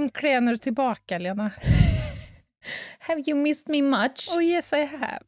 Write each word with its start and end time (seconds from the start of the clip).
Äntligen 0.00 0.48
är 0.48 0.52
du 0.52 0.58
tillbaka 0.58 1.18
Lena. 1.18 1.50
Have 2.98 3.22
you 3.26 3.38
missed 3.38 3.68
me 3.68 3.82
much? 3.82 4.28
Oh 4.36 4.44
yes 4.44 4.72
I 4.72 4.84
have. 4.84 5.24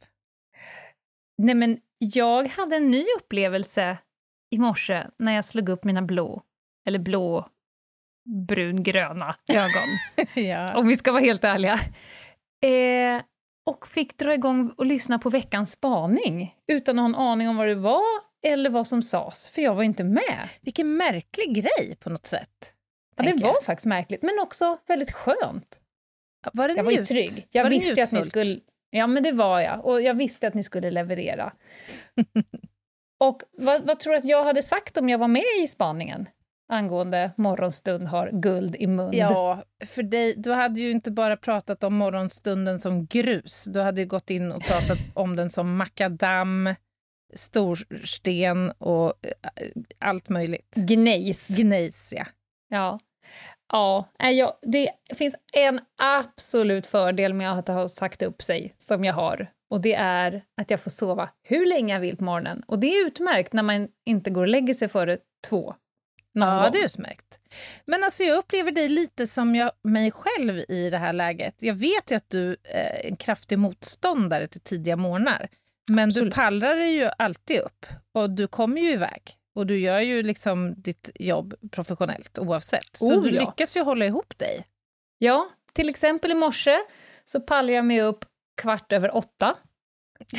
Nej 1.38 1.54
men, 1.54 1.80
jag 1.98 2.48
hade 2.48 2.76
en 2.76 2.90
ny 2.90 3.04
upplevelse 3.18 3.98
i 4.50 4.58
morse 4.58 5.06
när 5.18 5.32
jag 5.32 5.44
slog 5.44 5.68
upp 5.68 5.84
mina 5.84 6.02
blå, 6.02 6.42
eller 6.86 6.98
blå, 6.98 7.48
brungröna 8.48 9.36
ögon, 9.52 9.88
ja. 10.44 10.76
om 10.76 10.88
vi 10.88 10.96
ska 10.96 11.12
vara 11.12 11.22
helt 11.22 11.44
ärliga. 11.44 11.80
Eh, 12.64 13.22
och 13.66 13.86
fick 13.86 14.18
dra 14.18 14.34
igång 14.34 14.70
och 14.76 14.86
lyssna 14.86 15.18
på 15.18 15.30
veckans 15.30 15.72
spaning, 15.72 16.56
utan 16.72 16.98
att 16.98 17.02
ha 17.02 17.08
en 17.08 17.14
aning 17.14 17.48
om 17.48 17.56
vad 17.56 17.68
det 17.68 17.74
var 17.74 18.02
eller 18.42 18.70
vad 18.70 18.86
som 18.86 19.02
sades, 19.02 19.48
för 19.48 19.62
jag 19.62 19.74
var 19.74 19.82
inte 19.82 20.04
med. 20.04 20.48
Vilken 20.60 20.96
märklig 20.96 21.54
grej 21.54 21.96
på 22.00 22.10
något 22.10 22.26
sätt. 22.26 22.74
Ja, 23.16 23.22
det 23.22 23.42
var 23.42 23.62
faktiskt 23.62 23.86
märkligt, 23.86 24.22
men 24.22 24.38
också 24.42 24.78
väldigt 24.86 25.12
skönt. 25.12 25.80
Var 26.52 26.68
det 26.68 26.74
Jag 26.74 26.84
var 26.84 26.90
ju 26.90 26.96
njut? 26.98 27.08
trygg. 27.08 27.46
Jag 27.50 27.62
var 27.62 27.70
visste 27.70 28.02
att 28.02 28.12
ni 28.12 28.22
skulle... 28.22 28.60
Ja, 28.90 29.06
men 29.06 29.22
det 29.22 29.32
var 29.32 29.60
jag. 29.60 29.86
Och 29.86 30.02
jag 30.02 30.14
visste 30.14 30.48
att 30.48 30.54
ni 30.54 30.62
skulle 30.62 30.90
leverera. 30.90 31.52
och 33.20 33.42
vad, 33.52 33.86
vad 33.86 34.00
tror 34.00 34.12
du 34.12 34.18
att 34.18 34.24
jag 34.24 34.44
hade 34.44 34.62
sagt 34.62 34.96
om 34.96 35.08
jag 35.08 35.18
var 35.18 35.28
med 35.28 35.62
i 35.62 35.66
spaningen? 35.66 36.28
Angående 36.68 37.30
morgonstund 37.36 38.08
har 38.08 38.30
guld 38.32 38.76
i 38.76 38.86
mun. 38.86 39.10
Ja, 39.12 39.62
för 39.86 40.02
dig, 40.02 40.34
du 40.36 40.52
hade 40.52 40.80
ju 40.80 40.90
inte 40.90 41.10
bara 41.10 41.36
pratat 41.36 41.84
om 41.84 41.94
morgonstunden 41.94 42.78
som 42.78 43.06
grus. 43.06 43.64
Du 43.64 43.80
hade 43.80 44.00
ju 44.00 44.06
gått 44.06 44.30
in 44.30 44.52
och 44.52 44.62
pratat 44.62 44.98
om 45.14 45.36
den 45.36 45.50
som 45.50 45.76
makadam, 45.76 46.74
storsten 47.34 48.70
och 48.70 49.14
eh, 49.22 49.70
allt 49.98 50.28
möjligt. 50.28 50.74
Gnejs. 50.74 51.48
Gnejs, 51.48 52.12
ja. 52.16 52.24
Ja. 52.72 52.98
Ja, 53.72 54.08
jag, 54.18 54.52
det 54.62 54.90
finns 55.14 55.34
en 55.52 55.80
absolut 55.98 56.86
fördel 56.86 57.34
med 57.34 57.52
att 57.52 57.68
ha 57.68 57.88
sagt 57.88 58.22
upp 58.22 58.42
sig, 58.42 58.74
som 58.78 59.04
jag 59.04 59.14
har. 59.14 59.50
Och 59.70 59.80
det 59.80 59.94
är 59.94 60.44
att 60.60 60.70
jag 60.70 60.80
får 60.80 60.90
sova 60.90 61.28
hur 61.42 61.66
länge 61.66 61.94
jag 61.94 62.00
vill 62.00 62.16
på 62.16 62.24
morgonen. 62.24 62.62
Och 62.66 62.78
det 62.78 62.86
är 62.86 63.06
utmärkt 63.06 63.52
när 63.52 63.62
man 63.62 63.88
inte 64.06 64.30
går 64.30 64.42
och 64.42 64.48
lägger 64.48 64.74
sig 64.74 64.88
före 64.88 65.18
två. 65.48 65.74
Ja, 66.32 66.62
gång. 66.62 66.72
det 66.72 66.78
är 66.78 66.86
utmärkt. 66.86 67.40
Men 67.84 68.04
alltså 68.04 68.22
jag 68.22 68.38
upplever 68.38 68.72
dig 68.72 68.88
lite 68.88 69.26
som 69.26 69.54
jag, 69.54 69.72
mig 69.82 70.10
själv 70.10 70.58
i 70.68 70.90
det 70.90 70.98
här 70.98 71.12
läget. 71.12 71.54
Jag 71.58 71.74
vet 71.74 72.10
ju 72.10 72.16
att 72.16 72.30
du 72.30 72.56
är 72.64 73.06
en 73.06 73.16
kraftig 73.16 73.58
motståndare 73.58 74.46
till 74.46 74.60
tidiga 74.60 74.96
morgnar. 74.96 75.48
Men 75.90 76.08
Absolut. 76.08 76.30
du 76.30 76.34
pallrar 76.34 76.76
dig 76.76 76.94
ju 76.94 77.10
alltid 77.18 77.60
upp 77.60 77.86
och 78.14 78.30
du 78.30 78.46
kommer 78.46 78.80
ju 78.80 78.90
iväg. 78.90 79.36
Och 79.54 79.66
du 79.66 79.78
gör 79.78 80.00
ju 80.00 80.22
liksom 80.22 80.74
ditt 80.76 81.10
jobb 81.14 81.54
professionellt 81.70 82.38
oavsett. 82.38 82.96
Så 82.96 83.14
Oh, 83.16 83.22
du 83.22 83.30
ja. 83.30 83.40
lyckas 83.40 83.76
ju 83.76 83.80
hålla 83.80 84.04
ihop 84.06 84.38
dig. 84.38 84.66
Ja, 85.18 85.48
till 85.72 85.88
exempel 85.88 86.30
i 86.30 86.34
morse 86.34 86.76
så 87.24 87.40
pallade 87.40 87.72
jag 87.72 87.84
mig 87.84 88.02
upp 88.02 88.24
kvart 88.56 88.92
över 88.92 89.16
åtta 89.16 89.56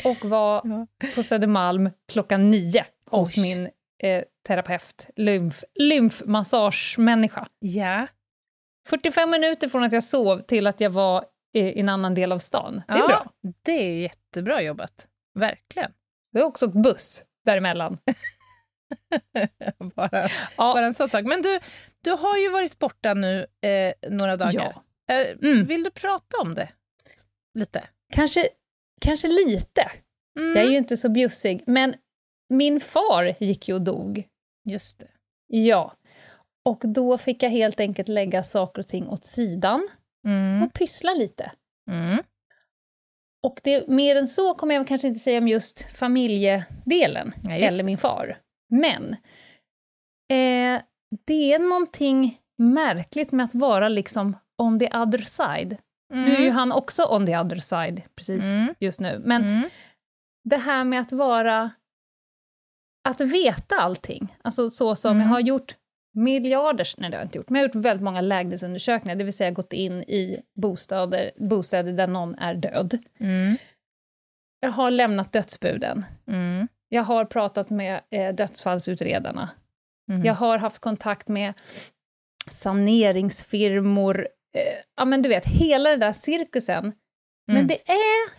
och 0.04 0.26
var 0.26 0.62
Ja. 0.68 0.88
på 1.16 1.24
Södermalm 1.24 1.90
klockan 2.12 2.52
nio 2.52 2.86
hos 3.10 3.38
Oj. 3.38 3.42
min 3.42 3.70
eh, 4.04 4.24
terapeut, 4.48 5.08
lymf, 5.16 5.64
lymfmassagemänniska. 5.76 7.48
Ja. 7.60 8.08
45 8.88 9.30
minuter 9.30 9.70
från 9.70 9.84
att 9.84 9.92
jag 9.92 10.04
sov 10.04 10.40
till 10.40 10.68
att 10.68 10.82
jag 10.82 10.90
var 10.90 11.26
eh, 11.54 11.68
i 11.68 11.80
en 11.80 11.90
annan 11.90 12.14
del 12.16 12.32
av 12.32 12.40
stan. 12.40 12.82
Det 12.88 12.94
är 12.94 12.98
ja, 12.98 13.08
bra. 13.08 13.32
Det 13.62 13.72
är 13.72 14.02
jättebra 14.02 14.62
jobbat. 14.62 15.08
Verkligen. 15.34 15.92
Det 16.32 16.40
är 16.40 16.44
också 16.44 16.66
åkt 16.66 16.76
buss 16.76 17.24
däremellan. 17.46 17.98
bara, 19.96 20.30
Ja, 20.58 20.74
bara 20.74 20.86
en 20.86 20.94
sån 20.94 21.10
sak. 21.10 21.24
Men 21.26 21.42
du, 21.42 21.60
du 22.04 22.12
har 22.12 22.38
ju 22.38 22.50
varit 22.50 22.80
borta 22.80 23.14
nu 23.14 23.46
eh, 23.62 23.94
några 24.12 24.36
dagar. 24.38 24.54
ja. 24.54 24.84
Eh, 25.16 25.38
Mm. 25.42 25.64
Vill 25.66 25.84
du 25.84 25.92
prata 25.92 26.38
om 26.42 26.54
det? 26.56 26.70
Lite? 27.60 27.84
Kanske, 28.14 28.50
kanske 29.02 29.28
lite. 29.28 29.92
Mm. 30.40 30.56
Jag 30.56 30.66
är 30.66 30.70
ju 30.72 30.78
inte 30.78 30.98
så 30.98 31.10
bjussig, 31.10 31.64
men 31.68 31.96
min 32.50 32.80
far 32.82 33.36
gick 33.40 33.68
ju 33.68 33.74
och 33.76 33.82
dog. 33.82 34.24
Just 34.70 35.00
det. 35.00 35.08
Ja. 35.48 35.94
Och 36.66 36.82
då 36.86 37.18
fick 37.18 37.44
jag 37.44 37.50
helt 37.50 37.80
enkelt 37.80 38.08
lägga 38.08 38.44
saker 38.44 38.80
och 38.82 38.88
ting 38.88 39.08
åt 39.08 39.26
sidan 39.26 39.88
Mm. 40.28 40.64
och 40.64 40.74
pyssla 40.74 41.14
lite. 41.14 41.52
Mm. 41.92 42.24
Och 43.44 43.60
det, 43.64 43.88
mer 43.88 44.16
än 44.16 44.28
så 44.28 44.54
kommer 44.54 44.76
jag 44.76 44.88
kanske 44.88 45.08
inte 45.08 45.20
säga 45.20 45.38
om 45.38 45.48
just 45.48 45.82
familjedelen, 45.96 47.34
Ja, 47.44 47.56
just 47.58 47.72
eller 47.74 47.84
min 47.84 47.98
far. 47.98 48.40
Men 48.82 49.12
eh, 50.32 50.82
det 51.28 51.54
är 51.54 51.60
någonting 51.70 52.40
märkligt 52.58 53.32
med 53.32 53.44
att 53.46 53.56
vara 53.56 53.88
liksom 53.90 54.38
on 54.58 54.80
the 54.80 54.86
other 54.98 55.18
side. 55.26 55.78
Nu 56.14 56.36
är 56.36 56.40
ju 56.42 56.50
han 56.50 56.72
också 56.72 57.06
on 57.16 57.26
the 57.26 57.38
other 57.38 57.60
side 57.60 58.02
precis 58.16 58.44
Mm. 58.58 58.76
just 58.80 59.00
nu, 59.00 59.22
men 59.26 59.44
Mm. 59.44 59.70
det 60.44 60.58
här 60.58 60.84
med 60.84 61.02
att 61.02 61.12
vara... 61.12 61.72
Att 63.10 63.22
veta 63.22 63.76
allting, 63.76 64.36
alltså 64.44 64.70
så 64.70 64.96
som 64.96 65.12
Mm. 65.12 65.22
jag 65.22 65.28
har 65.30 65.40
gjort 65.40 65.76
miljarders, 66.16 66.98
nej 66.98 67.10
det 67.10 67.16
har 67.18 67.22
jag 67.22 67.28
inte 67.28 67.38
gjort, 67.38 67.50
men 67.50 67.62
jag 67.62 67.70
har 67.70 67.76
gjort 67.76 67.86
väldigt 67.86 68.04
många 68.04 68.22
lägenhetsundersökningar, 68.22 69.16
det 69.16 69.24
vill 69.24 69.34
säga 69.34 69.52
gått 69.52 69.74
in 69.74 70.04
i 70.04 70.42
bostäder, 70.56 71.32
bostäder 71.38 71.94
där 71.94 72.08
någon 72.08 72.36
är 72.36 72.54
död. 72.56 72.98
Mm. 73.20 73.58
Jag 74.60 74.70
har 74.72 74.92
lämnat 74.92 75.32
dödsbuden. 75.34 76.06
Jag 76.94 77.04
har 77.04 77.26
pratat 77.26 77.70
med 77.70 78.02
eh, 78.12 78.36
dödsfallsutredarna. 78.36 79.50
Mm. 80.12 80.26
Jag 80.26 80.34
har 80.34 80.58
haft 80.58 80.80
kontakt 80.80 81.28
med 81.28 81.54
saneringsfirmor. 82.52 84.28
Eh, 84.56 84.62
ja, 84.98 85.06
men 85.06 85.22
du 85.22 85.30
vet, 85.30 85.46
hela 85.46 85.90
den 85.90 86.00
där 86.00 86.14
cirkusen. 86.14 86.94
Men 87.48 87.56
Mm. 87.58 87.68
det 87.68 87.90
är 87.92 88.30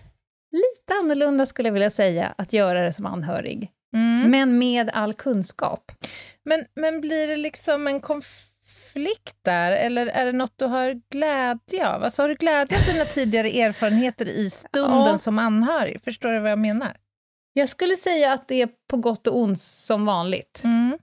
lite 0.52 0.94
annorlunda, 1.00 1.46
skulle 1.46 1.68
jag 1.68 1.72
vilja 1.72 1.90
säga, 1.90 2.34
att 2.38 2.52
göra 2.52 2.82
det 2.84 2.92
som 2.92 3.06
anhörig. 3.06 3.70
Mm. 3.94 4.30
Men 4.30 4.58
med 4.58 4.90
all 4.90 5.14
kunskap. 5.14 5.92
Men, 6.44 6.64
men 6.74 7.00
blir 7.00 7.28
det 7.28 7.36
liksom 7.36 7.86
en 7.86 8.00
konflikt 8.00 9.36
där, 9.42 9.72
eller 9.72 10.06
är 10.06 10.24
det 10.24 10.32
något 10.32 10.52
du 10.58 10.64
har 10.64 11.00
glädje 11.10 11.88
av? 11.88 12.04
Alltså, 12.04 12.22
har 12.22 12.28
du 12.28 12.34
glädje 12.34 12.78
av 12.78 12.84
dina 12.94 13.04
tidigare 13.04 13.48
erfarenheter 13.60 14.24
i 14.28 14.50
stunden 14.50 15.06
Ja. 15.06 15.18
som 15.18 15.38
anhörig? 15.38 16.02
Förstår 16.02 16.32
du 16.32 16.38
vad 16.40 16.50
jag 16.50 16.58
menar? 16.58 16.96
Jag 17.56 17.68
skulle 17.68 17.96
säga 17.96 18.32
att 18.32 18.48
det 18.48 18.62
är 18.62 18.68
på 18.88 18.96
gott 18.96 19.26
och 19.26 19.38
ont 19.38 19.60
som 19.60 20.06
vanligt. 20.06 20.62
Mm. 20.64 20.98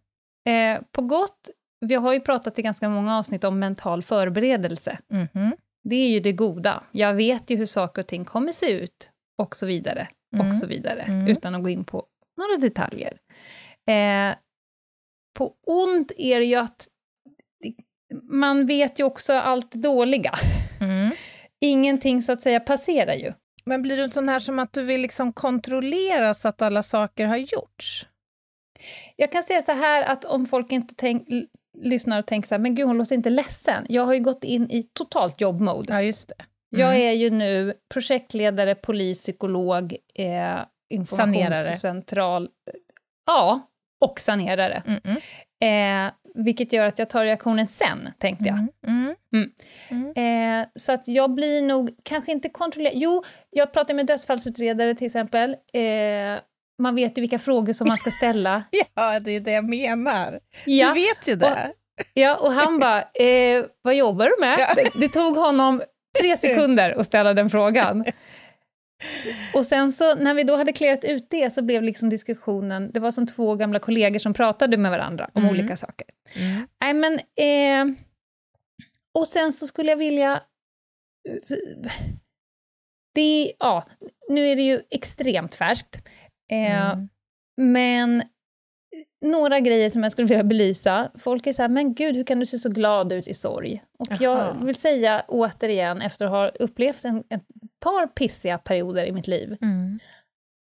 Eh, 0.50 0.84
på 0.92 1.02
gott, 1.02 1.50
vi 1.86 1.96
har 1.96 2.14
ju 2.14 2.20
pratat 2.20 2.60
i 2.60 2.62
ganska 2.62 2.90
många 2.90 3.18
avsnitt 3.18 3.44
om 3.44 3.60
mental 3.60 4.04
förberedelse. 4.04 4.98
Mhm. 5.08 5.56
Det 5.84 5.96
är 5.96 6.10
ju 6.10 6.20
det 6.20 6.32
goda. 6.32 6.84
Jag 6.92 7.14
vet 7.14 7.50
ju 7.50 7.56
hur 7.56 7.66
saker 7.66 8.02
och 8.02 8.08
ting 8.08 8.26
kommer 8.26 8.52
se 8.52 8.72
ut, 8.72 9.10
och 9.38 9.56
så 9.56 9.66
vidare, 9.68 10.08
Mm. 10.36 10.48
och 10.48 10.56
så 10.56 10.68
vidare, 10.68 11.02
Mm. 11.02 11.28
utan 11.28 11.56
att 11.56 11.62
gå 11.64 11.70
in 11.70 11.84
på 11.84 12.06
några 12.38 12.58
detaljer. 12.58 13.18
Eh, 13.90 14.36
på 15.38 15.54
ont 15.68 16.12
är 16.18 16.40
det 16.40 16.46
ju 16.46 16.56
att 16.56 16.88
man 18.24 18.66
vet 18.66 19.00
ju 19.00 19.04
också 19.04 19.34
allt 19.34 19.72
dåliga. 19.72 20.34
Mm. 20.82 21.12
Ingenting 21.60 22.22
så 22.22 22.32
att 22.32 22.42
säga 22.42 22.60
passerar 22.60 23.14
ju. 23.14 23.34
Men 23.64 23.82
blir 23.82 23.98
du 23.98 24.04
en 24.04 24.10
sån 24.10 24.30
här 24.30 24.40
som 24.40 24.60
att 24.60 24.74
du 24.74 24.84
vill 24.84 25.02
liksom 25.02 25.34
kontrollera 25.34 26.34
så 26.34 26.48
att 26.48 26.62
alla 26.62 26.84
saker 26.84 27.26
har 27.26 27.38
gjorts? 27.38 28.08
Jag 29.16 29.32
kan 29.32 29.44
säga 29.44 29.62
så 29.62 29.72
här 29.72 30.04
att 30.04 30.26
om 30.26 30.46
folk 30.46 30.72
inte 30.72 30.94
tänk, 30.98 31.28
lyssnar 31.82 32.20
och 32.20 32.26
tänker 32.28 32.48
så 32.48 32.56
här, 32.56 32.60
men 32.60 32.76
gud 32.76 32.86
hon 32.88 32.98
låter 32.98 33.16
inte 33.16 33.30
ledsen. 33.30 33.86
Jag 33.90 34.06
har 34.06 34.14
ju 34.14 34.20
gått 34.20 34.44
in 34.44 34.72
i 34.72 34.84
totalt 34.94 35.42
jobbmode. 35.42 35.94
Ja, 35.94 36.02
just 36.02 36.28
det. 36.28 36.46
Jag 36.70 36.90
Mm. 36.96 37.08
är 37.08 37.12
ju 37.12 37.30
nu 37.30 37.74
projektledare, 37.94 38.76
polis, 38.76 39.20
psykolog, 39.20 39.98
eh, 40.16 40.60
informationscentral. 40.90 42.50
Ja, 43.26 43.70
och 44.02 44.20
sanerare. 44.20 44.84
Mm, 44.88 45.02
mm. 45.04 45.18
Eh, 46.08 46.12
vilket 46.36 46.74
gör 46.74 46.86
att 46.86 47.00
jag 47.00 47.10
tar 47.10 47.26
reaktionen 47.26 47.68
sen, 47.68 48.10
tänkte 48.20 48.46
jag. 48.46 48.68
Mm. 48.88 49.16
Mm. 49.34 49.52
Mm. 49.90 50.62
Eh, 50.62 50.68
så 50.76 50.92
att 50.92 51.08
jag 51.08 51.34
blir 51.34 51.62
nog 51.62 51.90
kanske 52.04 52.32
inte 52.32 52.50
kontrollerad. 52.50 52.96
Jo, 52.98 53.24
jag 53.50 53.74
pratar 53.74 53.94
med 53.94 54.06
dödsfallsutredare 54.06 54.96
till 54.96 55.06
exempel. 55.08 55.52
Eh, 55.74 56.40
man 56.80 56.96
vet 56.96 57.18
ju 57.18 57.22
vilka 57.22 57.40
frågor 57.40 57.74
som 57.74 57.88
man 57.88 57.98
ska 57.98 58.12
ställa. 58.12 58.64
Ja, 58.96 59.20
det 59.20 59.32
är 59.32 59.40
det 59.40 59.52
jag 59.52 59.70
menar. 59.70 60.40
Ja, 60.66 60.88
Du 60.88 60.94
vet 60.94 61.28
ju 61.28 61.36
det. 61.36 61.72
ja 62.14 62.36
och 62.36 62.52
han 62.54 62.80
bara, 62.80 63.02
eh, 63.02 63.66
vad 63.82 63.96
jobbar 63.96 64.26
du 64.26 64.36
med? 64.40 64.60
Ja. 64.60 64.68
Det, 64.76 64.90
det 65.00 65.10
tog 65.10 65.36
honom 65.38 65.82
tre 66.20 66.38
sekunder 66.38 67.00
att 67.00 67.06
ställa 67.06 67.34
den 67.34 67.50
frågan. 67.50 68.06
Och 69.54 69.66
sen 69.66 69.92
så, 69.92 70.16
när 70.16 70.34
vi 70.34 70.44
då 70.44 70.56
hade 70.56 70.74
klarat 70.74 71.04
ut 71.04 71.28
det, 71.30 71.54
så 71.54 71.62
blev 71.62 71.84
liksom 71.84 72.10
diskussionen, 72.10 72.92
det 72.92 73.00
var 73.00 73.12
som 73.12 73.28
två 73.28 73.56
gamla 73.56 73.80
kollegor 73.80 74.20
som 74.20 74.34
pratade 74.34 74.78
med 74.78 74.92
varandra 74.92 75.30
om 75.34 75.44
Mm. 75.44 75.56
olika 75.56 75.76
saker. 75.76 76.08
Mm. 76.36 76.68
Nej 76.82 76.94
men, 76.94 77.20
eh, 77.36 77.96
och 79.14 79.28
sen 79.28 79.54
så 79.54 79.68
skulle 79.68 79.90
jag 79.90 79.98
vilja... 79.98 80.44
Det, 83.16 83.54
ja, 83.60 83.88
nu 84.30 84.48
är 84.48 84.56
det 84.56 84.62
ju 84.62 84.82
extremt 84.90 85.56
färskt. 85.56 85.96
Eh, 86.52 86.92
Mm. 86.92 87.08
Men 87.58 88.24
några 89.26 89.60
grejer 89.60 89.90
som 89.90 90.04
jag 90.04 90.12
skulle 90.12 90.28
vilja 90.28 90.44
belysa. 90.44 91.12
Folk 91.20 91.48
är 91.48 91.54
så 91.54 91.62
här, 91.62 91.70
men 91.70 91.94
gud, 91.94 92.16
hur 92.16 92.24
kan 92.24 92.40
du 92.40 92.46
se 92.46 92.60
så 92.60 92.70
glad 92.70 93.12
ut 93.12 93.28
i 93.28 93.34
sorg? 93.34 93.84
Och 94.00 94.08
Jaha. 94.10 94.18
jag 94.22 94.66
vill 94.66 94.76
säga 94.76 95.26
återigen, 95.28 96.02
efter 96.02 96.26
att 96.26 96.32
ha 96.32 96.48
upplevt 96.50 97.06
en, 97.06 97.24
ett 97.30 97.44
par 97.82 98.08
pissiga 98.08 98.58
perioder 98.58 99.06
i 99.06 99.12
mitt 99.12 99.28
liv, 99.28 99.58
Mm. 99.62 100.00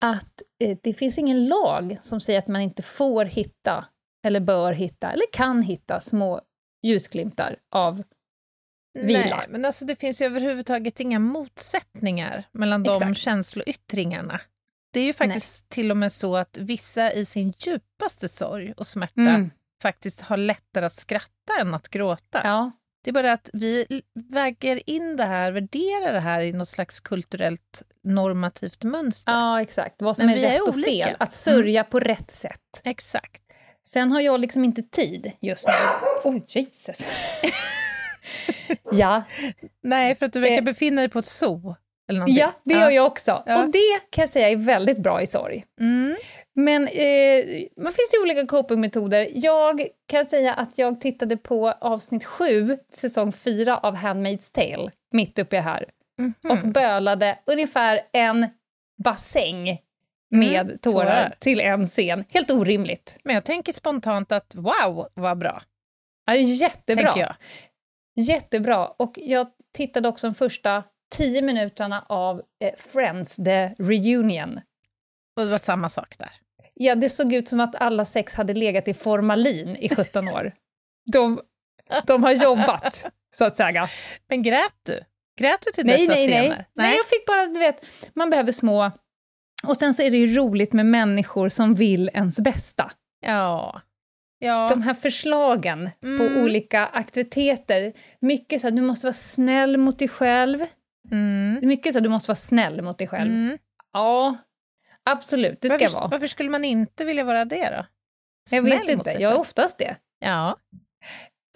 att 0.06 0.42
eh, 0.64 0.78
det 0.84 0.94
finns 0.94 1.18
ingen 1.18 1.48
lag 1.48 1.98
som 2.02 2.22
säger 2.22 2.40
att 2.40 2.48
man 2.48 2.62
inte 2.62 2.84
får 2.84 3.26
hitta, 3.26 3.86
eller 4.26 4.40
bör 4.40 4.74
hitta, 4.74 5.12
eller 5.12 5.26
kan 5.34 5.62
hitta 5.62 6.00
små 6.00 6.42
ljusglimtar 6.84 7.56
av 7.76 8.04
Vila. 8.94 9.20
Nej, 9.36 9.46
men 9.50 9.66
alltså 9.66 9.86
det 9.86 9.96
finns 9.96 10.22
ju 10.22 10.26
överhuvudtaget 10.26 11.00
inga 11.00 11.20
motsättningar 11.20 12.44
mellan 12.52 12.84
de 12.84 12.94
Exakt. 12.94 13.18
känsloyttringarna. 13.18 14.42
Det 14.94 15.00
är 15.00 15.04
ju 15.04 15.14
faktiskt 15.14 15.70
till 15.70 15.92
och 15.92 15.98
med 15.98 16.12
så 16.12 16.36
att 16.36 16.58
vissa 16.58 17.14
i 17.14 17.26
sin 17.26 17.54
djupaste 17.58 18.28
sorg 18.28 18.74
och 18.78 18.88
smärta 18.88 19.22
Mm. 19.22 19.50
faktiskt 19.82 20.22
har 20.22 20.38
lättare 20.38 20.86
att 20.86 20.94
skratta 20.94 21.54
än 21.62 21.74
att 21.74 21.90
gråta. 21.90 22.42
Ja, 22.44 22.72
Det 23.04 23.10
är 23.10 23.14
bara 23.14 23.32
att 23.34 23.50
vi 23.54 24.02
väger 24.32 24.90
in 24.90 25.16
det 25.18 25.24
här, 25.26 25.52
värderar 25.52 26.14
det 26.14 26.20
här 26.20 26.42
i 26.42 26.54
något 26.54 26.70
slags 26.70 27.00
kulturellt 27.00 27.84
normativt 28.04 28.84
mönster. 28.84 29.32
ja, 29.32 29.62
exakt. 29.62 30.02
Vad 30.02 30.18
som 30.18 30.26
Men 30.26 30.36
är 30.36 30.40
vi 30.40 30.46
är 30.46 30.52
rätt 30.52 30.62
och. 30.62 30.74
Mm. 30.74 30.84
fel. 30.84 31.16
Att 31.20 31.34
sörja 31.34 31.84
på 31.84 32.00
rätt 32.00 32.32
sätt. 32.32 32.82
Exakt. 32.84 33.42
Sen 33.88 34.12
har 34.12 34.22
jag 34.22 34.40
liksom 34.40 34.64
inte 34.64 34.84
tid 34.84 35.32
just 35.42 35.68
nu. 35.68 35.74
Oj, 36.24 36.46
Jesus. 36.48 37.06
ja, 38.92 39.24
Nej, 39.84 40.16
för 40.16 40.26
att 40.26 40.34
du 40.34 40.40
verkar 40.40 40.58
Eh. 40.58 40.64
befinna 40.64 41.02
dig 41.02 41.10
på 41.10 41.20
ett 41.20 41.26
zoo. 41.26 41.76
Ja, 42.28 42.52
det 42.64 42.74
gör 42.74 42.90
jag 42.90 43.06
också. 43.06 43.44
Ja. 43.46 43.64
Och 43.64 43.72
det 43.72 44.00
kan 44.10 44.22
jag 44.22 44.30
säga 44.30 44.50
är 44.50 44.56
väldigt 44.56 44.98
bra 44.98 45.22
i 45.22 45.28
sorg. 45.28 45.66
Mm. 45.80 46.16
Men 46.64 46.88
eh, 46.88 47.64
man 47.78 47.94
finns 47.94 48.14
ju 48.14 48.22
olika 48.22 48.46
copingmetoder. 48.48 49.28
Jag 49.34 49.88
kan 50.08 50.26
säga 50.26 50.54
att 50.54 50.78
jag 50.78 51.02
tittade 51.02 51.38
på 51.38 51.72
avsnitt 51.72 52.26
7, 52.26 52.78
säsong 52.94 53.32
4 53.32 53.78
av 53.78 53.96
Handmaid's 53.96 54.54
Tale, 54.54 54.92
mitt 55.12 55.40
uppe 55.40 55.60
här, 55.60 55.86
Mhm. 56.18 56.34
och 56.52 56.68
bölade 56.68 57.40
ungefär 57.46 58.02
en 58.14 58.48
bassäng 59.04 59.78
med 60.30 60.62
Mm, 60.62 60.78
tårar, 60.78 61.06
tårar. 61.06 61.36
till 61.40 61.60
en 61.60 61.86
scen. 61.88 62.26
Helt 62.30 62.52
orimligt. 62.52 63.18
Men 63.24 63.36
jag 63.36 63.46
tänker 63.46 63.74
spontant 63.74 64.32
att 64.32 64.56
wow, 64.56 65.08
vad 65.14 65.38
bra. 65.38 65.62
Ja, 66.26 66.36
jättebra. 66.36 67.14
Jag. 67.18 67.36
Jättebra. 68.16 68.88
Och 68.88 69.14
jag 69.16 69.48
tittade 69.74 70.08
också 70.10 70.28
de 70.28 70.36
första 70.36 70.84
tio 71.16 71.42
minuterna 71.42 72.06
av 72.10 72.42
eh, 72.64 72.72
Friends, 72.78 73.36
the 73.36 73.68
reunion. 73.80 74.60
Och 75.36 75.44
det 75.46 75.52
var 75.52 75.58
samma 75.58 75.90
sak 75.90 76.16
där. 76.18 76.32
Ja, 76.84 76.96
det 76.96 77.10
såg 77.10 77.34
ut 77.34 77.48
som 77.48 77.60
att 77.60 77.76
alla 77.76 78.06
sex 78.06 78.34
hade 78.34 78.54
legat 78.54 78.88
i 78.88 78.94
formalin 78.94 79.76
i 79.76 79.90
17 79.96 80.28
år. 80.28 80.52
De, 81.12 81.42
de 82.08 82.24
har 82.24 82.32
jobbat, 82.32 83.06
så 83.36 83.46
att 83.46 83.58
säga. 83.58 83.88
Men 84.30 84.44
grät 84.44 84.76
du? 84.86 85.00
Grät 85.40 85.62
du 85.66 85.72
till 85.72 85.86
Nej, 85.86 85.98
dessa 85.98 86.12
nej, 86.14 86.28
nej, 86.28 86.42
scener? 86.50 86.66
nej. 86.74 86.98
jag 86.98 87.06
fick 87.06 87.26
bara, 87.26 87.46
du 87.46 87.60
vet, 87.60 87.86
man 88.16 88.30
behöver 88.30 88.52
små... 88.52 88.92
Och 89.64 89.78
sen 89.78 89.94
så 89.94 90.02
är 90.04 90.12
det 90.12 90.18
ju 90.18 90.36
roligt 90.38 90.74
med 90.74 90.86
människor 90.86 91.50
som 91.50 91.76
vill 91.76 92.10
ens 92.14 92.40
bästa. 92.40 92.92
Ja. 93.26 93.82
Ja. 94.40 94.68
De 94.70 94.82
här 94.82 94.94
förslagen 94.94 95.90
Mm. 96.04 96.18
på 96.18 96.42
olika 96.42 96.86
aktiviteter, 96.88 97.94
mycket 98.20 98.62
så 98.62 98.68
här, 98.68 98.76
du 98.76 98.82
måste 98.82 99.06
vara 99.06 99.14
snäll 99.14 99.78
mot 99.78 100.00
dig 100.00 100.08
själv. 100.08 100.66
Mm. 101.12 101.60
Mycket 101.68 101.94
så 101.94 102.00
här, 102.00 102.04
du 102.04 102.10
måste 102.10 102.30
vara 102.30 102.36
snäll 102.36 102.82
mot 102.82 102.98
dig 102.98 103.08
själv. 103.08 103.32
Mm. 103.32 103.58
Ja, 103.94 104.38
absolut, 105.10 105.62
det 105.62 105.70
ska 105.70 105.78
varför, 105.80 105.96
vara. 106.00 106.08
varför 106.08 106.28
skulle 106.28 106.50
man 106.50 106.66
inte 106.66 107.06
vilja 107.06 107.24
vara 107.24 107.46
det 107.46 107.70
då? 107.70 107.86
Jag 108.52 108.60
Snäll 108.64 108.64
vet 108.88 108.98
mot 108.98 109.08
inte, 109.08 109.22
jag 109.22 109.32
är 109.34 109.40
oftast 109.40 109.78
det. 109.78 109.96
Ja. 110.20 110.58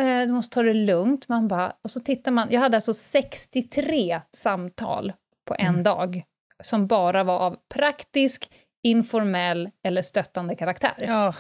Eh, 0.01 0.21
Du 0.27 0.31
måste 0.33 0.53
ta 0.53 0.63
det 0.63 0.74
lugnt, 0.74 1.27
man 1.27 1.47
bara... 1.47 1.75
Och 1.81 1.92
så 1.92 2.00
tittar 2.00 2.31
man, 2.31 2.47
jag 2.51 2.59
hade 2.59 2.77
alltså 2.77 2.94
63 2.94 4.21
samtal 4.38 5.13
på 5.47 5.56
en 5.59 5.68
Mm. 5.68 5.83
dag, 5.83 6.24
som 6.63 6.88
bara 6.88 7.24
var 7.24 7.39
av 7.39 7.57
praktisk, 7.74 8.51
informell 8.83 9.69
eller 9.83 10.01
stöttande 10.01 10.56
karaktär. 10.56 10.95
ja. 11.00 11.33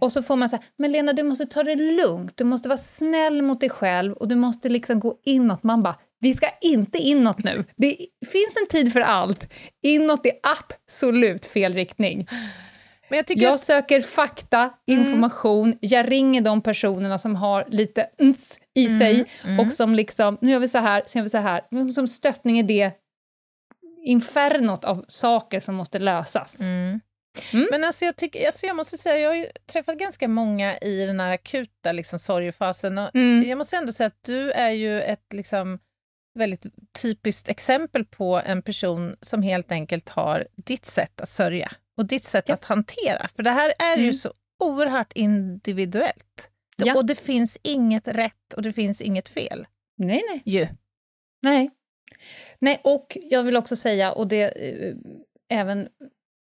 Och 0.00 0.12
så 0.12 0.22
får 0.22 0.36
man 0.36 0.48
säga, 0.48 0.62
men 0.76 0.92
Lena 0.92 1.12
du 1.12 1.22
måste 1.22 1.46
ta 1.46 1.62
det 1.62 1.74
lugnt, 1.74 2.36
du 2.36 2.44
måste 2.44 2.68
vara 2.68 2.78
snäll 2.78 3.42
mot 3.42 3.60
dig 3.60 3.70
själv 3.70 4.12
och 4.12 4.28
du 4.28 4.34
måste 4.36 4.68
liksom 4.68 5.00
gå 5.00 5.18
inåt. 5.22 5.62
Man 5.62 5.82
bara, 5.82 5.96
vi 6.20 6.34
ska 6.34 6.50
inte 6.60 6.98
inåt 6.98 7.44
nu. 7.44 7.64
Det 7.76 7.96
finns 8.26 8.56
en 8.62 8.68
tid 8.68 8.92
för 8.92 9.00
allt. 9.00 9.48
Inåt 9.82 10.26
är 10.26 10.32
absolut 10.42 11.46
fel 11.46 11.74
riktning. 11.74 12.28
Men 13.10 13.16
jag 13.16 13.26
tycker 13.26 13.42
Jag 13.42 13.54
att, 13.54 13.60
söker 13.60 14.00
fakta, 14.00 14.70
Mm. 14.88 15.00
information, 15.00 15.78
jag 15.80 16.10
ringer 16.10 16.40
de 16.40 16.62
personerna 16.62 17.18
som 17.18 17.36
har 17.36 17.66
lite 17.68 18.10
ns 18.22 18.60
i 18.74 18.86
Mm, 18.86 18.98
sig 18.98 19.24
mm. 19.44 19.60
och 19.66 19.72
som 19.72 19.94
liksom, 19.94 20.38
nu 20.40 20.50
gör 20.52 20.60
vi 20.60 20.68
så 20.68 20.78
här, 20.78 21.02
sen 21.06 21.20
gör 21.20 21.24
vi 21.24 21.30
så 21.30 21.38
här. 21.38 21.92
Som 21.92 22.08
stöttning 22.08 22.58
i 22.58 22.62
det 22.62 22.92
infernot 24.04 24.84
av 24.84 25.04
saker 25.08 25.60
som 25.60 25.74
måste 25.74 25.98
lösas. 25.98 26.60
Mm. 26.60 27.00
Mm. 27.52 27.68
Men 27.70 27.84
alltså 27.84 28.04
jag, 28.04 28.16
tycker, 28.16 28.46
alltså 28.46 28.66
jag 28.66 28.76
måste 28.76 28.98
säga, 28.98 29.18
jag 29.18 29.28
har 29.30 29.36
ju 29.36 29.46
träffat 29.72 29.98
ganska 29.98 30.28
många 30.28 30.78
i 30.78 31.06
den 31.06 31.20
här 31.20 31.32
akuta 31.32 31.92
liksom, 31.92 32.18
sorgefasen 32.18 32.98
och 32.98 33.10
Mm. 33.14 33.48
jag 33.48 33.58
måste 33.58 33.76
ändå 33.76 33.92
säga 33.92 34.06
att 34.06 34.22
du 34.22 34.50
är 34.50 34.70
ju 34.70 35.00
ett 35.02 35.32
liksom, 35.32 35.78
väldigt 36.38 36.66
typiskt 37.02 37.48
exempel 37.48 38.04
på 38.04 38.40
en 38.44 38.62
person 38.62 39.16
som 39.20 39.42
helt 39.42 39.72
enkelt 39.72 40.08
har 40.08 40.46
ditt 40.56 40.86
sätt 40.86 41.20
att 41.20 41.28
sörja 41.28 41.72
och 41.96 42.06
ditt 42.06 42.24
sätt 42.24 42.44
Ja. 42.48 42.54
att 42.54 42.64
hantera. 42.64 43.28
För 43.36 43.42
det 43.42 43.50
här 43.50 43.72
är 43.78 43.96
ju 43.96 44.02
Mm. 44.02 44.14
så 44.14 44.32
oerhört 44.64 45.12
individuellt. 45.12 46.50
Ja. 46.76 46.94
Och 46.96 47.06
det 47.06 47.14
finns 47.14 47.58
inget 47.62 48.08
rätt 48.08 48.54
och 48.56 48.62
det 48.62 48.72
finns 48.72 49.00
inget 49.00 49.28
fel. 49.28 49.66
Nej, 49.96 50.22
nej. 50.30 50.42
Ju. 50.44 50.66
Nej. 51.42 51.70
Nej, 52.58 52.80
och 52.84 53.18
jag 53.22 53.42
vill 53.42 53.56
också 53.56 53.76
säga, 53.76 54.12
och 54.12 54.28
det 54.28 54.42
eh, 54.42 54.94
även 55.48 55.88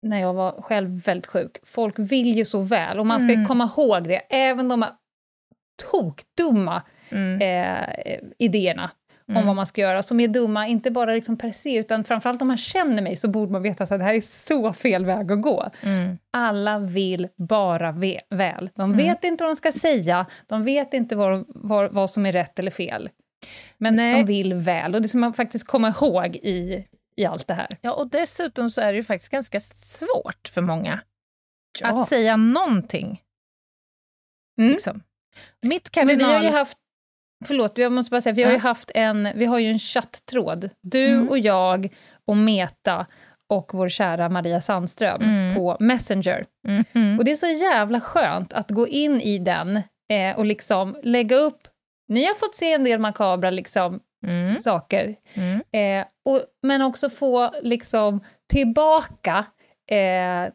när 0.03 0.21
jag 0.21 0.35
var 0.35 0.63
själv 0.63 1.03
väldigt 1.05 1.27
sjuk, 1.27 1.57
folk 1.65 1.95
vill 1.99 2.37
ju 2.37 2.45
så 2.45 2.61
väl, 2.61 2.99
och 2.99 3.07
man 3.07 3.21
ska 3.21 3.29
ju 3.29 3.35
Mm. 3.35 3.49
komma 3.49 3.71
ihåg 3.77 4.05
det, 4.09 4.17
även 4.31 4.69
de 4.69 4.83
här 4.83 4.93
tokdumma 5.91 6.83
Mm. 7.11 7.41
eh, 7.41 8.19
idéerna 8.39 8.91
om 9.29 9.35
Mm. 9.35 9.47
vad 9.47 9.57
man 9.57 9.67
ska 9.67 9.81
göra, 9.81 10.03
som 10.03 10.21
är 10.21 10.29
dumma, 10.29 10.67
inte 10.67 10.91
bara 10.91 11.15
liksom 11.15 11.37
per 11.39 11.53
se, 11.53 11.77
utan 11.79 12.05
framförallt 12.05 12.43
om 12.43 12.49
man 12.49 12.57
känner 12.57 13.03
mig 13.03 13.17
så 13.17 13.29
borde 13.29 13.53
man 13.53 13.63
veta 13.63 13.85
att 13.85 13.91
det 13.91 14.03
här 14.03 14.15
är 14.15 14.21
så 14.21 14.73
fel 14.73 15.05
väg 15.05 15.33
att 15.33 15.43
gå. 15.43 15.71
Mm. 15.83 16.19
Alla 16.31 16.79
vill 16.79 17.29
bara 17.37 17.93
ve- 17.93 18.21
väl. 18.31 18.71
De 18.75 18.93
Mm. 18.93 18.97
vet 19.07 19.25
inte 19.25 19.45
vad 19.45 19.51
de 19.51 19.57
ska 19.57 19.73
säga, 19.73 20.27
de 20.47 20.65
vet 20.65 20.95
inte 20.95 21.17
vad, 21.17 21.45
vad, 21.49 21.93
vad 21.93 22.11
som 22.11 22.27
är 22.27 22.33
rätt 22.33 22.59
eller 22.59 22.71
fel. 22.71 23.11
Men 23.79 23.97
Nej. 23.97 24.15
de 24.15 24.25
vill 24.27 24.55
väl, 24.55 24.95
och 24.95 25.03
det 25.03 25.09
ska 25.09 25.19
man 25.19 25.35
faktiskt 25.35 25.67
komma 25.67 25.89
ihåg 25.89 26.37
i, 26.37 26.87
i 27.17 27.25
allt 27.27 27.47
det 27.47 27.55
här. 27.55 27.69
Ja, 27.81 27.93
och 27.95 28.09
dessutom 28.11 28.71
så 28.71 28.81
är 28.81 28.93
det 28.93 28.97
ju 28.97 29.05
faktiskt 29.05 29.33
ganska 29.33 29.61
svårt 29.61 30.49
för 30.55 30.61
många 30.61 31.01
Ja. 31.81 31.89
att 32.03 32.09
säga 32.09 32.37
någonting. 32.37 33.23
Mm. 34.59 34.71
Liksom. 34.73 35.03
Mitt 35.63 35.97
Men 35.97 36.07
vi 36.07 36.15
kardinal... 36.15 36.33
har 36.35 36.43
ju 36.43 36.51
haft, 36.51 36.79
förlåt, 37.47 37.79
jag 37.79 37.93
måste 37.93 38.11
bara 38.11 38.21
säga, 38.21 38.33
vi 38.33 38.43
har 38.43 38.53
ju 38.53 38.59
haft 38.59 38.91
en, 38.95 39.29
vi 39.35 39.45
har 39.45 39.59
ju 39.59 39.71
en 39.71 39.79
chattråd, 39.79 40.71
du 40.83 41.07
Mm. 41.07 41.29
och 41.29 41.39
jag 41.39 41.95
och 42.25 42.37
Meta 42.37 43.07
och 43.51 43.71
vår 43.75 43.89
kära 43.89 44.29
Maria 44.29 44.61
Sandström 44.61 45.23
Mm. 45.23 45.55
på 45.55 45.77
Messenger. 45.81 46.47
Mhm. 46.69 47.19
Och 47.19 47.25
det 47.25 47.31
är 47.31 47.35
så 47.37 47.47
jävla 47.47 48.01
skönt 48.01 48.53
att 48.53 48.71
gå 48.71 48.89
in 48.89 49.21
i 49.21 49.39
den 49.39 49.77
eh, 50.13 50.37
och 50.39 50.47
liksom 50.47 50.97
lägga 51.03 51.37
upp, 51.37 51.69
ni 52.09 52.25
har 52.25 52.35
fått 52.35 52.57
se 52.57 52.73
en 52.73 52.85
del 52.85 53.01
makabra 53.01 53.51
liksom, 53.51 54.01
Mm. 54.27 54.59
saker, 54.59 55.17
Mm. 55.35 55.61
eh, 56.01 56.07
och, 56.25 56.43
men 56.63 56.83
också 56.83 57.11
få 57.11 57.51
liksom 57.63 58.21
tillbaka 58.53 59.45
eh, 59.91 60.53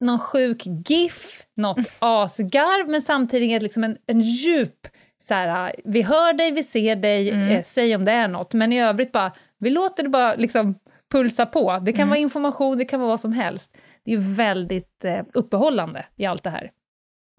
någon 0.00 0.18
sjuk 0.18 0.62
GIF, 0.88 1.42
något 1.56 1.78
asgarv, 1.98 2.88
men 2.88 3.02
samtidigt 3.02 3.62
liksom 3.62 3.84
en, 3.84 3.96
en 4.06 4.20
djup 4.20 4.86
så 5.22 5.34
här, 5.34 5.74
vi 5.84 6.02
hör 6.02 6.32
dig, 6.32 6.50
vi 6.52 6.62
ser 6.62 6.96
dig, 6.96 7.30
Mm. 7.30 7.48
eh, 7.48 7.62
säg 7.62 7.96
om 7.96 8.04
det 8.04 8.12
är 8.12 8.28
något, 8.28 8.54
men 8.54 8.72
i 8.72 8.80
övrigt 8.82 9.12
bara, 9.12 9.32
vi 9.58 9.70
låter 9.70 10.02
det 10.02 10.08
bara 10.08 10.34
liksom 10.34 10.74
pulsa 11.12 11.46
på. 11.46 11.78
Det 11.82 11.92
kan 11.92 12.00
Mm. 12.00 12.08
vara 12.08 12.18
information, 12.18 12.78
det 12.78 12.84
kan 12.84 13.00
vara 13.00 13.08
vad 13.10 13.20
som 13.20 13.32
helst. 13.32 13.76
det 14.04 14.12
är 14.12 14.34
väldigt 14.36 15.04
eh, 15.04 15.20
uppehållande 15.34 16.06
i 16.16 16.26
allt 16.26 16.42
det 16.42 16.50
här. 16.50 16.70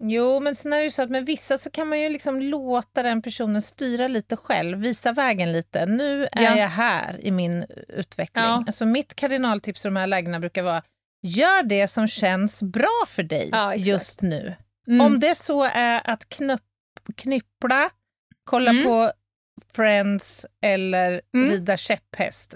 Jo, 0.02 0.40
men 0.40 0.54
sen 0.54 0.72
är 0.72 0.76
det 0.76 0.82
ju 0.84 0.90
så 0.90 1.02
att 1.02 1.10
med 1.10 1.26
vissa 1.26 1.58
så 1.58 1.70
kan 1.70 1.88
man 1.88 2.00
ju 2.00 2.08
liksom 2.08 2.40
låta 2.42 3.02
den 3.02 3.22
personen 3.22 3.62
styra 3.62 4.08
lite 4.08 4.36
själv, 4.36 4.78
visa 4.78 5.12
vägen 5.12 5.52
lite. 5.52 5.86
Nu 5.86 6.24
är 6.32 6.42
Ja. 6.42 6.56
jag 6.56 6.68
här 6.68 7.20
i 7.26 7.30
min 7.30 7.64
utveckling. 7.88 8.44
Ja. 8.44 8.64
Alltså 8.66 8.86
mitt 8.86 9.14
kardinaltips 9.14 9.82
för 9.82 9.88
de 9.88 9.96
här 9.96 10.06
lägena 10.06 10.40
brukar 10.40 10.62
vara, 10.62 10.82
gör 11.22 11.62
det 11.62 11.88
som 11.88 12.06
känns 12.06 12.62
bra 12.62 13.02
för 13.06 13.22
dig 13.22 13.48
Ja, 13.52 13.74
just 13.74 14.22
nu. 14.22 14.54
Mm. 14.86 15.00
Om 15.06 15.20
det 15.20 15.34
så 15.34 15.64
är 15.64 16.00
att 16.10 16.28
knupp, 16.28 16.62
knyppla, 17.12 17.90
kolla 18.44 18.70
Mm. 18.70 18.84
på 18.84 19.12
Friends 19.74 20.46
eller 20.62 21.20
Mm. 21.34 21.50
rida 21.50 21.76
käpphäst, 21.76 22.54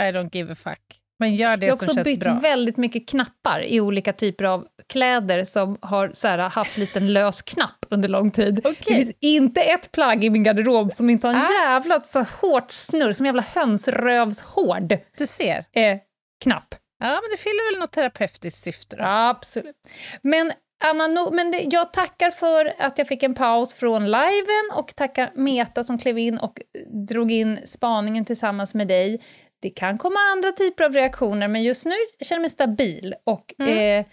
I 0.00 0.02
don't 0.02 0.30
give 0.36 0.52
a 0.52 0.54
fuck. 0.54 0.98
Men 1.18 1.34
gör 1.36 1.56
det 1.56 1.66
Jag 1.66 1.72
har 1.72 1.76
som 1.78 1.84
också 1.84 1.94
känns 1.94 2.04
bytt 2.04 2.20
bra. 2.20 2.34
väldigt 2.34 2.76
mycket 2.76 3.08
knappar 3.08 3.62
i 3.64 3.80
olika 3.80 4.12
typer 4.12 4.44
av 4.44 4.66
kläder 4.88 5.44
som 5.44 5.78
har 5.82 6.10
så 6.14 6.28
här, 6.28 6.38
haft 6.38 6.76
liten 6.76 7.12
lös 7.12 7.42
knapp 7.42 7.86
under 7.90 8.08
lång 8.08 8.30
tid. 8.30 8.58
Okej. 8.58 8.74
Det 8.78 8.94
finns 8.94 9.12
inte 9.20 9.60
ett 9.62 9.92
plagg 9.92 10.24
i 10.24 10.30
min 10.30 10.42
garderob 10.44 10.92
som 10.92 11.10
inte 11.10 11.26
har 11.26 11.34
en 11.34 11.40
Ah. 11.40 11.52
jävla 11.66 12.00
så 12.00 12.22
hårt 12.40 12.72
snurr, 12.72 13.12
som 13.12 13.24
en 13.26 13.28
jävla 13.28 13.42
hönsrövshård 13.42 14.98
Du 15.18 15.26
ser. 15.26 15.64
eh, 15.72 15.98
knapp. 16.44 16.74
Ja, 16.98 17.08
men 17.08 17.30
det 17.30 17.36
fyller 17.36 17.72
väl 17.72 17.80
något 17.80 17.92
terapeutiskt 17.92 18.62
syfte 18.62 18.96
då? 18.96 19.04
Absolut. 19.04 19.76
Men 20.22 20.52
Anna, 20.84 21.06
no, 21.06 21.30
men 21.32 21.50
det, 21.50 21.58
jag 21.70 21.92
tackar 21.92 22.30
för 22.30 22.72
att 22.78 22.98
jag 22.98 23.08
fick 23.08 23.22
en 23.22 23.34
paus 23.34 23.74
från 23.74 24.04
liven 24.04 24.70
och 24.74 24.94
tackar 24.96 25.30
Meta 25.34 25.84
som 25.84 25.98
klev 25.98 26.18
in 26.18 26.38
och 26.38 26.60
drog 27.08 27.32
in 27.32 27.58
spaningen 27.64 28.24
tillsammans 28.24 28.74
med 28.74 28.88
dig. 28.88 29.20
Det 29.60 29.70
kan 29.70 29.98
komma 29.98 30.16
andra 30.32 30.52
typer 30.52 30.84
av 30.84 30.92
reaktioner, 30.92 31.48
men 31.48 31.62
just 31.62 31.86
nu 31.86 31.94
känner 32.20 32.38
jag 32.38 32.40
mig 32.40 32.50
stabil. 32.50 33.14
Och 33.24 33.54
Mm. 33.58 34.00
eh, 34.00 34.06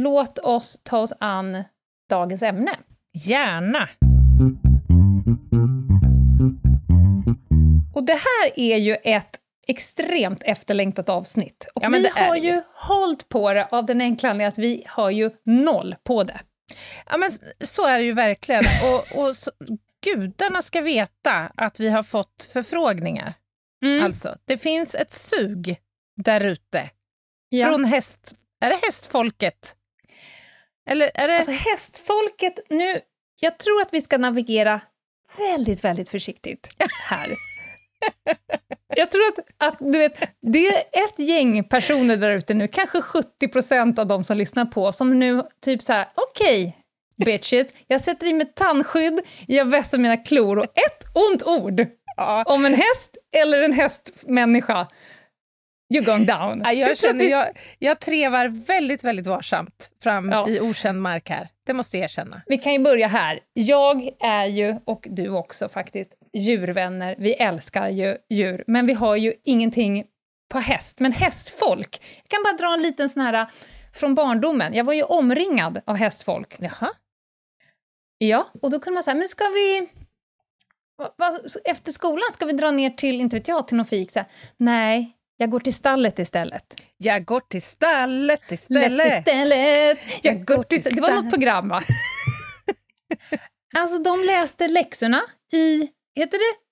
låt 0.00 0.38
oss 0.38 0.80
ta 0.82 0.98
oss 0.98 1.12
an 1.20 1.64
dagens 2.10 2.42
ämne. 2.42 2.76
Gärna. 3.26 3.88
Och 7.94 8.04
det 8.06 8.12
här 8.12 8.52
är 8.56 8.76
ju 8.76 8.94
ett 8.94 9.38
extremt 9.68 10.42
efterlängtat 10.42 11.08
avsnitt. 11.08 11.66
Och 11.74 11.84
Ja, 11.84 11.88
vi 11.88 12.00
det 12.02 12.10
har 12.20 12.34
det 12.34 12.40
ju 12.40 12.52
ju. 12.52 12.62
hållit 12.74 13.28
på 13.28 13.52
det 13.52 13.68
av 13.70 13.86
den 13.86 14.00
enkla 14.00 14.28
anledningen 14.30 14.52
att 14.52 14.58
vi 14.58 14.84
har 14.86 15.10
ju 15.10 15.30
noll 15.44 15.94
på 16.04 16.24
det. 16.24 16.40
Ja, 17.06 17.16
men 17.16 17.30
så 17.66 17.86
är 17.86 17.98
det 17.98 18.04
ju 18.04 18.12
verkligen. 18.12 18.64
Och, 18.84 19.18
och 19.24 19.36
så, 19.36 19.50
gudarna 20.04 20.62
ska 20.62 20.80
veta 20.80 21.52
att 21.56 21.80
vi 21.80 21.88
har 21.88 22.02
fått 22.02 22.50
förfrågningar. 22.52 23.34
Mm. 23.84 24.04
Alltså, 24.04 24.36
det 24.44 24.58
finns 24.58 24.94
ett 24.94 25.14
sug 25.14 25.76
där 26.16 26.40
ute. 26.44 26.90
Ja. 27.48 27.66
Från 27.66 27.84
häst... 27.84 28.34
Är 28.60 28.70
det 28.70 28.76
hästfolket? 28.82 29.74
Eller 30.90 31.10
är 31.14 31.28
det... 31.28 31.36
Alltså 31.36 31.52
hästfolket, 31.52 32.58
nu, 32.70 33.00
jag 33.40 33.58
tror 33.58 33.80
att 33.82 33.92
vi 33.92 34.00
ska 34.00 34.18
navigera 34.18 34.80
väldigt, 35.36 35.84
väldigt 35.84 36.08
försiktigt 36.10 36.68
här. 37.08 37.28
Jag 38.96 39.10
tror 39.10 39.22
att, 39.28 39.68
att 39.72 39.78
du 39.78 39.98
vet, 39.98 40.12
det 40.42 40.66
är 40.66 40.78
ett 41.04 41.18
gäng 41.18 41.64
personer 41.64 42.16
där 42.16 42.30
ute 42.30 42.54
nu, 42.54 42.68
kanske 42.68 43.02
70 43.02 43.48
procent 43.48 43.98
av 43.98 44.06
de 44.06 44.24
som 44.24 44.36
lyssnar 44.36 44.64
på, 44.64 44.92
som 44.92 45.18
nu 45.18 45.42
typ 45.64 45.82
så 45.82 45.92
här, 45.92 46.08
okej, 46.14 46.76
bitches, 47.24 47.72
jag 47.86 48.00
sätter 48.00 48.26
i 48.26 48.32
mig 48.32 48.52
tandskydd, 48.54 49.20
jag 49.46 49.64
vässar 49.64 49.98
mina 49.98 50.16
klor 50.16 50.58
och 50.58 50.64
ett 50.64 51.04
ont 51.14 51.42
ord 51.42 51.86
ja. 52.16 52.44
om 52.46 52.64
en 52.64 52.74
häst 52.74 53.16
eller 53.36 53.62
en 53.62 53.72
hästmänniska, 53.72 54.86
you're 55.94 56.04
going 56.04 56.26
down. 56.26 56.62
Ja, 56.64 56.72
jag, 56.72 56.90
att 56.90 56.98
känner, 56.98 57.24
vi- 57.24 57.30
jag, 57.30 57.46
jag 57.78 58.00
trevar 58.00 58.48
väldigt, 58.48 59.04
väldigt 59.04 59.26
varsamt 59.26 59.90
fram 60.02 60.30
Ja. 60.30 60.48
i 60.48 60.60
okänd 60.60 61.02
mark 61.02 61.30
här. 61.30 61.48
Det 61.66 61.72
måste 61.72 61.96
jag 61.96 62.04
erkänna. 62.04 62.42
Vi 62.46 62.58
kan 62.58 62.72
ju 62.72 62.78
börja 62.78 63.08
här. 63.08 63.40
Jag 63.52 64.08
är 64.20 64.46
ju, 64.46 64.76
och 64.84 65.06
du 65.10 65.28
också 65.28 65.68
faktiskt, 65.68 66.12
djurvänner. 66.32 67.16
Vi 67.18 67.34
älskar 67.34 67.88
ju 67.88 68.16
djur, 68.30 68.64
men 68.66 68.86
vi 68.86 68.92
har 68.92 69.16
ju 69.16 69.34
ingenting 69.44 70.04
på 70.52 70.58
häst. 70.58 71.00
Men 71.00 71.12
hästfolk, 71.12 72.02
jag 72.22 72.28
kan 72.30 72.42
bara 72.42 72.52
dra 72.68 72.74
en 72.74 72.82
liten 72.82 73.08
sån 73.08 73.22
här 73.22 73.32
äh, 73.34 73.46
från 73.94 74.14
barndomen. 74.14 74.74
Jag 74.74 74.84
var 74.84 74.92
ju 74.92 75.02
omringad 75.02 75.80
av 75.86 75.96
hästfolk. 75.96 76.56
Jaha. 76.58 76.90
Ja, 78.18 78.48
och 78.62 78.70
då 78.70 78.80
kunde 78.80 78.94
man 78.94 79.02
säga, 79.02 79.14
men 79.14 79.28
ska 79.28 79.44
vi... 79.44 79.88
va- 80.98 81.14
va- 81.18 81.38
Efter 81.64 81.92
skolan 81.92 82.24
ska 82.32 82.46
vi 82.46 82.52
dra 82.52 82.70
ner 82.70 82.90
till, 82.90 83.20
inte 83.20 83.36
vet 83.36 83.48
jag, 83.48 83.68
till 83.68 83.76
någon 83.76 83.86
fik? 83.86 84.12
Så 84.12 84.18
här, 84.18 84.28
Nej, 84.56 85.14
jag 85.36 85.50
går 85.50 85.60
till 85.60 85.74
stallet 85.74 86.18
istället. 86.18 86.74
Jag 86.96 87.24
går 87.24 87.40
till 87.40 87.62
stallet 87.62 88.40
Lätt 88.40 88.52
istället. 88.52 89.18
istället. 89.28 89.98
Jag 90.22 90.44
går 90.44 90.62
till 90.62 90.82
till 90.82 90.94
Det 90.94 91.00
var 91.00 91.08
något 91.08 91.18
stallet. 91.18 91.32
program, 91.34 91.68
va? 91.68 91.82
alltså, 93.76 93.98
de 93.98 94.22
läste 94.24 94.68
läxorna 94.68 95.22
i, 95.52 95.88
heter 96.20 96.38
det 96.38 96.68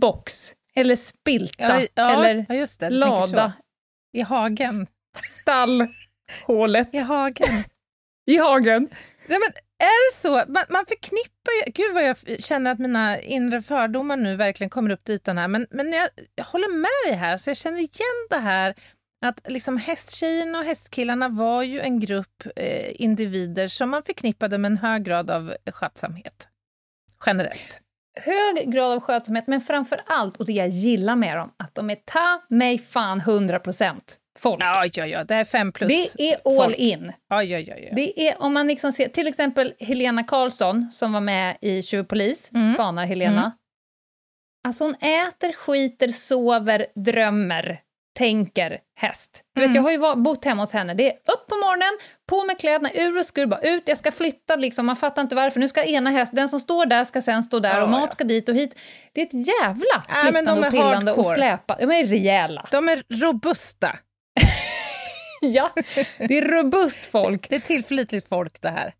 box? 0.00 0.54
Eller 0.74 0.96
spilta? 0.96 1.80
Ja, 1.80 1.86
ja, 1.94 2.24
eller 2.24 2.46
ja, 2.48 2.54
just 2.54 2.80
det. 2.80 2.90
lada? 2.90 3.52
I 4.12 4.20
hagen. 4.20 4.86
Stallhålet 5.28 6.94
I 6.94 6.98
hagen. 6.98 7.64
i 8.26 8.36
hagen? 8.36 8.88
Nej, 9.26 9.38
men 9.38 9.52
är 9.78 10.12
det 10.12 10.16
så? 10.16 10.52
Man, 10.52 10.64
man 10.68 10.86
förknippar 10.88 11.66
ju... 11.66 11.72
Gud 11.72 11.94
vad 11.94 12.04
jag 12.04 12.44
känner 12.44 12.70
att 12.70 12.78
mina 12.78 13.20
inre 13.20 13.62
fördomar 13.62 14.16
nu 14.16 14.36
verkligen 14.36 14.70
kommer 14.70 14.90
upp 14.90 15.04
till 15.04 15.14
ytan 15.14 15.38
här. 15.38 15.48
Men, 15.48 15.66
men 15.70 15.92
jag, 15.92 16.08
jag 16.34 16.44
håller 16.44 16.68
med 16.68 17.10
dig 17.10 17.20
här, 17.20 17.36
så 17.36 17.50
jag 17.50 17.56
känner 17.56 17.78
igen 17.78 18.26
det 18.30 18.38
här 18.38 18.74
att 19.26 19.50
liksom 19.50 19.76
hästtjejerna 19.76 20.58
och 20.58 20.64
hästkillarna 20.64 21.28
var 21.28 21.62
ju 21.62 21.80
en 21.80 22.00
grupp 22.00 22.46
eh, 22.56 23.02
individer 23.02 23.68
som 23.68 23.90
man 23.90 24.02
förknippade 24.02 24.58
med 24.58 24.70
en 24.70 24.78
hög 24.78 25.04
grad 25.04 25.30
av 25.30 25.54
skötsamhet. 25.72 26.48
Generellt. 27.26 27.80
Hög 28.16 28.72
grad 28.72 28.92
av 28.92 29.00
skötsamhet, 29.00 29.46
men 29.46 29.60
framför 29.60 30.00
allt, 30.06 30.36
och 30.36 30.46
det 30.46 30.52
jag 30.52 30.68
gillar 30.68 31.16
med 31.16 31.36
dem, 31.36 31.52
att 31.56 31.74
de 31.74 31.90
är 31.90 31.94
ta 31.94 32.42
mig 32.48 32.78
fan 32.78 33.20
100% 33.20 33.94
folk. 34.38 34.62
Ja, 34.62 34.86
ja, 34.92 35.06
ja, 35.06 35.24
det 35.24 35.34
är 35.34 35.44
fem 35.44 35.72
plus. 35.72 36.12
det 36.16 36.30
är 36.32 36.36
all 36.44 36.64
folk. 36.64 36.76
in. 36.76 37.12
Ja, 37.28 37.42
ja, 37.42 37.58
ja, 37.58 37.74
ja. 37.76 37.94
Det 37.94 38.28
är 38.28 38.42
om 38.42 38.54
man 38.54 38.66
liksom 38.66 38.92
ser, 38.92 39.08
till 39.08 39.26
exempel 39.26 39.74
Helena 39.78 40.24
Karlsson 40.24 40.90
som 40.92 41.12
var 41.12 41.20
med 41.20 41.56
i 41.60 41.82
Tjuvpolis, 41.82 42.50
Mm. 42.54 42.74
spanar 42.74 43.06
Helena. 43.06 43.40
Mm. 43.40 43.50
Alltså 44.68 44.84
hon 44.84 44.94
äter, 44.94 45.52
skiter, 45.52 46.08
sover, 46.08 46.86
drömmer, 46.94 47.80
tänker 48.18 48.78
häst. 48.96 49.42
Du 49.54 49.60
vet, 49.60 49.66
Mm. 49.66 49.76
jag 49.76 49.82
har 49.82 49.90
ju 49.90 49.96
var- 49.96 50.16
bott 50.16 50.44
hemma 50.44 50.62
hos 50.62 50.72
henne. 50.72 50.94
Det 50.94 51.06
är 51.06 51.12
upp 51.12 51.46
på 51.48 51.54
morgonen, 51.56 51.98
på 52.28 52.44
med 52.44 52.58
kläderna, 52.58 52.90
ur 52.94 53.18
och 53.18 53.26
skur, 53.26 53.46
bara 53.46 53.60
ut, 53.60 53.82
jag 53.88 53.98
ska 53.98 54.12
flytta 54.12 54.56
liksom, 54.56 54.86
man 54.86 54.96
fattar 54.96 55.22
inte 55.22 55.34
varför. 55.34 55.60
Nu 55.60 55.68
ska 55.68 55.84
ena 55.84 56.10
häst, 56.10 56.32
den 56.36 56.48
som 56.48 56.60
står 56.60 56.86
där 56.86 57.04
ska 57.04 57.22
sen 57.22 57.42
stå 57.42 57.58
där 57.60 57.76
Ja, 57.76 57.82
och 57.82 57.88
mat 57.88 58.00
ja. 58.02 58.10
ska 58.12 58.24
dit 58.24 58.48
och 58.48 58.54
hit. 58.54 58.74
Det 59.12 59.20
är 59.20 59.26
ett 59.26 59.46
jävla 59.48 60.02
flyttande 60.22 60.50
de 60.52 60.62
är 60.62 60.66
och 60.66 60.72
pillande 60.72 61.12
och 61.12 61.16
hardcore. 61.24 61.36
släpa. 61.36 61.76
De 61.80 61.90
är 61.90 62.06
rejäla. 62.06 62.68
De 62.70 62.88
är 62.88 63.02
robusta. 63.08 63.98
ja, 65.40 65.70
det 66.18 66.38
är 66.38 66.42
robust 66.48 67.04
folk. 67.04 67.48
Det 67.48 67.56
är 67.56 67.60
tillförlitligt 67.60 68.28
folk 68.28 68.60
det 68.60 68.70
här. 68.70 68.92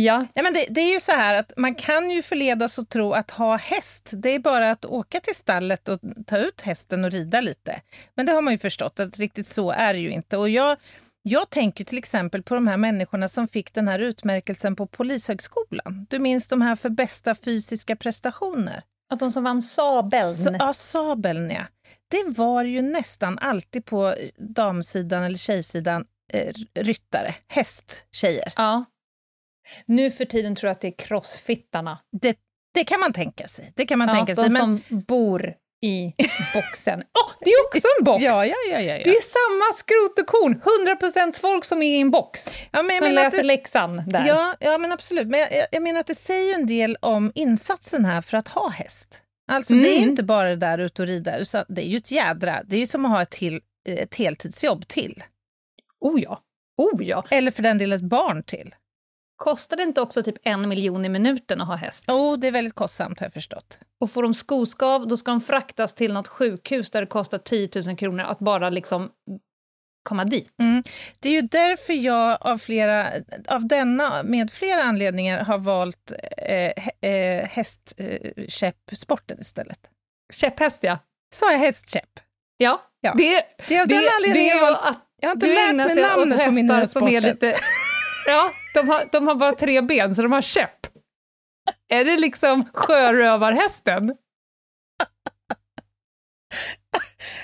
Ja, 0.00 0.26
Ja, 0.34 0.42
men 0.42 0.54
det, 0.54 0.66
det 0.70 0.80
är 0.80 0.92
ju 0.92 1.00
så 1.00 1.12
här 1.12 1.36
att 1.38 1.52
man 1.56 1.74
kan 1.74 2.10
ju 2.10 2.22
förledas 2.22 2.78
att 2.78 2.88
tro 2.88 3.12
att 3.12 3.30
ha 3.30 3.56
häst, 3.56 4.10
det 4.12 4.28
är 4.28 4.38
bara 4.38 4.70
att 4.70 4.84
åka 4.84 5.20
till 5.20 5.34
stallet 5.34 5.88
och 5.88 6.00
ta 6.26 6.38
ut 6.38 6.60
hästen 6.60 7.04
och 7.04 7.10
rida 7.10 7.40
lite. 7.40 7.80
Men 8.14 8.26
det 8.26 8.32
har 8.32 8.42
man 8.42 8.52
ju 8.54 8.58
förstått 8.58 9.00
att 9.00 9.18
riktigt 9.18 9.46
så 9.46 9.70
är 9.70 9.94
det 9.94 10.00
ju 10.00 10.10
inte. 10.10 10.36
Och 10.36 10.48
jag, 10.48 10.76
jag 11.22 11.50
tänker 11.50 11.84
till 11.84 11.98
exempel 11.98 12.42
på 12.42 12.54
de 12.54 12.66
här 12.66 12.76
människorna 12.76 13.28
som 13.28 13.48
fick 13.48 13.74
den 13.74 13.88
här 13.88 13.98
utmärkelsen 13.98 14.76
på 14.76 14.86
Polishögskolan. 14.86 16.06
Du 16.10 16.18
minns 16.18 16.48
de 16.48 16.62
här 16.62 16.76
för 16.76 16.90
bästa 16.90 17.34
fysiska 17.34 17.96
prestationer? 17.96 18.82
att 19.10 19.20
de 19.20 19.32
som 19.32 19.44
vann 19.44 19.62
sabeln. 19.62 20.34
Så, 20.34 20.56
ja, 20.58 20.74
sabeln 20.74 21.50
ja. 21.50 21.66
Det 22.08 22.24
var 22.26 22.64
ju 22.64 22.82
nästan 22.82 23.38
alltid 23.38 23.84
på 23.84 24.14
damsidan 24.38 25.22
eller 25.22 25.38
tjejsidan 25.38 26.06
eh, 26.32 26.54
ryttare, 26.74 27.34
hästtjejer. 27.48 28.52
Ja. 28.56 28.84
Nu 29.86 30.10
för 30.10 30.24
tiden 30.24 30.54
tror 30.54 30.68
jag 30.68 30.72
att 30.72 30.80
det 30.80 30.88
är 30.88 30.98
crossfittarna. 30.98 31.98
Det, 32.20 32.36
det 32.74 32.84
kan 32.84 33.00
man 33.00 33.12
tänka 33.12 33.48
sig. 33.48 33.72
Det 33.76 33.86
kan 33.86 33.98
man 33.98 34.08
Ja, 34.08 34.14
tänka 34.14 34.34
de 34.34 34.42
sig. 34.42 34.50
Men, 34.50 34.60
som 34.88 35.00
bor 35.00 35.54
i 35.82 36.14
boxen. 36.54 37.00
Åh, 37.00 37.32
det 37.40 37.50
är 37.50 37.66
också 37.66 37.88
en 37.98 38.04
box! 38.04 38.22
ja, 38.24 38.44
ja, 38.44 38.54
ja, 38.70 38.80
ja, 38.80 39.00
Det 39.04 39.10
är 39.10 39.20
samma 39.20 39.74
skrot 39.76 40.18
och 40.18 40.26
korn, 40.26 40.62
100% 41.32 41.40
folk 41.40 41.64
som 41.64 41.82
är 41.82 41.96
i 41.96 42.00
en 42.00 42.10
box, 42.10 42.46
ja, 42.72 42.82
men 42.82 42.96
jag 42.96 43.04
som 43.04 43.14
läser 43.14 43.36
det, 43.38 43.42
läxan 43.44 44.02
där. 44.06 44.26
ja, 44.26 44.54
ja, 44.60 44.78
men 44.78 44.92
absolut. 44.92 45.28
Men 45.28 45.40
jag, 45.40 45.48
jag- 45.72 45.82
menar 45.82 46.00
att 46.00 46.06
det 46.06 46.14
säger 46.14 46.54
en 46.54 46.66
del 46.66 46.96
om 47.00 47.32
insatsen 47.34 48.04
här 48.04 48.22
för 48.22 48.36
att 48.36 48.48
ha 48.48 48.68
häst. 48.68 49.22
Alltså 49.50 49.74
det 49.74 49.88
är 49.88 49.92
ju 49.92 49.96
Mm. 49.96 50.08
inte 50.10 50.22
bara 50.22 50.48
det 50.48 50.56
där 50.56 50.78
ute 50.78 51.02
och 51.02 51.08
rida, 51.08 51.38
utan 51.38 51.64
det 51.68 51.82
är 51.82 51.88
ju 51.88 51.96
ett 51.96 52.10
jädra, 52.10 52.62
det 52.64 52.76
är 52.76 52.80
ju 52.80 52.86
som 52.86 53.04
att 53.04 53.10
ha 53.10 53.22
ett, 53.22 53.30
till, 53.30 53.60
ett 53.88 54.14
heltidsjobb 54.14 54.88
till. 54.88 55.22
Oh 56.00 56.20
ja, 56.22 56.42
oh 56.76 57.04
ja. 57.04 57.24
Eller 57.30 57.50
för 57.50 57.62
den 57.62 57.78
delen 57.78 57.96
ett 57.98 58.04
barn 58.04 58.42
till. 58.42 58.74
Kostar 59.38 59.76
det 59.76 59.82
inte 59.82 60.00
också 60.00 60.22
typ 60.22 60.36
en 60.42 60.68
miljon 60.68 61.04
i 61.04 61.08
minuten 61.08 61.60
att 61.60 61.66
ha 61.66 61.76
häst? 61.76 62.10
Oh, 62.10 62.38
det 62.38 62.46
är 62.46 62.52
väldigt 62.52 62.74
kostsamt 62.74 63.20
har 63.20 63.26
jag 63.26 63.32
förstått. 63.32 63.78
Och 64.00 64.10
får 64.10 64.22
de 64.22 64.34
skoskav, 64.34 65.08
då 65.08 65.16
ska 65.16 65.30
de 65.30 65.40
fraktas 65.40 65.94
till 65.94 66.12
något 66.12 66.28
sjukhus 66.28 66.90
där 66.90 67.00
det 67.00 67.06
kostar 67.06 67.38
10 67.38 67.68
000 67.86 67.96
kronor 67.96 68.24
att 68.24 68.38
bara 68.38 68.70
liksom 68.70 69.10
komma 70.02 70.24
dit. 70.24 70.54
Mm. 70.62 70.82
Det 71.20 71.28
är 71.28 71.32
ju 71.32 71.42
därför 71.42 71.92
jag 71.92 72.38
av, 72.40 72.58
flera, 72.58 73.06
av 73.48 73.66
denna, 73.66 74.22
med 74.22 74.50
flera 74.50 74.82
anledningar, 74.82 75.44
har 75.44 75.58
valt 75.58 76.12
eh, 76.36 76.72
eh, 77.10 77.44
hästkäppsporten 77.48 79.40
istället. 79.40 79.80
Käpphäst, 80.32 80.82
ja. 80.82 80.98
Sa 81.34 81.52
jag 81.52 81.58
hästkäpp? 81.58 82.20
Ja, 82.56 82.82
Ja. 83.00 83.14
det, 83.16 83.44
Det 83.68 83.76
är 83.76 83.82
av 83.82 83.88
den 83.88 83.98
det, 83.98 84.04
det 84.04 84.10
anledningen 84.16 84.58
jag, 84.58 84.72
att 84.72 85.04
jag 85.20 85.28
har 85.28 85.34
inte 85.34 85.46
lärt 85.46 85.74
mig 85.74 86.02
namnet 86.02 86.44
på 86.46 86.50
mina 86.50 86.76
hästar 86.76 87.00
som 87.00 87.08
är 87.08 87.20
lite... 87.20 87.54
Ja, 88.26 88.50
de 88.82 88.88
har, 88.88 89.08
de 89.12 89.26
har 89.26 89.34
bara 89.34 89.52
tre 89.54 89.80
ben, 89.82 90.14
så 90.14 90.22
de 90.22 90.32
har 90.32 90.42
käpp. 90.42 90.86
Är 91.88 92.04
det 92.04 92.16
liksom 92.16 92.64
sjörövarhästen? 92.74 94.16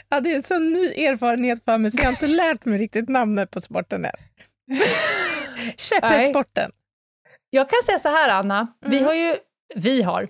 Ja, 0.09 0.21
det 0.21 0.33
är 0.33 0.37
en 0.37 0.43
sån 0.43 0.73
ny 0.73 0.87
erfarenhet 0.87 1.65
för 1.65 1.79
mig, 1.79 1.91
så 1.91 1.99
jag 1.99 2.05
har 2.05 2.11
inte 2.11 2.27
lärt 2.27 2.65
mig 2.65 2.79
riktigt 2.79 3.09
namnet 3.09 3.51
på 3.51 3.61
sporten 3.61 4.05
än. 4.05 4.11
Käpphästsporten. 5.77 6.71
Jag 7.51 7.69
kan 7.71 7.83
säga 7.87 7.99
så 7.99 8.09
här, 8.09 8.29
Anna. 8.29 8.67
Vi 8.81 8.97
Mm. 8.97 9.05
har 9.07 9.15
ju... 9.15 9.37
Vi 9.75 10.03
har. 10.03 10.29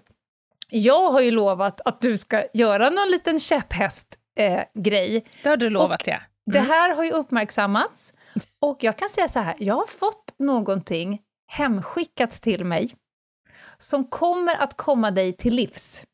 Jag 0.68 1.10
har 1.12 1.20
ju 1.20 1.30
lovat 1.30 1.80
att 1.84 2.00
du 2.00 2.18
ska 2.18 2.44
göra 2.54 2.90
någon 2.90 3.10
liten 3.10 3.40
käpphäst-grej. 3.40 4.18
Eh, 4.54 4.64
grej. 4.82 5.24
Det 5.42 5.48
har 5.48 5.56
du 5.56 5.70
lovat, 5.70 6.06
ja. 6.06 6.20
Det 6.46 6.58
Mm. 6.58 6.70
här 6.70 6.94
har 6.94 7.04
ju 7.04 7.10
uppmärksammats. 7.10 8.12
Och 8.60 8.78
jag 8.80 8.98
kan 8.98 9.08
säga 9.08 9.28
så 9.28 9.38
här, 9.38 9.54
jag 9.58 9.74
har 9.74 9.86
fått 9.86 10.34
någonting 10.38 11.20
hemskickat 11.46 12.42
till 12.42 12.64
mig 12.64 12.94
som 13.78 14.04
kommer 14.04 14.54
att 14.54 14.76
komma 14.76 15.10
dig 15.10 15.36
till 15.36 15.54
livs 15.54 16.04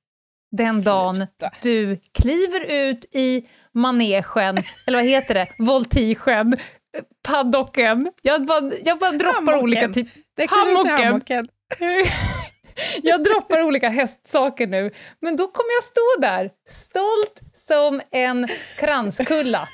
den 0.51 0.83
dagen 0.83 1.17
Sluta. 1.17 1.51
du 1.63 2.01
kliver 2.13 2.61
ut 2.61 3.05
i 3.13 3.49
manegen, 3.73 4.57
eller 4.87 4.99
vad 4.99 5.05
heter 5.05 5.35
det, 5.35 5.47
voltigen, 5.59 6.57
paddocken. 7.23 8.13
Jag 8.23 8.47
bara, 8.47 8.73
jag 8.85 8.99
bara 8.99 9.11
droppar 9.11 9.35
Hammocken. 9.35 9.63
olika 9.63 9.89
typ... 9.89 10.09
I 10.17 10.47
Hammocken. 10.51 11.07
hammocken. 11.07 11.49
jag 13.03 13.25
droppar 13.25 13.63
olika 13.63 13.89
hästsaker 13.89 14.67
nu, 14.67 14.91
men 15.21 15.37
då 15.37 15.49
kommer 15.49 15.71
jag 15.73 15.85
stå 15.85 16.21
där, 16.21 16.51
stolt 16.71 17.41
som 17.55 18.01
en 18.11 18.49
kranskulla 18.79 19.69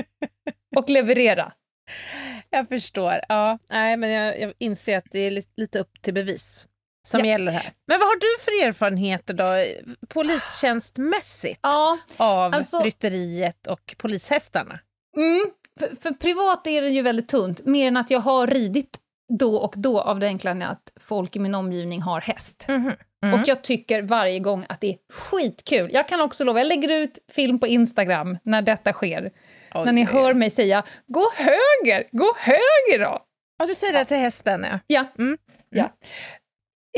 och 0.76 0.90
leverera. 0.90 1.52
Jag 2.50 2.68
förstår. 2.68 3.20
Ja, 3.28 3.58
nej, 3.70 3.96
men 3.96 4.10
jag, 4.10 4.40
jag 4.40 4.52
inser 4.58 4.98
att 4.98 5.04
det 5.10 5.18
är 5.18 5.30
li- 5.30 5.44
lite 5.56 5.78
upp 5.78 6.02
till 6.02 6.14
bevis 6.14 6.66
som 7.08 7.20
Ja. 7.20 7.26
gäller 7.26 7.52
här. 7.52 7.72
Men 7.86 7.98
vad 8.00 8.08
har 8.08 8.16
du 8.16 8.44
för 8.44 8.68
erfarenheter 8.68 9.34
då, 9.34 9.64
polistjänstmässigt, 10.08 11.60
Ja, 11.62 11.98
av 12.16 12.54
alltså- 12.54 12.82
rytteriet 12.82 13.66
och 13.66 13.94
polishästarna? 13.98 14.78
mm, 15.16 15.50
för, 15.78 15.96
för 16.02 16.10
privat 16.10 16.66
är 16.66 16.82
det 16.82 16.88
ju 16.88 17.02
väldigt 17.02 17.28
tunt, 17.28 17.66
mer 17.66 17.88
än 17.88 17.96
att 17.96 18.10
jag 18.10 18.20
har 18.20 18.46
ridit 18.46 18.98
då 19.38 19.56
och 19.56 19.74
då 19.76 20.00
av 20.00 20.20
det 20.20 20.26
enkla 20.26 20.50
att 20.66 20.92
folk 21.00 21.36
i 21.36 21.38
min 21.38 21.54
omgivning 21.54 22.02
har 22.02 22.20
häst. 22.20 22.64
Mhm. 22.68 22.92
Mm. 23.22 23.40
Och 23.40 23.48
jag 23.48 23.62
tycker 23.64 24.02
varje 24.02 24.38
gång 24.38 24.66
att 24.68 24.80
det 24.80 24.86
är 24.90 24.96
skitkul. 25.12 25.90
Jag 25.92 26.08
kan 26.08 26.20
också 26.20 26.44
lova, 26.44 26.60
jag 26.60 26.66
lägger 26.66 26.88
ut 26.88 27.18
film 27.28 27.58
på 27.60 27.66
Instagram 27.66 28.38
när 28.42 28.62
detta 28.62 28.92
sker. 28.92 29.30
Oj, 29.74 29.84
när 29.84 29.92
ni 29.92 30.04
hör 30.04 30.34
mig 30.34 30.50
säga 30.50 30.84
“gå 31.06 31.32
höger, 31.36 32.08
gå 32.12 32.34
höger 32.38 33.04
då”. 33.04 33.26
Ja, 33.58 33.66
du 33.66 33.74
säger 33.74 33.92
det 33.92 34.04
till 34.04 34.16
hästen, 34.16 34.66
ja. 34.70 34.78
Ja. 34.86 35.06
Mm. 35.18 35.38
ja. 35.70 35.92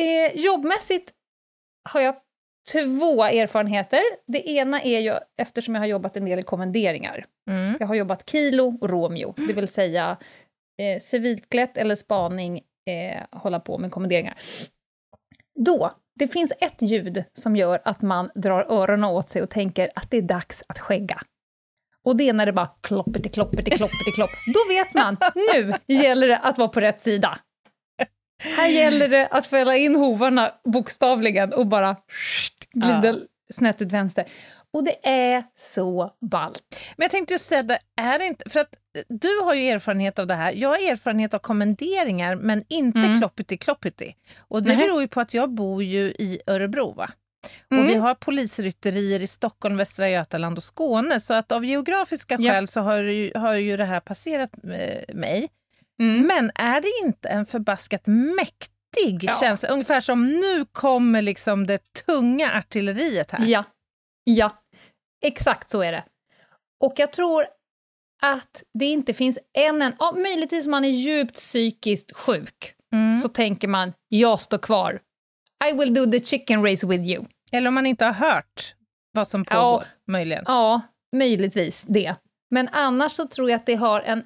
Eh, 0.00 0.40
jobbmässigt 0.40 1.12
har 1.90 2.00
jag 2.00 2.14
två 2.72 3.24
erfarenheter. 3.24 4.02
Det 4.26 4.50
ena 4.50 4.82
är 4.82 5.00
ju 5.00 5.14
eftersom 5.36 5.74
jag 5.74 5.82
har 5.82 5.86
jobbat 5.86 6.16
en 6.16 6.24
del 6.24 6.38
i 6.38 6.42
kommenderingar. 6.42 7.26
Mm. 7.50 7.76
Jag 7.80 7.86
har 7.86 7.94
jobbat 7.94 8.30
Kilo 8.30 8.78
och 8.80 8.90
Romeo, 8.90 9.34
det 9.36 9.52
vill 9.52 9.68
säga 9.68 10.16
eh, 10.78 11.00
civilklätt 11.00 11.76
eller 11.76 11.94
spaning, 11.94 12.60
eh, 12.86 13.22
hålla 13.30 13.60
på 13.60 13.78
med 13.78 13.90
kommenderingar. 13.90 14.34
Då, 15.54 15.90
det 16.14 16.28
finns 16.28 16.52
ett 16.60 16.82
ljud 16.82 17.24
som 17.34 17.56
gör 17.56 17.82
att 17.84 18.02
man 18.02 18.30
drar 18.34 18.66
öronen 18.68 19.10
åt 19.10 19.30
sig 19.30 19.42
och 19.42 19.50
tänker 19.50 19.90
att 19.94 20.10
det 20.10 20.16
är 20.16 20.22
dags 20.22 20.62
att 20.68 20.78
skägga. 20.78 21.22
Och 22.04 22.16
det 22.16 22.28
är 22.28 22.32
när 22.32 22.46
det 22.46 22.52
bara 22.52 22.70
kloppeti 22.80 23.28
kloppeti 23.28 23.70
kloppeti 23.70 24.12
klopp. 24.14 24.30
Då 24.54 24.60
vet 24.68 24.94
man, 24.94 25.16
nu 25.34 25.74
gäller 25.94 26.28
det 26.28 26.38
att 26.38 26.58
vara 26.58 26.68
på 26.68 26.80
rätt 26.80 27.00
sida. 27.00 27.38
Här 28.56 28.68
gäller 28.68 29.08
det 29.08 29.26
att 29.26 29.46
fälla 29.46 29.76
in 29.76 29.96
hovarna 29.96 30.52
bokstavligen 30.64 31.52
och 31.52 31.66
bara 31.66 31.96
glida 32.72 33.16
snett 33.54 33.82
ut 33.82 33.92
vänster. 33.92 34.24
Och 34.74 34.84
det 34.84 35.08
är 35.08 35.44
så 35.56 36.10
ballt. 36.20 36.80
Men 36.96 37.04
jag 37.04 37.10
tänkte 37.10 37.34
just 37.34 37.46
säga, 37.46 37.62
det 37.62 37.78
är 37.96 38.22
inte, 38.22 38.50
för 38.50 38.60
att 38.60 38.74
du 39.08 39.40
har 39.44 39.54
ju 39.54 39.68
erfarenhet 39.68 40.18
av 40.18 40.26
det 40.26 40.34
här. 40.34 40.52
Jag 40.52 40.68
har 40.68 40.90
erfarenhet 40.90 41.34
av 41.34 41.38
kommenderingar, 41.38 42.34
men 42.34 42.64
inte 42.68 42.98
Mm. 42.98 43.18
kloppity 43.18 43.56
kloppity. 43.56 44.14
Och 44.38 44.62
det 44.62 44.76
Nej. 44.76 44.86
beror 44.86 45.00
ju 45.00 45.08
på 45.08 45.20
att 45.20 45.34
jag 45.34 45.50
bor 45.50 45.82
ju 45.82 46.00
i 46.00 46.40
Örebro, 46.46 46.92
va? 46.92 47.10
Mm. 47.70 47.84
Och 47.84 47.90
vi 47.90 47.94
har 47.94 48.14
polisrytterier 48.14 49.20
i 49.22 49.26
Stockholm, 49.26 49.76
Västra 49.76 50.08
Götaland 50.08 50.56
och 50.58 50.64
Skåne, 50.64 51.20
så 51.20 51.34
att 51.34 51.52
av 51.52 51.64
geografiska 51.64 52.36
Ja. 52.40 52.52
skäl 52.52 52.68
så 52.68 52.80
har 52.80 52.96
ju, 52.98 53.32
har 53.34 53.54
ju 53.54 53.76
det 53.76 53.84
här 53.84 54.00
passerat 54.00 54.50
eh, 54.64 55.14
mig. 55.14 55.48
Mm. 56.00 56.26
Men 56.26 56.50
är 56.54 56.80
det 56.80 57.06
inte 57.06 57.28
en 57.28 57.46
förbaskat 57.46 58.02
mäktig 58.06 59.18
Ja. 59.22 59.36
känsla? 59.40 59.68
Ungefär 59.68 60.00
som 60.00 60.26
nu 60.28 60.64
kommer 60.72 61.22
liksom 61.22 61.66
det 61.66 61.92
tunga 62.06 62.52
artilleriet 62.58 63.30
här. 63.30 63.46
Ja. 63.46 63.64
Ja, 64.24 64.62
exakt 65.24 65.70
så 65.70 65.80
är 65.82 65.92
det. 65.92 66.04
Och 66.80 66.92
jag 66.96 67.12
tror 67.12 67.46
att 68.22 68.62
det 68.78 68.84
inte 68.84 69.14
finns 69.14 69.38
en, 69.52 69.82
en 69.82 69.92
ja, 69.98 70.12
möjligtvis 70.16 70.64
om 70.66 70.70
man 70.70 70.84
är 70.84 70.88
djupt 70.88 71.34
psykiskt 71.34 72.16
sjuk, 72.16 72.74
Mm. 72.92 73.18
så 73.20 73.28
tänker 73.28 73.68
man, 73.68 73.92
jag 74.08 74.40
står 74.40 74.58
kvar. 74.58 75.00
I 75.68 75.72
will 75.72 75.94
do 75.94 76.06
the 76.10 76.20
chicken 76.20 76.62
race 76.64 76.86
with 76.86 77.04
you. 77.04 77.24
Eller 77.52 77.68
om 77.68 77.74
man 77.74 77.86
inte 77.86 78.04
har 78.04 78.12
hört 78.12 78.74
vad 79.12 79.28
som 79.28 79.44
Ja. 79.50 79.54
pågår, 79.56 79.86
möjligen. 80.06 80.44
Ja, 80.46 80.80
möjligtvis 81.16 81.84
det. 81.88 82.14
Men 82.50 82.68
annars 82.68 83.12
så 83.12 83.26
tror 83.28 83.50
jag 83.50 83.56
att 83.56 83.66
det 83.66 83.74
har 83.74 84.00
en 84.00 84.24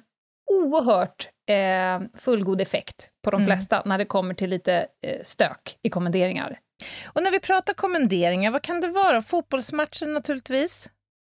oerhört 0.51 1.29
eh, 1.49 2.01
fullgod 2.19 2.61
effekt 2.61 3.09
på 3.23 3.31
de 3.31 3.41
Mm. 3.41 3.47
flesta 3.47 3.81
när 3.85 3.97
det 3.97 4.05
kommer 4.05 4.33
till 4.33 4.49
lite 4.49 4.87
eh, 5.05 5.23
stök 5.23 5.77
i 5.83 5.89
kommenderingar. 5.89 6.59
Och 7.05 7.23
när 7.23 7.31
vi 7.31 7.39
pratar 7.39 7.73
kommenderingar, 7.73 8.51
vad 8.51 8.61
kan 8.61 8.81
det 8.81 8.87
vara? 8.87 9.21
Fotbollsmatchen 9.21 10.13
naturligtvis. 10.13 10.89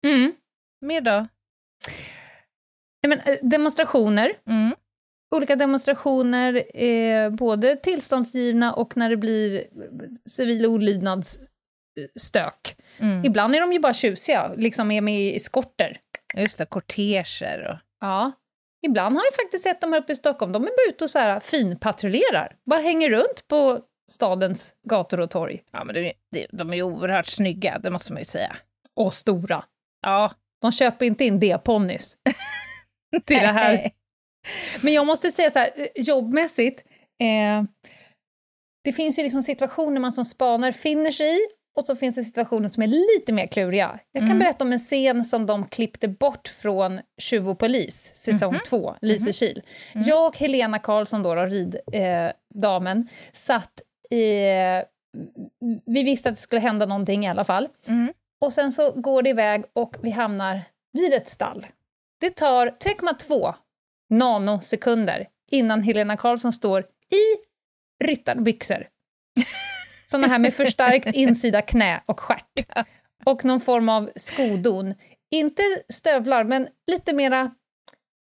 Mm. 0.06 0.32
Mer 0.80 1.00
då? 1.00 1.26
Men, 3.06 3.20
eh, 3.20 3.36
demonstrationer, 3.42 4.32
Mm. 4.48 4.74
Olika 5.34 5.56
demonstrationer, 5.56 6.76
eh, 6.82 7.30
både 7.30 7.76
tillståndsgivna 7.76 8.72
och 8.72 8.96
när 8.96 9.10
det 9.10 9.16
blir 9.16 9.64
civil 10.28 10.66
olydnadsstök. 10.66 12.76
Mm. 12.98 13.24
Ibland 13.24 13.54
är 13.54 13.60
de 13.60 13.72
ju 13.72 13.78
bara 13.78 13.94
tjusiga, 13.94 14.52
liksom 14.56 14.90
är 14.90 15.00
med 15.00 15.20
i 15.20 15.36
eskorter. 15.36 16.00
Just 16.36 16.58
det, 16.58 16.66
korteger 16.66 17.70
och... 17.70 17.76
Ja. 18.00 18.32
Ibland 18.86 19.16
har 19.16 19.24
jag 19.24 19.34
faktiskt 19.34 19.64
sett 19.64 19.80
dem 19.80 19.92
här 19.92 20.00
uppe 20.00 20.12
i 20.12 20.16
Stockholm, 20.16 20.52
de 20.52 20.62
är 20.62 20.68
bara 20.68 20.94
ute 20.94 21.04
och 21.04 21.10
så 21.10 21.18
här 21.18 21.40
finpatrullerar. 21.40 22.56
Bara 22.66 22.80
hänger 22.80 23.10
runt 23.10 23.48
på 23.48 23.80
stadens 24.10 24.74
gator 24.88 25.20
och 25.20 25.30
torg. 25.30 25.62
Ja, 25.72 25.84
men 25.84 25.94
det, 25.94 26.12
de 26.52 26.70
är 26.70 26.74
ju 26.74 26.82
oerhört 26.82 27.26
snygga, 27.26 27.78
det 27.78 27.90
måste 27.90 28.12
man 28.12 28.20
ju 28.20 28.24
säga. 28.24 28.56
Och 28.96 29.14
stora. 29.14 29.64
Ja. 30.02 30.32
De 30.60 30.72
köper 30.72 31.06
inte 31.06 31.24
in 31.24 31.40
D-ponnys 31.40 32.16
till 33.24 33.38
det 33.38 33.46
här. 33.46 33.90
Men 34.83 34.92
jag 34.92 35.07
måste 35.07 35.30
säga 35.30 35.50
så 35.50 35.59
här, 35.59 35.70
eh, 35.76 35.87
jobbmässigt, 35.94 36.85
eh, 37.20 37.64
det 38.85 38.92
finns 38.92 39.18
ju 39.18 39.22
liksom 39.22 39.42
situationer 39.42 40.00
man 40.00 40.12
som 40.12 40.24
spanare 40.24 40.72
finner 40.72 41.11
sig 41.11 41.37
i, 41.37 41.40
och 41.76 41.87
så 41.87 41.96
finns 41.96 42.14
det 42.14 42.24
situationer 42.24 42.68
som 42.68 42.83
är 42.83 42.87
lite 42.87 43.33
mer 43.33 43.46
kluriga. 43.46 43.98
Jag 44.12 44.20
kan 44.20 44.26
Mm. 44.30 44.38
berätta 44.38 44.64
om 44.64 44.72
en 44.72 44.78
scen 44.78 45.24
som 45.24 45.46
de 45.46 45.66
klippte 45.66 46.09
bort 46.09 46.48
från 46.48 47.00
Tjuv 47.20 47.48
och 47.48 47.59
polis, 47.59 48.12
säsong 48.14 48.52
Mhm. 48.52 48.61
två, 48.68 48.94
Lysekil. 49.00 49.62
Mm. 49.94 50.07
Jag 50.09 50.26
och 50.26 50.37
Helena 50.38 50.78
Karlsson, 50.78 51.22
då, 51.22 51.35
då 51.35 51.42
riddamen, 51.44 52.98
eh, 52.98 53.04
satt 53.33 53.80
i... 54.11 54.24
Vi 55.87 56.02
visste 56.02 56.28
att 56.28 56.37
det 56.37 56.42
skulle 56.42 56.61
hända 56.61 56.87
någonting 56.87 57.24
i 57.24 57.28
alla 57.28 57.44
fall. 57.44 57.68
Mm. 57.87 58.12
Och 58.40 58.52
sen 58.52 58.72
så 58.72 58.90
går 58.92 59.22
det 59.22 59.30
iväg 59.30 59.64
och 59.72 59.96
vi 60.02 60.11
hamnar 60.11 60.61
vid 60.92 61.14
ett 61.14 61.28
stall. 61.28 61.66
Det 62.20 62.30
tar 62.30 62.66
3,2 62.66 63.54
nanosekunder 64.18 65.27
innan 65.50 65.83
Helena 65.83 66.16
Karlsson 66.16 66.53
står 66.53 66.81
i 67.11 67.37
ryttarbyxor. 68.05 68.87
Såna 70.07 70.27
här 70.27 70.38
med 70.38 70.55
förstärkt 70.55 71.07
insida 71.14 71.62
knä 71.62 72.03
och 72.07 72.20
stjärt. 72.20 72.87
Och 73.24 73.44
någon 73.44 73.61
form 73.61 73.88
av 73.88 74.11
skodon. 74.16 74.94
Inte 75.31 75.62
stövlar, 75.88 76.44
men 76.44 76.68
lite 76.87 77.12
mera 77.12 77.50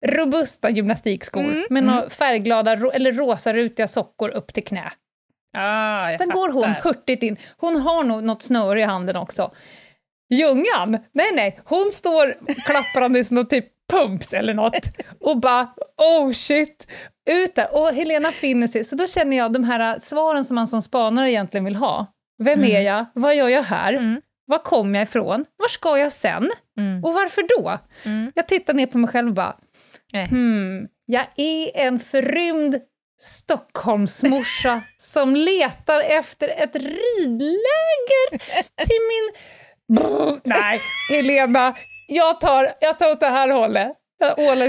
robusta 0.06 0.70
gymnastikskor 0.70 1.40
Mm, 1.44 1.56
med 1.70 1.82
mm. 1.82 1.94
några 1.94 2.10
färgglada 2.10 2.72
eller 2.72 3.12
rosarutiga 3.12 3.88
sockor 3.88 4.30
upp 4.30 4.54
till 4.54 4.64
knä. 4.64 4.92
Ah, 5.56 6.10
jag 6.10 6.20
Sen 6.20 6.30
går 6.30 6.48
hon 6.48 6.74
hurtigt 6.84 7.22
in. 7.22 7.36
Hon 7.56 7.76
har 7.76 8.04
nog 8.04 8.24
något 8.24 8.42
snöre 8.42 8.80
i 8.80 8.84
handen 8.84 9.16
också. 9.16 9.50
Ljungan? 10.30 10.98
Nej, 11.12 11.32
nej, 11.34 11.60
hon 11.64 11.92
står 11.92 12.34
klapprandes 12.66 13.30
något 13.30 13.50
typ 13.50 13.66
pumps 13.92 14.32
eller 14.32 14.54
något. 14.54 14.86
Och 15.20 15.40
bara, 15.40 15.68
oh 15.96 16.32
shit, 16.32 16.86
ut 17.30 17.54
där. 17.54 17.66
Och 17.76 17.94
Helena 17.94 18.30
finner 18.32 18.66
sig, 18.66 18.84
så 18.84 18.96
då 18.96 19.06
känner 19.06 19.36
jag 19.36 19.52
de 19.52 19.64
här 19.64 19.98
svaren 19.98 20.44
som 20.44 20.54
man 20.54 20.66
som 20.66 20.82
spanare 20.82 21.30
egentligen 21.30 21.64
vill 21.64 21.76
ha. 21.76 22.06
Vem 22.44 22.58
Mm. 22.58 22.76
är 22.76 22.80
jag? 22.80 23.06
Vad 23.14 23.36
gör 23.36 23.48
jag 23.48 23.62
här? 23.62 23.92
Mm. 23.92 24.20
Var 24.46 24.58
kommer 24.58 24.98
jag 24.98 25.08
ifrån? 25.08 25.44
Var 25.56 25.68
ska 25.68 25.98
jag 25.98 26.12
sen? 26.12 26.50
Mm. 26.78 27.04
Och 27.04 27.14
varför 27.14 27.42
då? 27.62 27.78
Mm. 28.04 28.32
Jag 28.34 28.48
tittar 28.48 28.74
ner 28.74 28.86
på 28.86 28.98
mig 28.98 29.10
själv 29.10 29.28
och 29.28 29.34
bara, 29.34 29.56
hmm, 30.30 30.86
jag 31.06 31.26
är 31.36 31.76
en 31.76 32.00
förrymd 32.00 32.80
Stockholmsmorsa 33.22 34.80
som 34.98 35.34
letar 35.36 36.00
efter 36.00 36.48
ett 36.48 36.74
ridläger 36.76 38.38
till 38.86 39.00
min... 39.08 39.32
Brr, 39.96 40.40
nej, 40.44 40.80
Helena, 41.10 41.74
jag 42.06 42.40
tar, 42.40 42.72
jag 42.80 42.98
tar 42.98 43.10
åt 43.12 43.20
det 43.20 43.26
här 43.26 43.48
hållet. 43.48 43.96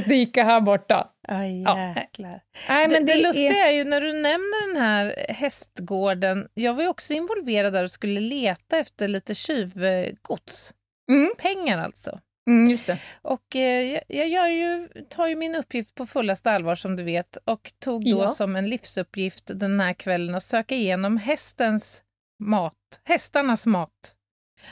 Ett 0.03 0.09
dike 0.09 0.43
här 0.43 0.61
borta. 0.61 1.09
Aj, 1.27 1.61
Ja. 1.61 1.93
jäklar. 1.95 2.41
Nej, 2.69 2.87
men 2.87 3.05
det, 3.05 3.13
det, 3.13 3.19
det 3.19 3.27
lustiga 3.27 3.65
är... 3.65 3.67
är 3.67 3.71
ju 3.71 3.83
när 3.83 4.01
du 4.01 4.13
nämner 4.13 4.67
den 4.73 4.81
här 4.81 5.25
hästgården, 5.29 6.47
jag 6.53 6.73
var 6.73 6.81
ju 6.83 6.87
också 6.89 7.13
involverad 7.13 7.73
där 7.73 7.83
och 7.83 7.91
skulle 7.91 8.19
leta 8.19 8.77
efter 8.77 9.07
lite 9.07 9.35
tjuvgods. 9.35 10.73
Mm, 11.11 11.33
Pengar 11.37 11.77
alltså. 11.77 12.19
mm, 12.49 12.69
just 12.69 12.87
det. 12.87 12.97
Och 13.21 13.55
eh, 13.55 13.83
jag- 13.93 14.03
jag 14.07 14.27
gör 14.27 14.47
ju, 14.47 14.87
tar 15.09 15.27
ju 15.27 15.35
min 15.35 15.55
uppgift 15.55 15.95
på 15.95 16.05
fullaste 16.05 16.51
allvar 16.51 16.75
som 16.75 16.95
du 16.95 17.03
vet 17.03 17.37
och 17.45 17.71
tog 17.79 18.03
då 18.05 18.09
Ja. 18.23 18.27
som 18.29 18.55
en 18.55 18.69
livsuppgift 18.69 19.43
den 19.45 19.79
här 19.79 19.93
kvällen 19.93 20.35
att 20.35 20.43
söka 20.43 20.75
igenom 20.75 21.17
hästens 21.17 22.03
mat, 22.39 22.73
hästarnas 23.03 23.65
mat. 23.65 24.15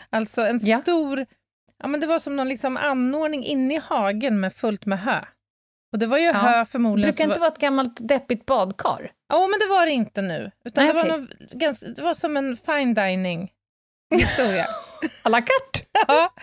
Alltså 0.09 0.41
en 0.41 0.59
Ja. 0.63 0.81
stor, 0.81 1.25
ja 1.81 1.87
men 1.87 1.99
det 1.99 2.07
var 2.07 2.19
som 2.19 2.35
någon 2.35 2.49
liksom 2.49 2.77
anordning 2.77 3.43
inne 3.43 3.73
i 3.73 3.81
hagen 3.83 4.39
med 4.39 4.53
fullt 4.53 4.85
med 4.85 4.99
hö. 4.99 5.21
Och 5.93 5.99
det 5.99 6.05
var 6.05 6.17
ju 6.17 6.23
Ja. 6.23 6.33
hö 6.33 6.59
Det 6.59 6.65
förmodligen. 6.65 7.11
brukar 7.11 7.23
som 7.23 7.29
inte 7.31 7.39
var, 7.39 7.45
vara 7.47 7.53
ett 7.53 7.59
gammalt 7.61 7.97
deppigt 8.07 8.45
badkar. 8.45 9.11
Ja, 9.29 9.47
men 9.47 9.59
det 9.59 9.65
var 9.67 9.85
det 9.85 9.91
inte 9.91 10.21
nu. 10.21 10.51
Utan 10.65 10.83
Nej, 10.83 10.93
det, 10.93 10.99
var 10.99 11.05
okej. 11.05 11.19
nog 11.19 11.59
ganska, 11.59 11.85
det 11.87 12.01
var 12.01 12.13
som 12.13 12.37
en 12.37 12.57
fine 12.57 12.93
dining 12.93 13.51
historia. 14.15 14.67
à 15.23 15.29
la 15.29 15.41
carte. 15.41 15.85
ja. 16.07 16.33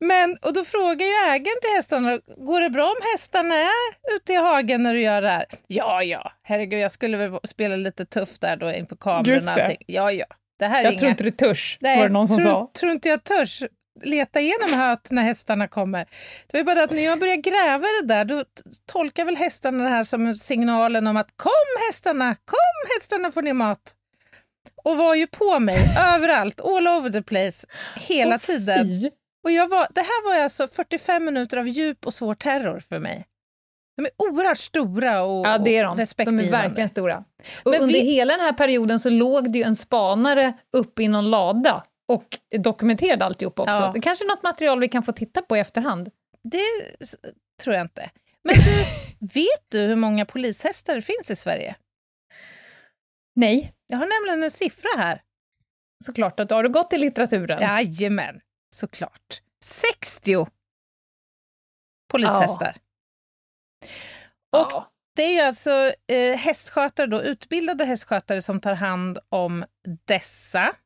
Men, 0.00 0.36
och 0.42 0.54
då 0.54 0.64
frågar 0.64 1.06
ju 1.06 1.12
ägaren 1.12 1.60
till 1.62 1.70
hästarna, 1.76 2.18
går 2.36 2.60
det 2.60 2.70
bra 2.70 2.84
om 2.86 2.96
hästarna 3.12 3.54
är 3.54 4.16
ute 4.16 4.32
i 4.32 4.36
hagen 4.36 4.82
när 4.82 4.94
du 4.94 5.00
gör 5.00 5.22
det 5.22 5.28
här? 5.30 5.44
Ja, 5.66 6.02
ja, 6.02 6.32
herregud, 6.42 6.80
jag 6.80 6.90
skulle 6.92 7.16
väl 7.16 7.38
spela 7.44 7.76
lite 7.76 8.06
tuff 8.06 8.38
där 8.38 8.56
då 8.56 8.72
inför 8.72 8.96
kameran 8.96 9.38
och 9.38 9.44
det. 9.54 9.62
allting. 9.64 9.78
Ja, 9.86 10.12
ja, 10.12 10.26
det 10.58 10.66
här 10.66 10.80
är 10.80 10.84
Jag 10.84 10.92
inga... 10.92 10.98
tror 10.98 11.10
inte 11.10 11.24
du 11.24 11.30
törs, 11.30 11.78
Nej, 11.80 11.96
var 11.98 12.06
det 12.06 12.12
någon 12.12 12.28
som 12.28 12.36
tror, 12.36 12.50
sa. 12.50 12.70
tror 12.80 12.92
inte 12.92 13.08
jag 13.08 13.24
törs 13.24 13.62
leta 14.02 14.40
igenom 14.40 14.72
höet 14.72 15.10
när 15.10 15.22
hästarna 15.22 15.68
kommer. 15.68 16.04
Det 16.46 16.52
var 16.52 16.58
ju 16.60 16.64
bara 16.64 16.74
det 16.74 16.82
att 16.84 16.90
när 16.90 17.02
jag 17.04 17.20
började 17.20 17.42
gräva 17.42 17.86
det 18.02 18.06
där, 18.06 18.24
då 18.24 18.44
tolkar 18.86 19.24
väl 19.24 19.36
hästarna 19.36 19.84
det 19.84 19.90
här 19.90 20.04
som 20.04 20.26
en 20.26 20.34
signalen 20.36 21.06
om 21.06 21.16
att 21.16 21.28
kom 21.36 21.86
hästarna, 21.88 22.34
kom 22.34 22.90
hästarna 22.98 23.32
får 23.32 23.42
ni 23.42 23.52
mat. 23.52 23.94
Och 24.84 24.96
var 24.96 25.14
ju 25.14 25.26
på 25.26 25.58
mig 25.60 25.78
överallt, 26.14 26.60
all 26.60 26.88
over 26.88 27.10
the 27.10 27.22
place, 27.22 27.66
hela 27.96 28.34
Åh, 28.34 28.40
tiden. 28.40 28.86
fy. 28.88 29.10
Och 29.44 29.50
jag 29.52 29.68
var, 29.68 29.86
det 29.90 30.00
här 30.00 30.24
var 30.36 30.42
alltså 30.42 30.68
45 30.68 31.24
minuter 31.24 31.56
av 31.56 31.68
djup 31.68 32.06
och 32.06 32.14
svår 32.14 32.34
terror 32.34 32.82
för 32.88 32.98
mig. 32.98 33.26
De 33.96 34.04
är 34.04 34.10
oerhört 34.18 34.58
stora 34.58 35.22
och, 35.22 35.46
Ja, 35.46 35.58
det 35.58 35.76
är 35.76 35.84
de. 35.84 35.96
De 35.96 36.38
är 36.46 36.50
verkligen 36.50 36.88
stora. 36.88 37.24
Och 37.64 37.70
Men 37.70 37.80
under 37.80 37.94
vi- 38.00 38.04
hela 38.10 38.36
den 38.36 38.46
här 38.46 38.52
perioden 38.52 39.00
så 39.00 39.10
låg 39.10 39.52
det 39.52 39.58
ju 39.58 39.64
en 39.64 39.76
spanare 39.76 40.52
uppe 40.72 41.02
i 41.02 41.08
någon 41.08 41.30
lada 41.30 41.84
och 42.08 42.38
dokumenterade 42.58 43.24
alltihop 43.24 43.58
också. 43.58 43.74
Ja. 43.74 43.90
Det 43.94 44.00
kanske 44.00 44.24
är 44.24 44.28
något 44.28 44.42
material 44.42 44.80
vi 44.80 44.88
kan 44.88 45.02
få 45.02 45.12
titta 45.12 45.42
på 45.42 45.56
i 45.56 45.60
efterhand. 45.60 46.10
Det 46.42 46.64
tror 47.62 47.76
jag 47.76 47.84
inte. 47.84 48.10
Men 48.44 48.54
du, 48.54 48.84
vet 49.34 49.64
du 49.68 49.80
hur 49.80 49.96
många 49.96 50.24
polishästar 50.26 50.94
det 50.94 51.02
finns 51.02 51.30
i 51.30 51.36
Sverige? 51.36 51.76
Nej, 53.36 53.74
Jag 53.86 53.98
har 53.98 54.06
nämligen 54.20 54.42
en 54.44 54.50
siffra 54.50 54.88
här. 54.96 55.22
såklart 56.04 56.40
att 56.40 56.50
har 56.50 56.62
du 56.62 56.68
gått 56.68 56.92
i 56.92 56.98
litteraturen. 56.98 57.60
Jajamän, 57.62 58.40
såklart. 58.74 59.42
60 59.64 60.46
polishästar. 62.12 62.76
Och 64.56 64.68
Ja. 64.72 64.90
det 65.16 65.22
är 65.22 65.32
ju 65.32 65.40
alltså 65.40 65.92
eh, 66.06 66.36
hästskötare 66.36 67.06
då, 67.06 67.22
utbildade 67.22 67.84
hästskötare 67.84 68.42
som 68.42 68.60
tar 68.60 68.74
hand 68.74 69.18
om 69.28 69.64
dessa. 70.06 70.76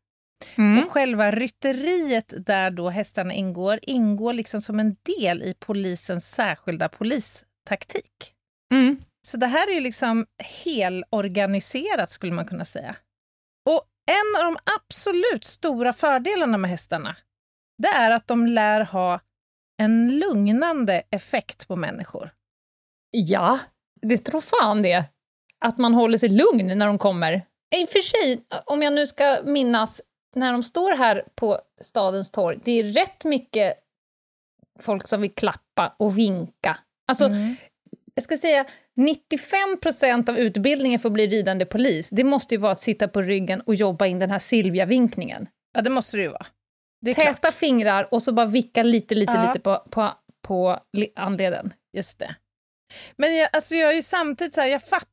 Mm. 0.58 0.84
Och 0.84 0.92
själva 0.92 1.30
rytteriet 1.30 2.32
där 2.46 2.70
då 2.70 2.90
hästarna 2.90 3.34
ingår, 3.34 3.78
ingår 3.82 4.32
liksom 4.32 4.60
som 4.60 4.80
en 4.80 4.96
del 5.02 5.42
i 5.42 5.54
polisens 5.54 6.30
särskilda 6.30 6.88
polistaktik. 6.88 8.34
Mm. 8.74 8.96
Så 9.26 9.36
det 9.36 9.46
här 9.46 9.70
är 9.70 9.74
ju 9.74 9.80
liksom 9.80 10.26
helorganiserat 10.64 12.10
skulle 12.10 12.32
man 12.32 12.46
kunna 12.46 12.64
säga. 12.64 12.96
Och 13.70 13.82
en 14.10 14.40
av 14.42 14.52
de 14.52 14.56
absolut 14.78 15.44
stora 15.44 15.92
fördelarna 15.92 16.58
med 16.58 16.70
hästarna, 16.70 17.16
det 17.82 17.88
är 17.88 18.10
att 18.10 18.28
de 18.28 18.46
lär 18.46 18.80
ha 18.80 19.20
en 19.82 20.18
lugnande 20.18 21.02
effekt 21.10 21.68
på 21.68 21.76
människor. 21.76 22.30
Ja, 23.10 23.58
det 24.02 24.18
tror 24.18 24.40
fan 24.40 24.82
det. 24.82 25.04
Att 25.58 25.78
man 25.78 25.94
håller 25.94 26.18
sig 26.18 26.28
lugn 26.28 26.78
när 26.78 26.86
de 26.86 26.98
kommer. 26.98 27.46
I 27.76 27.84
och 27.84 27.90
för 27.90 28.00
sig, 28.00 28.44
om 28.66 28.82
jag 28.82 28.92
nu 28.92 29.06
ska 29.06 29.40
minnas, 29.44 30.00
när 30.34 30.52
de 30.52 30.62
står 30.62 30.92
här 30.96 31.24
på 31.34 31.60
stadens 31.80 32.30
torg, 32.30 32.58
det 32.64 32.72
är 32.72 32.84
rätt 32.84 33.24
mycket 33.24 33.74
folk 34.80 35.08
som 35.08 35.20
vill 35.20 35.34
klappa 35.34 35.94
och 35.98 36.18
vinka. 36.18 36.78
Alltså, 37.08 37.24
Mm. 37.26 37.56
jag 38.14 38.24
ska 38.24 38.36
säga 38.36 38.66
95 38.96 39.80
procent 39.80 40.28
av 40.28 40.38
utbildningen 40.38 41.00
för 41.00 41.08
att 41.08 41.12
bli 41.12 41.26
ridande 41.26 41.64
polis, 41.66 42.10
det 42.10 42.24
måste 42.24 42.54
ju 42.54 42.58
vara 42.60 42.72
att 42.72 42.80
sitta 42.80 43.08
på 43.08 43.22
ryggen 43.22 43.60
och 43.60 43.74
jobba 43.74 44.06
in 44.06 44.18
den 44.18 44.30
här 44.30 44.38
Silvia-vinkningen. 44.38 45.48
Ja, 45.74 45.80
det 45.82 45.90
måste 45.90 46.16
det 46.16 46.22
ju 46.22 46.28
vara. 46.28 46.46
Det 47.00 47.10
är 47.10 47.14
klart. 47.14 47.26
Täta 47.26 47.52
fingrar 47.52 48.08
och 48.14 48.22
så 48.22 48.32
bara 48.32 48.46
vicka 48.46 48.82
lite, 48.82 49.14
lite, 49.14 49.32
Ja. 49.32 49.48
lite 49.48 49.60
på, 49.60 49.82
på, 49.90 50.10
på 50.42 50.78
andleden. 51.16 51.72
Just 51.96 52.18
det. 52.18 52.34
Men 53.16 53.36
jag, 53.36 53.48
alltså 53.52 53.74
jag 53.74 53.90
är 53.90 53.94
ju 53.94 54.02
samtidigt 54.02 54.54
så 54.54 54.60
här, 54.60 54.68
jag 54.68 54.82
fattar 54.82 55.11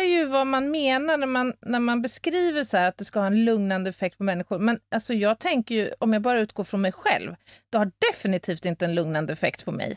ju 0.00 0.24
vad 0.24 0.46
man 0.46 0.70
menar 0.70 1.16
när 1.16 1.26
man, 1.26 1.52
när 1.60 1.80
man 1.80 2.02
beskriver 2.02 2.64
så 2.64 2.76
här 2.76 2.88
att 2.88 2.98
det 2.98 3.04
ska 3.04 3.20
ha 3.20 3.26
en 3.26 3.44
lugnande 3.44 3.90
effekt 3.90 4.18
på 4.18 4.24
människor. 4.24 4.58
Men 4.58 4.78
alltså 4.90 5.14
jag 5.14 5.38
tänker 5.38 5.74
ju, 5.74 5.90
om 5.98 6.12
jag 6.12 6.22
bara 6.22 6.40
utgår 6.40 6.64
från 6.64 6.80
mig 6.80 6.92
själv, 6.92 7.34
det 7.70 7.78
har 7.78 7.92
definitivt 8.10 8.64
inte 8.64 8.84
en 8.84 8.94
lugnande 8.94 9.32
effekt 9.32 9.64
på 9.64 9.72
mig. 9.72 9.96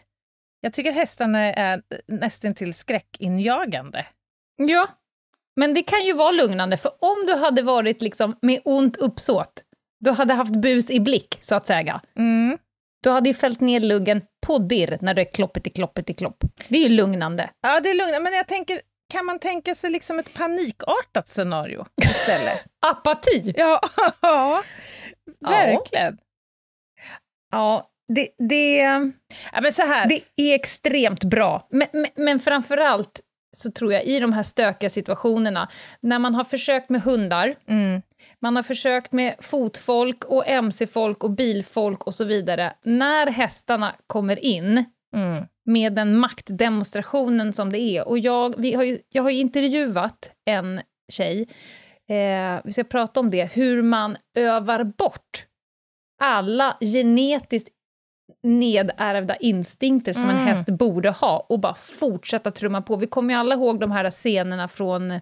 Jag 0.62 0.74
tycker 0.74 0.92
hästarna 0.92 1.40
är 1.40 1.82
nästan 2.08 2.56
till 2.56 2.74
skräckinjagande. 2.74 4.06
Ja, 4.58 4.88
men 5.56 5.74
det 5.74 5.84
kan 5.84 6.06
ju 6.06 6.14
vara 6.14 6.32
lugnande, 6.32 6.78
för 6.78 6.92
om 7.00 7.26
du 7.28 7.34
hade 7.34 7.62
varit 7.62 8.02
liksom 8.02 8.38
med 8.42 8.62
ont 8.66 8.98
uppsåt, 8.98 9.64
du 10.00 10.12
hade 10.12 10.34
haft 10.34 10.56
bus 10.62 10.92
i 10.92 11.00
blick, 11.00 11.38
så 11.42 11.56
att 11.56 11.66
säga. 11.66 12.02
Mm. 12.18 12.58
Du 13.04 13.10
hade 13.10 13.30
ju 13.30 13.34
fällt 13.34 13.62
ner 13.62 13.80
luggen 13.80 14.22
på 14.46 14.58
dirr 14.58 14.98
när 15.02 15.14
det 15.14 15.22
är 15.22 15.34
kloppet 15.34 15.68
i 15.68 15.70
kloppet 15.70 16.10
i 16.10 16.14
klopp. 16.14 16.44
Det 16.68 16.78
är 16.78 16.84
ju 16.84 16.90
lugnande. 16.90 17.50
Ja, 17.62 17.80
det 17.80 17.90
är 17.90 17.94
lugnande, 17.94 18.20
men 18.20 18.34
jag 18.34 18.48
tänker, 18.48 18.82
kan 19.10 19.26
man 19.26 19.40
tänka 19.40 19.76
sig 19.76 19.90
liksom 19.92 20.20
ett 20.20 20.34
panikartat 20.34 21.30
scenario 21.30 21.86
istället? 22.04 22.66
Apati! 22.88 23.54
ja, 23.58 23.80
ja, 24.22 24.64
verkligen. 25.40 26.18
Ja, 27.52 27.90
det, 28.16 28.30
det, 28.50 28.76
Ja, 29.54 29.62
men 29.62 29.74
så 29.74 29.82
här. 29.82 30.08
det 30.10 30.22
är 30.36 30.56
extremt 30.56 31.24
bra. 31.24 31.68
Men, 31.72 31.88
men, 31.94 32.08
men 32.16 32.40
framför 32.40 32.78
allt 32.78 33.20
så 33.58 33.72
tror 33.72 33.94
jag 33.94 34.04
i 34.04 34.20
de 34.20 34.34
här 34.34 34.44
stökiga 34.44 34.90
situationerna, 34.90 35.70
när 36.02 36.20
man 36.20 36.36
har 36.36 36.44
försökt 36.44 36.90
med 36.90 37.02
hundar, 37.02 37.56
Mm. 37.68 38.02
man 38.42 38.56
har 38.56 38.64
försökt 38.64 39.12
med 39.12 39.36
fotfolk 39.40 40.24
och 40.26 40.48
mc-folk 40.48 41.24
och 41.24 41.32
bilfolk 41.32 42.08
och 42.08 42.16
så 42.16 42.24
vidare. 42.26 42.74
När 42.84 43.28
hästarna 43.28 43.96
kommer 44.08 44.40
in 44.40 44.86
Mm. 45.18 45.46
med 45.66 45.94
den 45.94 46.18
maktdemonstrationen 46.18 47.54
som 47.54 47.72
det 47.72 47.80
är, 47.80 48.08
och 48.08 48.20
jag, 48.20 48.56
vi 48.58 48.74
har 48.74 48.84
ju, 48.84 49.00
jag 49.10 49.24
har 49.24 49.30
ju 49.30 49.40
intervjuat 49.40 50.32
en 50.46 50.82
tjej, 51.12 51.48
eh, 52.10 52.62
vi 52.64 52.74
ska 52.74 52.84
prata 52.84 53.20
om 53.20 53.30
det, 53.30 53.46
hur 53.46 53.82
man 53.82 54.18
övar 54.38 54.84
bort 54.84 55.46
alla 56.24 56.78
genetiskt 56.82 57.70
nedärvda 58.44 59.36
instinkter 59.36 60.14
som 60.14 60.24
en 60.24 60.30
Mm. 60.30 60.46
häst 60.48 60.70
borde 60.70 61.10
ha 61.10 61.46
och 61.50 61.60
bara 61.60 61.76
fortsätta 61.76 62.52
trumma 62.52 62.82
på. 62.82 62.96
Vi 62.96 63.08
kommer 63.08 63.34
ju 63.34 63.40
alla 63.40 63.56
ihåg 63.56 63.80
de 63.80 63.92
här 63.92 64.10
scenerna 64.10 64.68
från 64.68 65.20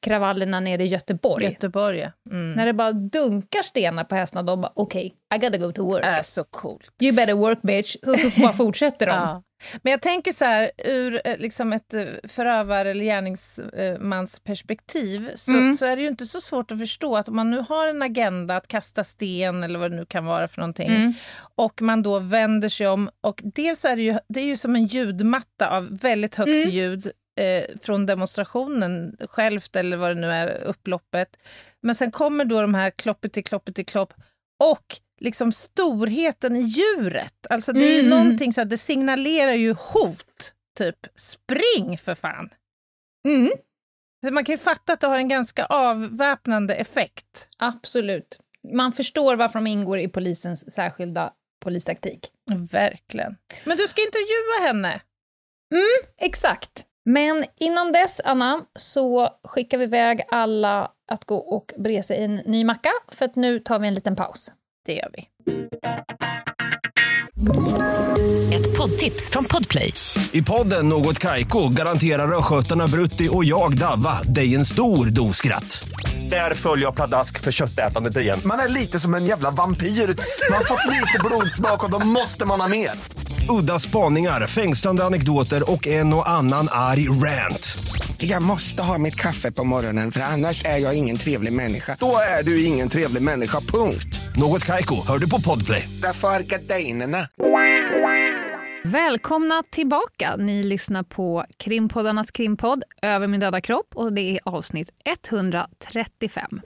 kravallerna 0.00 0.60
nere 0.60 0.84
i 0.84 0.86
Göteborg. 0.86 1.44
Göteborg, 1.44 1.98
ja. 1.98 2.12
Mm. 2.30 2.52
När 2.52 2.66
det 2.66 2.72
bara 2.72 2.92
dunkar 2.92 3.62
stenar 3.62 4.04
på 4.04 4.14
hästarna, 4.14 4.42
de 4.42 4.60
bara 4.60 4.72
okej, 4.74 5.14
okay, 5.30 5.38
I 5.38 5.50
gotta 5.50 5.66
go 5.66 5.72
to 5.72 5.84
work. 5.84 6.04
Är 6.04 6.22
så 6.22 6.44
coolt. 6.44 6.92
You 7.00 7.12
better 7.12 7.34
work 7.34 7.62
bitch. 7.62 7.96
Och 8.06 8.18
så 8.18 8.40
bara 8.40 8.52
fortsätter 8.52 9.06
de. 9.06 9.12
ja. 9.12 9.42
Men 9.82 9.90
jag 9.90 10.02
tänker 10.02 10.32
så 10.32 10.44
här, 10.44 10.70
ur 10.84 11.20
eh, 11.24 11.38
liksom 11.38 11.72
ett 11.72 11.94
eh, 11.94 12.04
förövare 12.28 12.90
eller 12.90 13.04
gärningsmansperspektiv 13.04 15.30
så, 15.34 15.50
mm. 15.50 15.74
så 15.74 15.84
är 15.84 15.96
det 15.96 16.02
ju 16.02 16.08
inte 16.08 16.26
så 16.26 16.40
svårt 16.40 16.72
att 16.72 16.78
förstå 16.78 17.16
att 17.16 17.28
om 17.28 17.36
man 17.36 17.50
nu 17.50 17.64
har 17.68 17.88
en 17.88 18.02
agenda 18.02 18.56
att 18.56 18.68
kasta 18.68 19.04
sten 19.04 19.62
eller 19.62 19.78
vad 19.78 19.90
det 19.90 19.96
nu 19.96 20.06
kan 20.06 20.24
vara 20.24 20.48
för 20.48 20.60
någonting 20.60 20.88
mm. 20.88 21.14
och 21.38 21.82
man 21.82 22.02
då 22.02 22.18
vänder 22.18 22.68
sig 22.68 22.88
om 22.88 23.10
och 23.20 23.40
dels 23.44 23.84
är 23.84 23.96
det 23.96 24.02
ju, 24.02 24.18
det 24.28 24.40
är 24.40 24.44
ju 24.44 24.56
som 24.56 24.76
en 24.76 24.86
ljudmatta 24.86 25.70
av 25.70 25.98
väldigt 25.98 26.34
högt 26.34 26.48
mm. 26.48 26.70
ljud 26.70 27.12
eh, 27.36 27.64
från 27.82 28.06
demonstrationen 28.06 29.16
självt 29.30 29.76
eller 29.76 29.96
vad 29.96 30.10
det 30.10 30.20
nu 30.20 30.30
är, 30.30 30.62
upploppet. 30.62 31.36
Men 31.80 31.94
sen 31.94 32.10
kommer 32.10 32.44
då 32.44 32.60
de 32.60 32.74
här 32.74 32.90
kloppet 32.90 33.46
kloppet 33.46 33.86
klopp 33.86 34.14
och 34.58 35.00
liksom 35.20 35.52
storheten 35.52 36.56
i 36.56 36.60
djuret. 36.60 37.46
Alltså 37.50 37.72
det 37.72 37.84
är 37.84 37.98
mm. 37.98 38.10
någonting 38.10 38.52
så 38.52 38.60
att 38.60 38.70
det 38.70 38.78
signalerar 38.78 39.52
ju 39.52 39.72
hot. 39.72 40.52
Typ 40.78 41.06
spring 41.14 41.98
för 41.98 42.14
fan! 42.14 42.50
Mm. 43.28 43.52
man 44.34 44.44
kan 44.44 44.52
ju 44.52 44.58
fatta 44.58 44.92
att 44.92 45.00
det 45.00 45.06
har 45.06 45.18
en 45.18 45.28
ganska 45.28 45.66
avväpnande 45.66 46.74
effekt. 46.74 47.48
Absolut. 47.58 48.38
Man 48.72 48.92
förstår 48.92 49.36
varför 49.36 49.58
de 49.58 49.66
ingår 49.66 49.98
i 49.98 50.08
polisens 50.08 50.74
särskilda 50.74 51.32
polistaktik. 51.60 52.30
Verkligen. 52.70 53.36
Men 53.64 53.76
du 53.76 53.88
ska 53.88 54.02
intervjua 54.02 54.66
henne! 54.66 55.00
Mm, 55.72 56.12
exakt. 56.18 56.86
Men 57.08 57.44
innan 57.60 57.92
dess, 57.92 58.20
Anna, 58.24 58.60
så 58.78 59.30
skickar 59.44 59.78
vi 59.78 59.84
iväg 59.84 60.22
alla 60.28 60.90
att 61.12 61.24
gå 61.24 61.36
och 61.36 61.72
bre 61.78 62.02
sig 62.02 62.24
en 62.24 62.36
ny 62.36 62.64
macka, 62.64 62.90
för 63.12 63.24
att 63.24 63.36
nu 63.36 63.58
tar 63.60 63.78
vi 63.78 63.88
en 63.88 63.94
liten 63.94 64.16
paus. 64.16 64.52
Det 64.86 64.94
gör 64.94 65.10
vi. 65.12 65.28
Ett 68.54 68.78
poddtips 68.78 69.30
från 69.30 69.44
Podplay. 69.44 69.92
I 70.32 70.42
podden 70.42 70.88
Något 70.88 71.18
Kaiko 71.18 71.68
garanterar 71.68 72.38
östgötarna 72.38 72.86
Brutti 72.86 73.28
och 73.32 73.44
jag, 73.44 73.78
Davva, 73.78 74.22
dig 74.22 74.54
en 74.54 74.64
stor 74.64 75.06
dos 75.06 75.36
skratt. 75.36 75.88
Där 76.30 76.54
följer 76.54 76.84
jag 76.84 76.94
pladask 76.94 77.40
för 77.40 77.52
köttätandet 77.52 78.16
igen. 78.16 78.40
Man 78.44 78.58
är 78.58 78.68
lite 78.68 78.98
som 78.98 79.14
en 79.14 79.26
jävla 79.26 79.50
vampyr. 79.50 79.86
Man 79.86 80.56
har 80.56 80.64
fått 80.64 80.92
lite 80.94 81.18
blodsmak 81.24 81.84
och 81.84 81.90
då 81.90 82.06
måste 82.06 82.46
man 82.46 82.60
ha 82.60 82.68
mer. 82.68 82.90
Udda 83.48 83.78
spaningar, 83.78 84.46
fängslande 84.46 85.04
anekdoter 85.04 85.72
och 85.72 85.86
en 85.86 86.14
och 86.14 86.28
annan 86.28 86.68
arg 86.70 87.08
rant. 87.08 87.78
Jag 88.18 88.42
måste 88.42 88.82
ha 88.82 88.98
mitt 88.98 89.14
kaffe 89.16 89.52
på 89.52 89.64
morgonen 89.64 90.12
för 90.12 90.20
annars 90.20 90.64
är 90.64 90.78
jag 90.78 90.98
ingen 90.98 91.16
trevlig 91.16 91.52
människa. 91.52 91.96
Då 92.00 92.16
är 92.38 92.42
du 92.42 92.64
ingen 92.64 92.88
trevlig 92.88 93.22
människa, 93.22 93.60
punkt. 93.60 94.20
Något 94.36 94.64
kajko, 94.64 94.94
hör 95.06 95.18
du 95.18 95.30
på 95.30 95.40
podplay. 95.40 95.88
Därför 96.02 96.28
är 96.28 96.42
gardinerna. 96.42 97.18
Välkomna 98.84 99.62
tillbaka. 99.70 100.36
Ni 100.36 100.62
lyssnar 100.62 101.02
på 101.02 101.44
krimpoddarnas 101.56 102.30
krimpodd 102.30 102.82
Över 103.02 103.26
min 103.26 103.40
döda 103.40 103.60
kropp 103.60 103.88
och 103.94 104.12
det 104.12 104.20
är 104.20 104.40
avsnitt 104.44 104.90
135. 105.04 106.60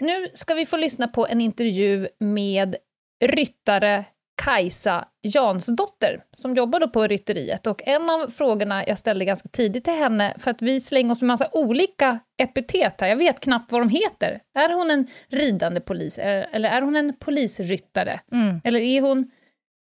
Nu 0.00 0.28
ska 0.34 0.54
vi 0.54 0.66
få 0.66 0.76
lyssna 0.76 1.08
på 1.08 1.26
en 1.26 1.40
intervju 1.40 2.08
med 2.20 2.76
ryttare 3.24 4.04
Kajsa 4.36 5.08
Jansdotter 5.22 6.24
som 6.36 6.56
jobbar 6.56 6.86
på 6.86 7.06
rytteriet. 7.06 7.66
Och 7.66 7.82
en 7.86 8.10
av 8.10 8.28
frågorna 8.28 8.86
jag 8.86 8.98
ställde 8.98 9.24
ganska 9.24 9.48
tidigt 9.48 9.84
till 9.84 9.92
henne, 9.92 10.34
för 10.38 10.50
att 10.50 10.62
vi 10.62 10.80
slänger 10.80 11.12
oss 11.12 11.20
med 11.20 11.28
massa 11.28 11.48
olika 11.52 12.18
epitet 12.38 13.00
här, 13.00 13.08
jag 13.08 13.16
vet 13.16 13.40
knappt 13.40 13.72
vad 13.72 13.80
de 13.80 13.88
heter. 13.88 14.40
Är 14.54 14.74
hon 14.74 14.90
en 14.90 15.06
ridande 15.28 15.80
polis, 15.80 16.18
eller 16.18 16.68
är 16.68 16.82
hon 16.82 16.96
en 16.96 17.16
polisryttare? 17.18 18.20
Mm. 18.32 18.60
Eller 18.64 18.80
är 18.80 19.00
hon... 19.00 19.30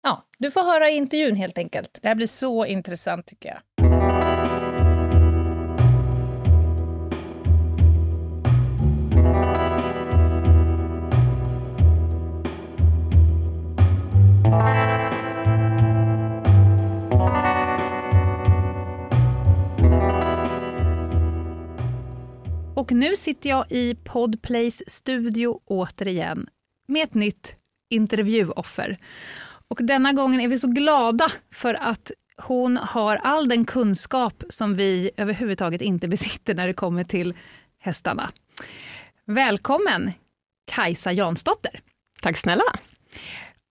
Ja, 0.03 0.27
du 0.37 0.51
får 0.51 0.63
höra 0.63 0.89
i 0.89 0.95
intervjun 0.95 1.35
helt 1.35 1.57
enkelt. 1.57 1.99
Det 2.01 2.07
här 2.07 2.15
blir 2.15 2.27
så 2.27 2.65
intressant 2.65 3.25
tycker 3.25 3.49
jag. 3.49 3.57
Och 14.47 14.53
nu 22.91 23.15
sitter 23.15 23.49
jag 23.49 23.71
i 23.71 23.95
Podplays 23.95 24.89
studio 24.89 25.59
återigen 25.65 26.47
med 26.87 27.03
ett 27.03 27.13
nytt 27.13 27.55
intervjuoffer. 27.89 28.97
Och 29.67 29.79
denna 29.81 30.13
gången 30.13 30.41
är 30.41 30.47
vi 30.47 30.59
så 30.59 30.67
glada 30.67 31.31
för 31.51 31.73
att 31.73 32.11
hon 32.37 32.77
har 32.77 33.15
all 33.15 33.49
den 33.49 33.65
kunskap 33.65 34.43
som 34.49 34.75
vi 34.75 35.11
överhuvudtaget 35.17 35.81
inte 35.81 36.07
besitter 36.07 36.55
när 36.55 36.67
det 36.67 36.73
kommer 36.73 37.03
till 37.03 37.33
hästarna. 37.79 38.31
Välkommen 39.25 40.11
Kajsa 40.71 41.11
Jansdotter. 41.11 41.79
Tack 42.21 42.37
snälla. 42.37 42.63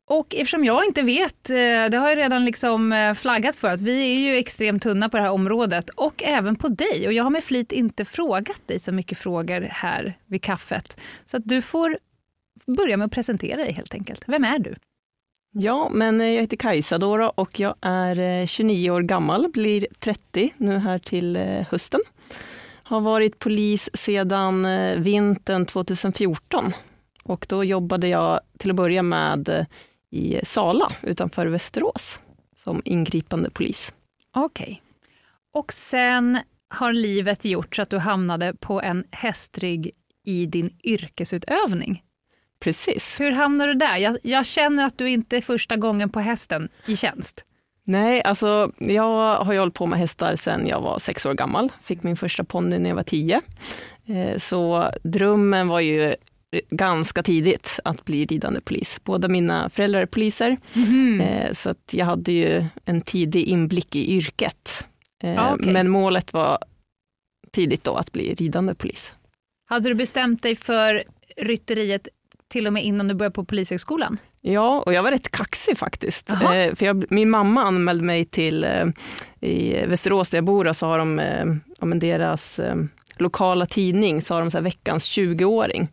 Och 0.09 0.35
eftersom 0.35 0.65
jag 0.65 0.85
inte 0.85 1.03
vet, 1.03 1.51
eh, 1.51 1.55
det 1.91 1.97
har 1.97 2.09
jag 2.09 2.19
redan 2.19 2.45
liksom 2.45 2.93
eh, 2.93 3.15
flaggat 3.15 3.57
för, 3.57 3.69
att 3.69 3.81
vi 3.81 4.13
är 4.13 4.19
ju 4.19 4.37
extremt 4.37 4.83
tunna 4.83 5.09
på 5.09 5.17
det 5.17 5.23
här 5.23 5.31
området 5.31 5.91
och 5.91 6.23
även 6.23 6.57
på 6.57 6.69
dig. 6.69 7.07
Och 7.07 7.13
jag 7.13 7.25
har 7.25 7.31
med 7.31 7.45
flit 7.45 7.73
inte 7.73 8.05
frågat 8.05 8.61
dig 8.67 8.79
så 8.79 8.93
mycket 8.93 9.19
frågor 9.19 9.61
här 9.61 10.19
vid 10.27 10.43
kaffet. 10.43 11.01
Så 11.27 11.37
att 11.37 11.43
du 11.45 11.63
får 11.63 11.99
börja 12.67 12.97
med 12.97 13.05
att 13.05 13.13
presentera 13.13 13.57
dig 13.57 13.73
helt 13.73 13.95
enkelt. 13.95 14.25
Vem 14.27 14.45
är 14.45 14.59
du? 14.59 14.75
Ja, 15.53 15.89
men 15.93 16.21
eh, 16.21 16.27
jag 16.27 16.41
heter 16.41 16.57
Kajsa 16.57 16.99
Dora 16.99 17.31
och 17.31 17.61
jag 17.61 17.75
är 17.81 18.47
29 18.47 18.91
år 18.91 19.03
gammal, 19.03 19.49
blir 19.53 19.87
30 19.99 20.53
nu 20.57 20.79
här 20.79 20.99
till 20.99 21.37
hösten. 21.71 22.01
Har 22.83 23.01
varit 23.01 23.39
polis 23.39 23.91
sedan 23.95 24.67
vintern 25.03 25.67
2014 25.67 26.73
och 27.23 27.47
då 27.49 27.65
jobbade 27.65 28.09
jag 28.09 28.41
till 28.59 28.71
att 28.71 28.77
börja 28.77 29.03
med 29.03 29.67
i 30.11 30.41
Sala 30.43 30.93
utanför 31.03 31.47
Västerås 31.47 32.21
som 32.57 32.83
ingripande 32.85 33.51
polis. 33.51 33.95
Okej. 34.35 34.65
Okay. 34.65 34.77
Och 35.53 35.73
sen 35.73 36.39
har 36.69 36.93
livet 36.93 37.45
gjort 37.45 37.77
så 37.77 37.83
att 37.83 37.91
du 37.91 37.99
hamnade 37.99 38.55
på 38.55 38.83
en 38.83 39.05
hästrygg 39.11 39.91
i 40.25 40.47
din 40.47 40.71
yrkesutövning. 40.85 42.03
Precis. 42.61 43.21
Hur 43.21 43.31
hamnade 43.31 43.73
du 43.73 43.79
där? 43.79 43.97
Jag, 43.97 44.19
jag, 44.23 44.47
känner 44.47 44.87
att 44.87 44.99
du 44.99 45.11
inte 45.11 45.37
är 45.37 45.41
första 45.41 45.77
gången 45.77 46.11
på 46.11 46.21
hästen 46.21 46.69
i 46.87 46.97
tjänst. 46.97 47.45
Nej, 47.85 48.23
alltså 48.23 48.73
jag 48.79 49.37
har 49.45 49.53
ju 49.53 49.59
hållit 49.59 49.75
på 49.75 49.87
med 49.87 49.99
hästar 49.99 50.37
sedan 50.37 50.67
jag 50.67 50.81
var 50.81 50.99
sex 50.99 51.27
år 51.27 51.35
gammal. 51.35 51.73
Fick 51.83 52.03
min 52.03 52.17
första 52.17 52.45
ponny 52.45 52.79
när 52.79 52.89
jag 52.91 52.97
var 52.97 53.03
tio. 53.03 53.41
Eh, 54.07 54.39
så 54.39 54.93
drömmen 55.03 55.69
var 55.69 55.81
ju 55.81 56.15
ganska 56.71 57.23
tidigt 57.23 57.81
att 57.85 58.05
bli 58.05 58.27
ridande 58.27 58.61
polis. 58.61 59.01
Båda 59.05 59.29
mina 59.29 59.71
föräldrar 59.71 60.03
är 60.03 60.07
poliser, 60.07 60.57
mm. 60.75 61.55
så 61.55 61.71
att 61.71 61.91
jag 61.93 62.07
hade 62.07 62.33
ju 62.33 62.65
en 62.85 63.01
tidig 63.01 63.43
inblick 63.43 63.97
i 63.97 64.17
yrket. 64.17 64.87
Ah, 65.25 65.55
okay. 65.55 65.73
Men 65.73 65.89
målet 65.89 66.33
var 66.33 66.59
tidigt 67.53 67.85
då 67.85 67.95
att 67.95 68.13
bli 68.13 68.35
ridande 68.35 68.75
polis. 68.75 69.13
Hade 69.69 69.89
du 69.89 69.95
bestämt 69.95 70.43
dig 70.43 70.57
för 70.57 71.05
rytteriet 71.37 72.09
till 72.49 72.67
och 72.67 72.73
med 72.73 72.85
innan 72.85 73.09
du 73.09 73.15
började 73.15 73.35
på 73.35 73.45
Polishögskolan? 73.45 74.19
Ja, 74.41 74.83
och 74.87 74.93
jag 74.93 75.03
var 75.03 75.11
rätt 75.11 75.31
kaxig 75.31 75.79
faktiskt. 75.79 76.31
Eh, 76.31 76.75
för 76.75 76.85
jag, 76.85 77.05
min 77.11 77.31
mamma 77.31 77.63
anmälde 77.63 78.05
mig 78.05 78.25
till, 78.25 78.65
eh, 78.65 78.87
i 79.41 79.87
Västerås 79.87 80.31
där 80.31 80.39
jag 80.39 80.45
bor, 80.45 80.73
så 80.73 80.87
har 80.87 80.99
de, 80.99 81.19
eh, 81.19 81.45
ja, 81.81 81.87
deras 81.87 82.59
eh, 82.59 82.77
lokala 83.21 83.67
tidning 83.67 84.23
så 84.23 84.35
har 84.35 84.41
de 84.41 84.51
så 84.51 84.61
veckans 84.61 85.19
20-åring. 85.19 85.89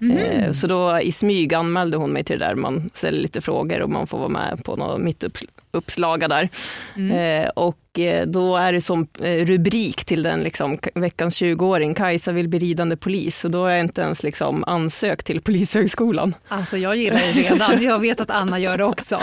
Mm. 0.00 0.18
Eh, 0.18 0.52
så 0.52 0.66
då 0.66 1.00
i 1.00 1.12
smyg 1.12 1.54
anmälde 1.54 1.96
hon 1.96 2.12
mig 2.12 2.24
till 2.24 2.38
det 2.38 2.44
där, 2.44 2.54
man 2.54 2.90
ställer 2.94 3.20
lite 3.20 3.40
frågor 3.40 3.82
och 3.82 3.90
man 3.90 4.06
får 4.06 4.18
vara 4.18 4.28
med 4.28 4.64
på 4.64 4.76
något 4.76 5.00
mittuppslaga 5.00 6.28
där. 6.28 6.48
Mm. 6.96 7.44
Eh, 7.44 7.48
och 7.48 7.98
eh, 7.98 8.26
då 8.26 8.56
är 8.56 8.72
det 8.72 8.80
som 8.80 9.08
eh, 9.22 9.46
rubrik 9.46 10.04
till 10.04 10.22
den 10.22 10.40
liksom, 10.40 10.78
veckans 10.94 11.42
20-åring, 11.42 11.94
Kajsa 11.94 12.32
vill 12.32 12.48
bli 12.48 12.58
ridande 12.58 12.96
polis. 12.96 13.44
Och 13.44 13.50
då 13.50 13.62
har 13.62 13.70
jag 13.70 13.80
inte 13.80 14.00
ens 14.00 14.22
liksom 14.22 14.64
ansökt 14.64 15.26
till 15.26 15.40
Polishögskolan. 15.48 16.34
Alltså 16.48 16.76
jag 16.76 16.96
gillar 16.96 17.18
det 17.18 17.32
redan, 17.32 17.82
jag 17.82 17.98
vet 17.98 18.20
att 18.20 18.30
Anna 18.30 18.58
gör 18.58 18.78
det 18.78 18.84
också. 18.84 19.20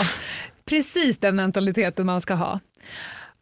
Precis 0.64 1.18
den 1.18 1.36
mentaliteten 1.36 2.06
man 2.06 2.20
ska 2.20 2.34
ha. 2.34 2.60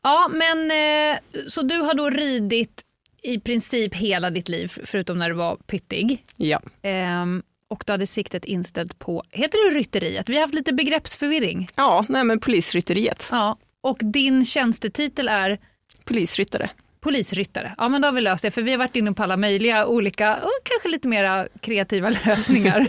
Ja, 0.03 0.31
men 0.33 0.71
eh, 0.71 1.19
så 1.47 1.63
du 1.63 1.77
har 1.79 1.95
då 1.95 2.11
ridit 2.11 2.83
i 3.25 3.41
princip 3.41 3.95
hela 3.95 4.31
ditt 4.31 4.49
liv, 4.49 4.73
förutom 4.85 5.19
när 5.19 5.29
du 5.29 5.35
var 5.35 5.57
pyttig. 5.57 6.25
Ja. 6.37 6.61
Ehm, 6.83 7.43
och 7.69 7.83
du 7.87 7.93
hade 7.93 8.07
siktet 8.07 8.45
inställt 8.45 8.99
på, 8.99 9.23
heter 9.31 9.71
det 9.71 9.79
rytteriet? 9.79 10.29
Vi 10.29 10.35
har 10.35 10.41
haft 10.41 10.55
lite 10.55 10.73
begreppsförvirring. 10.73 11.69
Ja, 11.77 12.05
nej 12.09 12.25
men 12.25 12.41
polisrytteriet. 12.41 13.29
Ja, 13.31 13.57
och 13.81 13.97
din 14.01 14.45
tjänstetitel 14.45 15.29
är? 15.29 15.59
Polisryttare. 16.05 16.71
polisryttare. 17.01 17.75
Ja, 17.79 17.89
men 17.89 18.03
då 18.03 18.09
har 18.09 18.13
vi 18.13 18.21
löst 18.21 18.43
det, 18.43 18.51
för 18.51 18.63
vi 18.63 18.71
har 18.71 18.79
varit 18.79 18.97
inne 18.97 19.13
på 19.13 19.23
alla 19.23 19.37
möjliga 19.37 19.87
olika 19.87 20.37
och 20.37 20.51
kanske 20.65 20.89
lite 20.89 21.09
mera 21.09 21.49
kreativa 21.61 22.11
lösningar. 22.27 22.87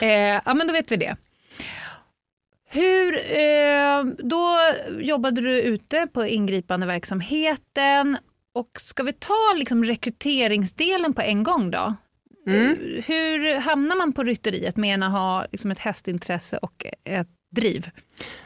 eh, 0.00 0.08
ja, 0.44 0.54
men 0.54 0.66
då 0.66 0.72
vet 0.72 0.92
vi 0.92 0.96
det. 0.96 1.16
Hur, 2.68 3.14
eh, 3.38 4.04
då 4.18 4.56
jobbade 5.00 5.40
du 5.40 5.60
ute 5.60 6.06
på 6.12 6.26
ingripande 6.26 6.86
verksamheten 6.86 8.16
och 8.56 8.80
ska 8.80 9.02
vi 9.02 9.12
ta 9.12 9.54
liksom 9.56 9.84
rekryteringsdelen 9.84 11.14
på 11.14 11.22
en 11.22 11.42
gång 11.42 11.70
då? 11.70 11.94
Mm. 12.46 12.76
Hur 13.06 13.56
hamnar 13.56 13.96
man 13.96 14.12
på 14.12 14.22
rytteriet 14.22 14.76
med 14.76 15.02
att 15.02 15.12
ha 15.12 15.46
liksom 15.52 15.70
ett 15.70 15.78
hästintresse 15.78 16.56
och 16.56 16.86
ett 17.04 17.28
driv? 17.50 17.90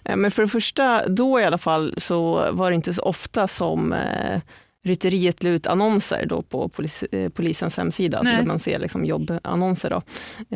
Men 0.03 0.31
för 0.31 0.43
det 0.43 0.49
första, 0.49 1.09
då 1.09 1.41
i 1.41 1.45
alla 1.45 1.59
fall, 1.59 1.95
så 1.97 2.53
var 2.53 2.71
det 2.71 2.75
inte 2.75 2.95
så 2.95 3.03
ofta 3.03 3.49
som 3.49 3.93
eh, 3.93 4.41
Rytteriet 4.85 5.43
la 5.43 5.51
ut 5.51 5.67
annonser 5.67 6.27
då 6.27 6.43
på 6.43 6.69
polis, 6.69 7.03
eh, 7.03 7.29
polisens 7.29 7.77
hemsida, 7.77 8.23
Nej. 8.23 8.37
där 8.37 8.47
man 8.47 8.59
ser 8.59 8.79
liksom 8.79 9.05
jobbannonser. 9.05 9.91
Då. 9.91 10.03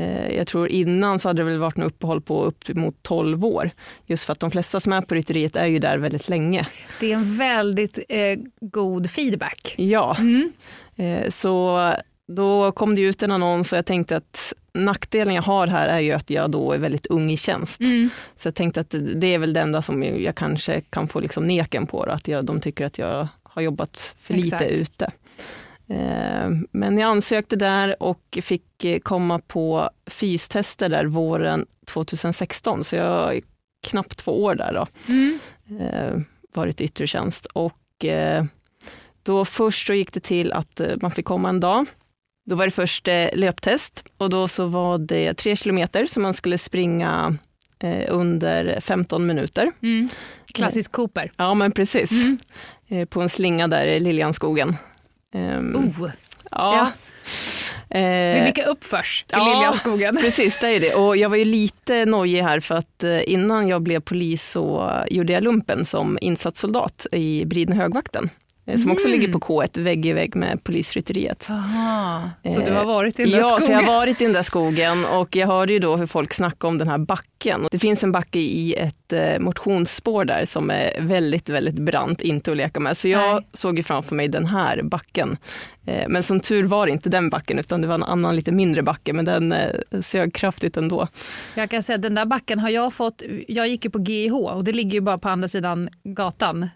Eh, 0.00 0.37
jag 0.37 0.46
tror 0.46 0.68
innan 0.68 1.18
så 1.18 1.28
hade 1.28 1.42
det 1.42 1.44
väl 1.44 1.58
varit 1.58 1.76
en 1.76 1.82
uppehåll 1.82 2.20
på 2.20 2.44
upp 2.44 2.68
mot 2.68 3.02
12 3.02 3.44
år. 3.44 3.70
Just 4.06 4.24
för 4.24 4.32
att 4.32 4.40
de 4.40 4.50
flesta 4.50 4.80
som 4.80 4.92
är 4.92 5.00
på 5.00 5.14
Rytteriet 5.14 5.56
är 5.56 5.66
ju 5.66 5.78
där 5.78 5.98
väldigt 5.98 6.28
länge. 6.28 6.62
Det 7.00 7.12
är 7.12 7.16
en 7.16 7.37
väldigt 7.37 7.98
eh, 8.08 8.38
god 8.60 9.10
feedback. 9.10 9.74
Ja, 9.76 10.16
mm. 10.18 10.52
eh, 10.96 11.30
så 11.30 11.80
då 12.28 12.72
kom 12.72 12.94
det 12.94 13.02
ut 13.02 13.22
en 13.22 13.30
annons 13.30 13.72
och 13.72 13.78
jag 13.78 13.87
tänkte 13.87 14.16
att 14.16 14.52
nackdelen 14.74 15.34
jag 15.34 15.42
har 15.42 15.66
här 15.66 15.88
är 15.88 16.00
ju 16.00 16.12
att 16.12 16.30
jag 16.30 16.50
då 16.50 16.72
är 16.72 16.78
väldigt 16.78 17.06
ung 17.06 17.30
i 17.30 17.37
tjänst. 17.37 17.80
Mm. 17.80 18.10
Så 18.37 18.48
jag 18.48 18.54
tänkte 18.54 18.80
att 18.80 18.94
det 19.14 19.34
är 19.34 19.38
väl 19.38 19.52
det 19.52 19.60
enda 19.60 19.82
som 19.82 20.02
jag 20.02 20.34
kanske 20.34 20.80
kan 20.80 21.08
få 21.08 21.20
liksom 21.20 21.46
neken 21.46 21.87
på, 21.87 22.04
då, 22.04 22.12
att 22.12 22.28
jag, 22.28 22.44
de 22.44 22.60
tycker 22.60 22.87
att 22.87 22.98
jag 22.98 23.28
har 23.54 23.62
jobbat 23.62 24.14
för 24.18 24.34
lite 24.34 24.56
Exakt. 24.56 24.72
ute. 24.72 25.12
Eh, 25.88 26.50
men 26.70 26.98
jag 26.98 27.10
ansökte 27.10 27.56
där 27.56 28.02
och 28.02 28.38
fick 28.42 28.84
eh, 28.84 28.98
komma 28.98 29.38
på 29.38 29.90
fystester 30.06 30.88
där 30.88 31.04
våren 31.04 31.66
2016, 31.86 32.84
så 32.84 32.96
jag 32.96 33.04
har 33.04 33.40
knappt 33.86 34.18
två 34.18 34.44
år 34.44 34.54
där 34.54 34.72
då. 34.72 34.86
Mm. 35.08 35.38
Eh, 35.80 36.20
varit 36.54 36.80
i 36.80 36.84
yttre 36.84 37.06
tjänst. 37.06 37.46
Och 37.46 37.80
då 39.22 39.44
först 39.44 39.86
så 39.86 39.94
gick 39.94 40.12
det 40.12 40.20
till 40.20 40.52
att 40.52 40.80
man 41.00 41.10
fick 41.10 41.24
komma 41.24 41.48
en 41.48 41.60
dag. 41.60 41.86
Då 42.46 42.56
var 42.56 42.64
det 42.64 42.70
först 42.70 43.08
löptest 43.32 44.04
och 44.16 44.30
då 44.30 44.48
så 44.48 44.66
var 44.66 44.98
det 44.98 45.34
tre 45.34 45.56
kilometer 45.56 46.06
som 46.06 46.22
man 46.22 46.34
skulle 46.34 46.58
springa 46.58 47.38
under 48.08 48.80
15 48.80 49.26
minuter. 49.26 49.72
Mm. 49.82 50.08
Klassisk 50.54 50.92
Cooper. 50.92 51.32
Ja 51.36 51.54
men 51.54 51.72
precis. 51.72 52.10
Mm. 52.10 52.38
Eh, 52.88 53.04
på 53.04 53.20
en 53.20 53.28
slinga 53.28 53.68
där 53.68 53.86
i 53.86 54.00
Liljansskogen. 54.00 54.76
Um, 55.34 55.76
oh. 55.76 56.10
Ja. 56.50 56.76
ja. 56.76 56.92
Det 57.88 57.98
är 57.98 58.36
eh, 58.36 58.44
mycket 58.44 58.66
uppförs 58.66 59.24
till 59.28 59.38
ja, 59.38 59.54
Liljanskogen. 59.54 60.16
Precis, 60.16 60.58
det 60.58 60.68
är 60.68 60.80
det. 60.80 60.94
Och 60.94 61.16
jag 61.16 61.28
var 61.28 61.36
ju 61.36 61.44
lite 61.44 62.04
nojig 62.06 62.42
här 62.42 62.60
för 62.60 62.74
att 62.74 63.04
eh, 63.04 63.32
innan 63.32 63.68
jag 63.68 63.82
blev 63.82 64.00
polis 64.00 64.50
så 64.50 64.92
gjorde 65.10 65.32
jag 65.32 65.42
lumpen 65.42 65.84
som 65.84 66.18
insatssoldat 66.20 67.06
i 67.12 67.44
Bridne 67.44 67.74
Eh, 68.66 68.79
som 68.79 68.90
också 68.90 69.09
ligger 69.09 69.33
på 69.33 69.55
mm. 69.55 69.68
K1, 69.68 69.83
vägg 69.83 70.07
i 70.07 70.12
vägg 70.12 70.37
med 70.37 70.64
polisrytteriet. 70.64 71.46
Aha, 71.50 72.31
så 72.44 72.61
du 72.61 72.72
har 72.72 72.85
varit 72.85 73.20
i 73.20 73.22
den 73.22 73.33
där 73.33 73.38
ja, 73.38 73.44
skogen? 73.44 73.61
Ja, 73.61 73.66
så 73.66 73.72
jag 73.72 73.92
har 73.92 73.98
varit 73.98 74.20
i 74.20 74.24
den 74.24 74.33
där 74.33 74.42
skogen 74.42 75.05
och 75.05 75.37
jag 75.37 75.46
hörde 75.46 75.72
ju 75.72 75.79
då 75.79 75.96
hur 75.96 76.07
folk 76.07 76.35
snackade 76.35 76.68
om 76.68 76.79
den 76.79 76.88
här 76.88 76.98
backen. 76.98 77.68
Det 77.70 77.79
finns 77.79 78.05
en 78.05 78.12
backe 78.12 78.38
i 78.38 78.74
ett 78.74 79.12
eh, 79.12 79.38
motionsspår 79.38 80.24
där 80.24 80.44
som 80.44 80.70
är 80.70 81.00
väldigt, 81.00 81.48
väldigt 81.48 81.79
brant, 81.79 82.20
inte 82.20 82.50
att 82.50 82.57
leka 82.57 82.81
med. 82.81 82.96
Så 82.96 83.09
jag 83.09 83.35
Nej. 83.35 83.46
såg 83.53 83.77
ju 83.77 83.83
framför 83.83 84.14
mig 84.14 84.29
den 84.29 84.46
här 84.46 84.83
backen. 84.83 85.37
Eh, 85.87 86.09
men 86.09 86.23
som 86.23 86.40
tur 86.40 86.64
var 86.64 86.87
inte 86.87 87.09
den 87.09 87.31
backen, 87.31 87.59
utan 87.59 87.81
det 87.81 87.87
var 87.87 87.94
en 87.94 88.03
annan 88.03 88.37
lite 88.37 88.53
mindre 88.53 88.83
backe, 88.83 89.12
men 89.12 89.25
den 89.25 89.55
sög 90.03 90.35
kraftigt 90.35 90.77
ändå. 90.77 91.09
Jag 91.55 91.70
kan 91.70 91.83
säga 91.83 91.97
att 91.97 92.03
den 92.03 92.14
där 92.14 92.27
backen 92.27 92.59
har 92.59 92.70
jag 92.70 92.92
fått, 92.92 93.23
jag 93.49 93.68
gick 93.68 93.85
ju 93.85 93.90
på 93.90 93.99
GIH 93.99 94.33
och 94.33 94.64
det 94.64 94.73
ligger 94.73 94.92
ju 94.92 95.01
bara 95.01 95.18
på 95.18 95.29
andra 95.29 95.49
sidan 95.49 95.88
gatan. 96.05 96.68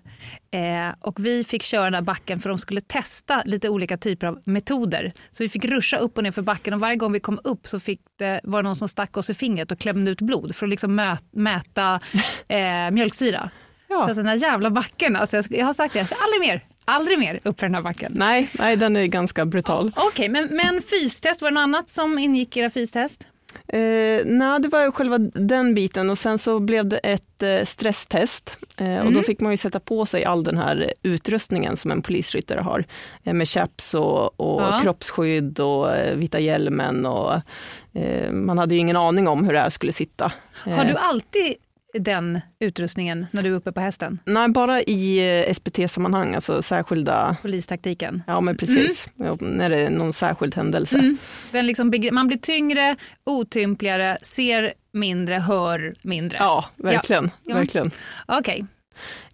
Eh, 0.51 0.95
och 1.01 1.27
vi 1.27 1.45
fick 1.45 1.63
köra 1.63 1.85
den 1.85 1.93
där 1.93 2.03
backen 2.03 2.41
för 2.41 2.49
de 2.49 2.59
skulle 2.59 2.81
testa 2.81 3.43
lite 3.45 3.69
olika 3.69 3.97
typer 3.97 4.27
av 4.27 4.41
metoder. 4.45 5.13
Så 5.31 5.43
vi 5.43 5.49
fick 5.49 5.65
ruscha 5.65 5.99
upp 5.99 6.17
och 6.17 6.23
ner 6.25 6.33
för 6.33 6.43
backen 6.43 6.75
och 6.75 6.81
varje 6.81 6.97
gång 6.97 7.13
vi 7.13 7.21
kom 7.21 7.41
upp 7.45 7.69
så 7.69 7.81
fick 7.81 8.01
det, 8.19 8.41
var 8.45 8.63
det 8.63 8.69
någon 8.69 8.77
som 8.77 8.89
stack 8.89 9.17
oss 9.17 9.31
i 9.31 9.35
fingret 9.35 9.73
och 9.73 9.79
klämde 9.79 10.11
ut 10.11 10.21
blod 10.21 10.57
för 10.57 10.67
att 10.67 10.71
liksom 10.71 10.95
mö, 10.95 11.17
mäta 11.31 12.01
eh, 12.49 12.91
mjölksyra. 12.91 13.51
Ja. 13.91 14.09
Så 14.09 14.15
den 14.15 14.27
där 14.27 14.35
jävla 14.35 14.71
backen, 14.71 15.17
alltså 15.17 15.37
jag, 15.37 15.47
jag 15.51 15.67
har 15.67 15.73
sagt 15.73 15.93
det, 15.93 15.99
jag 15.99 16.09
aldrig 16.23 16.41
mer, 16.41 16.65
aldrig 16.89 17.19
mer 17.19 17.41
upp 17.43 17.61
för 17.61 17.67
den 17.67 17.75
här 17.75 17.83
backen. 17.83 18.13
Nej, 18.15 18.49
nej 18.53 18.77
den 18.77 18.97
är 18.97 19.07
ganska 19.07 19.47
brutal. 19.47 19.93
Okej, 19.97 20.07
okay, 20.09 20.29
men, 20.29 20.57
men 20.57 20.83
fystest, 20.83 21.43
var 21.43 21.51
det 21.51 21.55
något 21.55 21.63
annat 21.63 21.91
som 21.91 22.19
ingick 22.19 22.57
i 22.57 22.61
era 22.61 22.71
fystest? 22.71 23.27
Eh, 23.73 24.25
nej, 24.25 24.61
det 24.61 24.69
var 24.69 24.91
själva 24.91 25.19
den 25.19 25.75
biten 25.75 26.11
och 26.11 26.19
sen 26.19 26.39
så 26.39 26.61
blev 26.61 26.87
det 26.87 26.99
ett 26.99 27.43
eh, 27.43 27.65
stresstest. 27.65 28.59
Eh, 28.77 28.87
mm. 28.87 29.07
Och 29.07 29.13
då 29.13 29.23
fick 29.23 29.41
man 29.41 29.53
ju 29.53 29.57
sätta 29.57 29.81
på 29.81 30.07
sig 30.07 30.25
all 30.25 30.45
den 30.45 30.59
här 30.59 30.93
utrustningen 31.03 31.77
som 31.77 31.91
en 31.91 32.03
polisryttare 32.03 32.61
har. 32.61 32.85
Eh, 33.25 33.35
med 33.35 33.49
chaps 33.49 33.95
och, 33.95 34.41
och 34.41 34.63
ja. 34.63 34.81
kroppsskydd 34.83 35.61
och 35.61 35.97
eh, 35.97 36.17
vita 36.17 36.41
hjälmen. 36.41 37.07
Och, 37.07 37.35
eh, 37.93 38.33
man 38.33 38.59
hade 38.59 38.75
ju 38.75 38.81
ingen 38.81 38.97
aning 38.97 39.29
om 39.29 39.45
hur 39.45 39.53
det 39.53 39.61
här 39.61 39.71
skulle 39.71 39.93
sitta. 39.93 40.33
Har 40.65 40.85
du 40.85 40.95
alltid 40.95 41.55
den 41.99 42.41
utrustningen 42.59 43.27
när 43.31 43.43
du 43.43 43.49
är 43.49 43.57
uppe 43.57 43.73
på 43.73 43.81
hästen? 43.81 44.19
Nej, 44.25 44.49
bara 44.49 44.83
i 44.83 45.19
eh, 45.49 45.55
SPT-sammanhang, 45.55 46.35
alltså 46.35 46.63
särskilda... 46.63 47.37
Polistaktiken? 47.43 48.23
Ja, 48.27 48.41
men 48.41 48.57
precis. 48.57 49.09
Mm. 49.21 49.37
när 49.41 49.71
det 49.71 49.79
är 49.79 49.91
någon 49.91 50.13
särskild 50.13 50.55
händelse. 50.55 50.99
Mm. 50.99 51.17
Den 51.53 51.67
liksom, 51.67 51.93
man 52.13 52.27
blir 52.27 52.39
tyngre, 52.39 52.97
otympligare, 53.25 54.19
ser 54.23 54.75
mindre, 54.93 55.35
hör 55.35 55.95
mindre. 56.03 56.39
Ja, 56.39 56.65
verkligen. 56.77 57.31
Ja. 57.45 57.55
verkligen. 57.55 57.91
Okej. 58.27 58.55
Okay. 58.55 58.67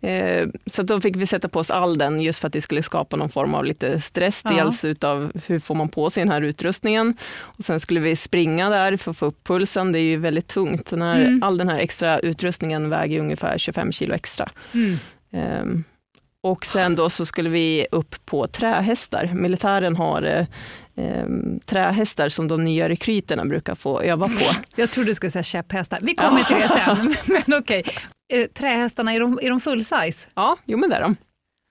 Eh, 0.05 0.49
så 0.67 0.83
då 0.83 1.01
fick 1.01 1.17
vi 1.17 1.27
sätta 1.27 1.49
på 1.49 1.59
oss 1.59 1.71
all 1.71 1.99
den 1.99 2.21
just 2.21 2.39
för 2.39 2.47
att 2.47 2.53
det 2.53 2.61
skulle 2.61 2.83
skapa 2.83 3.17
någon 3.17 3.29
form 3.29 3.55
av 3.55 3.65
lite 3.65 4.01
stress. 4.01 4.43
Ja. 4.45 4.51
Dels 4.51 4.85
utav 4.85 5.33
hur 5.47 5.59
får 5.59 5.75
man 5.75 5.89
på 5.89 6.11
sig 6.11 6.21
den 6.21 6.33
här 6.33 6.43
utrustningen 6.43 7.17
och 7.35 7.65
sen 7.65 7.81
skulle 7.81 8.01
vi 8.01 8.17
springa 8.17 8.71
där 8.71 8.97
för 8.97 9.11
att 9.11 9.17
få 9.17 9.27
upp 9.27 9.45
pulsen. 9.45 9.93
Det 9.93 9.99
är 9.99 10.03
ju 10.03 10.17
väldigt 10.17 10.49
tungt. 10.49 10.91
Den 10.91 11.03
här, 11.03 11.21
mm. 11.21 11.43
All 11.43 11.59
den 11.59 11.69
här 11.69 11.79
extra 11.79 12.19
utrustningen 12.19 12.91
väger 12.91 13.21
ungefär 13.21 13.59
25 13.59 13.93
kilo 13.93 14.15
extra. 14.15 14.51
Mm. 14.73 14.99
Um, 15.63 15.85
och 16.45 16.67
sen 16.67 16.95
då 16.95 17.11
så 17.11 17.27
skulle 17.27 17.51
vi 17.51 17.87
upp 17.91 18.27
på 18.27 18.47
trähästar. 18.47 19.31
Militären 19.35 19.97
har 19.97 20.47
ehm, 20.97 21.61
trähästar 21.67 22.29
som 22.29 22.49
de 22.49 22.65
nya 22.65 22.89
rekryterna 22.89 23.45
brukar 23.45 23.75
få 23.75 24.01
öva 24.01 24.29
på. 24.29 24.55
Jag 24.77 24.91
trodde 24.91 25.11
du 25.11 25.15
skulle 25.15 25.31
säga 25.31 25.43
käpphästar. 25.43 25.99
Vi 26.03 26.15
kommer 26.15 26.43
till 26.43 26.57
det 26.57 26.69
sen. 26.69 27.15
Men 27.47 27.59
okej. 27.59 27.85
Eh, 28.35 28.47
trähästarna, 28.47 29.13
är 29.13 29.21
de, 29.21 29.39
är 29.43 29.51
de 29.51 29.61
full 29.61 29.85
size? 29.85 30.29
Ja, 30.35 30.57
jo 30.65 30.79
men 30.79 30.91
det 30.91 30.97
är 30.97 31.01
de. 31.01 31.17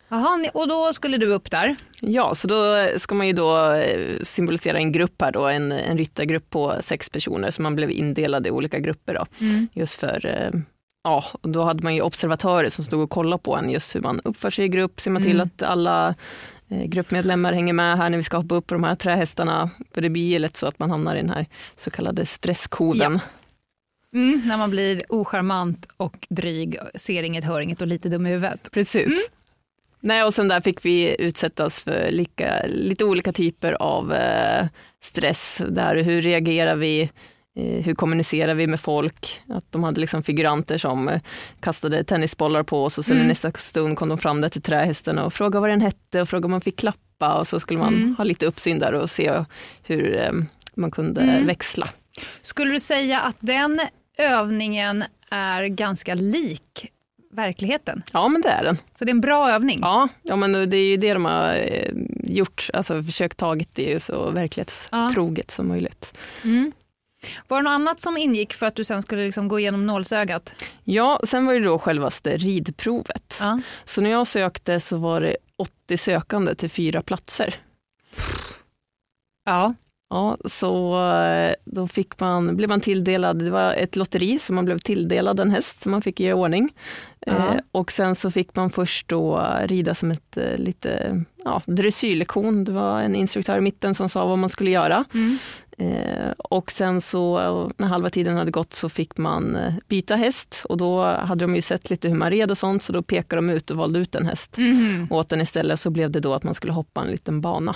Jaha, 0.10 0.46
och 0.54 0.68
då 0.68 0.94
skulle 0.94 1.18
du 1.18 1.26
upp 1.26 1.52
där? 1.52 1.76
Ja, 2.02 2.36
så 2.36 2.48
då 2.48 2.88
ska 2.98 3.16
man 3.16 3.28
ju 3.28 3.34
då 3.34 3.72
eh, 3.74 4.24
symbolisera 4.24 4.78
en 4.78 4.92
grupp 4.92 5.22
här 5.22 5.32
då, 5.32 5.48
en, 5.48 5.72
en 5.72 5.98
ryttargrupp 5.98 6.50
på 6.50 6.76
sex 6.82 7.10
personer, 7.10 7.52
så 7.52 7.62
man 7.62 7.76
blev 7.76 7.92
indelad 7.92 8.48
i 8.48 8.52
olika 8.52 8.80
grupper 8.80 9.14
då. 9.14 9.26
Mm. 9.46 9.68
Just 9.74 9.96
för, 9.96 10.26
eh, 10.26 10.62
ja, 11.04 11.24
och 11.42 11.50
då 11.50 11.64
hade 11.64 11.84
man 11.84 11.96
ju 11.96 12.02
observatörer 12.02 12.70
som 12.70 12.86
stod 12.86 13.02
och 13.02 13.10
kollade 13.10 13.44
på 13.44 13.58
en, 13.58 13.70
just 13.70 13.96
hur 13.96 14.02
man 14.02 14.22
uppför 14.24 14.50
sig 14.50 14.66
i 14.66 14.70
grupp, 14.70 15.02
ser 15.02 15.12
man 15.12 15.24
till 15.24 15.40
mm. 15.40 15.48
att 15.48 15.64
alla 15.64 16.16
gruppmedlemmar 16.68 17.54
hänger 17.54 17.74
med 17.74 17.98
här 17.98 18.10
när 18.10 18.18
vi 18.18 18.24
ska 18.24 18.38
hoppa 18.38 18.56
upp 18.56 18.68
på 18.68 18.74
de 18.74 18.84
här 18.84 18.96
trähästarna. 18.96 19.70
För 19.94 20.02
det 20.02 20.10
blir 20.10 20.40
lätt 20.40 20.58
så 20.58 20.68
att 20.68 20.80
man 20.80 20.92
hamnar 20.92 21.16
i 21.16 21.22
den 21.22 21.30
här 21.30 21.46
så 21.76 21.90
kallade 21.90 22.26
stresskoden. 22.26 23.14
Ja. 23.14 23.43
Mm, 24.14 24.42
när 24.46 24.58
man 24.58 24.70
blir 24.70 25.02
ocharmant 25.10 25.88
och 25.98 26.28
dryg, 26.30 26.78
ser 26.96 27.24
inget, 27.24 27.44
hör 27.44 27.62
inget 27.62 27.82
och 27.82 27.88
lite 27.88 28.10
dum 28.10 28.28
i 28.28 28.30
huvudet. 28.30 28.72
Precis. 28.72 29.06
Mm. 29.06 29.20
Nej, 30.00 30.24
och 30.24 30.34
sen 30.34 30.48
där 30.48 30.62
fick 30.62 30.86
vi 30.86 31.16
utsättas 31.20 31.80
för 31.80 32.12
lika, 32.12 32.66
lite 32.68 33.06
olika 33.06 33.34
typer 33.34 33.74
av 33.74 34.14
eh, 34.14 34.68
stress. 35.02 35.62
Där, 35.70 35.96
hur 35.96 36.22
reagerar 36.22 36.76
vi? 36.76 37.02
Eh, 37.56 37.86
hur 37.86 37.96
kommunicerar 37.96 38.56
vi 38.56 38.68
med 38.68 38.80
folk? 38.80 39.42
Att 39.50 39.72
de 39.72 39.84
hade 39.84 40.02
liksom 40.02 40.24
figuranter 40.24 40.78
som 40.78 41.10
eh, 41.10 41.22
kastade 41.60 42.04
tennisbollar 42.04 42.64
på 42.64 42.84
oss 42.84 42.98
och 42.98 43.06
sen 43.06 43.16
mm. 43.16 43.26
i 43.26 43.28
nästa 43.28 43.52
stund 43.52 43.98
kom 43.98 44.10
de 44.10 44.18
fram 44.18 44.42
där 44.42 44.50
till 44.50 44.62
trähästen 44.62 45.20
och 45.20 45.34
frågade 45.34 45.60
vad 45.60 45.70
den 45.70 45.82
hette 45.82 46.22
och 46.22 46.30
frågade 46.30 46.46
om 46.46 46.52
man 46.52 46.62
fick 46.62 46.80
klappa 46.80 47.40
och 47.40 47.48
så 47.48 47.60
skulle 47.60 47.80
man 47.80 47.94
mm. 47.94 48.16
ha 48.16 48.24
lite 48.24 48.46
uppsyn 48.46 48.80
där 48.80 48.94
och 48.94 49.10
se 49.10 49.46
hur 49.84 50.18
eh, 50.18 50.32
man 50.76 50.92
kunde 50.92 51.22
mm. 51.22 51.46
växla. 51.46 51.90
Skulle 52.42 52.72
du 52.72 52.80
säga 52.80 53.20
att 53.20 53.38
den 53.40 53.82
övningen 54.18 55.04
är 55.30 55.66
ganska 55.66 56.16
lik 56.16 56.92
verkligheten. 57.32 58.04
Ja, 58.14 58.28
men 58.28 58.42
det 58.42 58.50
är 58.50 58.64
den. 58.64 58.78
Så 58.96 59.06
det 59.06 59.10
är 59.10 59.14
en 59.14 59.22
bra 59.22 59.52
övning? 59.52 59.80
Ja, 59.82 60.08
ja 60.22 60.36
men 60.36 60.70
det 60.70 60.78
är 60.78 60.86
ju 60.86 60.98
det 60.98 61.14
de 61.14 61.26
har 61.26 61.54
eh, 61.54 61.90
gjort, 62.24 62.70
alltså 62.74 63.04
försökt 63.04 63.38
tagit 63.38 63.70
det 63.74 64.04
så 64.04 64.32
verklighetstroget 64.32 65.46
ja. 65.48 65.54
som 65.54 65.68
möjligt. 65.68 66.18
Mm. 66.44 66.72
Var 67.48 67.58
det 67.58 67.64
något 67.64 67.72
annat 67.72 68.00
som 68.00 68.18
ingick 68.18 68.54
för 68.54 68.66
att 68.66 68.76
du 68.76 68.84
sen 68.84 69.02
skulle 69.02 69.26
liksom 69.26 69.48
gå 69.48 69.60
igenom 69.60 69.88
nålsögat? 69.88 70.56
Ja, 70.84 71.20
sen 71.24 71.46
var 71.46 71.54
det 71.54 71.60
då 71.60 71.80
självaste 71.80 72.38
ridprovet. 72.38 73.38
Ja. 73.40 73.62
Så 73.86 74.02
när 74.02 74.10
jag 74.10 74.28
sökte 74.28 74.80
så 74.80 74.98
var 74.98 75.22
det 75.22 75.38
80 75.58 75.98
sökande 75.98 76.56
till 76.56 76.70
fyra 76.70 77.02
platser. 77.02 77.56
Ja. 79.46 79.74
Ja, 80.14 80.38
så 80.46 81.02
eh, 81.12 81.54
då 81.66 81.88
fick 81.88 82.20
man, 82.20 82.56
blev 82.58 82.70
man 82.70 82.82
tilldelad, 82.82 83.40
det 83.44 83.50
var 83.52 83.74
ett 83.74 83.96
lotteri, 83.96 84.40
så 84.40 84.54
man 84.54 84.66
blev 84.66 84.78
tilldelad 84.78 85.40
en 85.40 85.52
häst 85.52 85.82
som 85.82 85.92
man 85.92 86.02
fick 86.02 86.20
göra 86.20 86.30
i 86.32 86.34
ordning. 86.34 86.70
Ja. 87.26 87.32
Eh, 87.34 87.62
och 87.72 87.92
sen 87.92 88.16
så 88.16 88.32
fick 88.32 88.56
man 88.56 88.70
först 88.70 89.08
då 89.08 89.48
rida 89.66 89.96
som 89.96 90.12
ett 90.12 90.38
eh, 90.38 90.58
lite 90.58 91.24
ja, 91.46 91.62
dressyrlektion. 91.66 92.64
Det 92.64 92.72
var 92.72 93.02
en 93.02 93.16
instruktör 93.16 93.58
i 93.58 93.62
mitten 93.62 93.96
som 93.96 94.10
sa 94.10 94.26
vad 94.26 94.38
man 94.40 94.50
skulle 94.50 94.72
göra. 94.72 95.06
Mm. 95.14 95.38
Och 96.38 96.72
sen 96.72 97.02
så 97.02 97.40
när 97.78 97.88
halva 97.88 98.10
tiden 98.10 98.38
hade 98.38 98.52
gått 98.52 98.74
så 98.74 98.90
fick 98.90 99.18
man 99.18 99.58
byta 99.88 100.16
häst 100.16 100.66
och 100.70 100.78
då 100.78 101.04
hade 101.04 101.44
de 101.44 101.56
ju 101.56 101.62
sett 101.62 101.90
lite 101.90 102.08
hur 102.08 102.16
man 102.16 102.30
red 102.32 102.52
och 102.52 102.58
sånt 102.58 102.84
så 102.84 102.94
då 102.94 103.02
pekade 103.02 103.42
de 103.42 103.50
ut 103.50 103.72
och 103.72 103.78
valde 103.78 104.00
ut 104.00 104.16
en 104.16 104.26
häst 104.26 104.58
Mhm. 104.58 105.08
åt 105.10 105.30
den 105.30 105.42
istället. 105.42 105.80
Så 105.80 105.90
blev 105.90 106.12
det 106.12 106.20
då 106.20 106.34
att 106.34 106.44
man 106.44 106.54
skulle 106.54 106.74
hoppa 106.74 107.02
en 107.02 107.08
liten 107.08 107.42
bana 107.42 107.76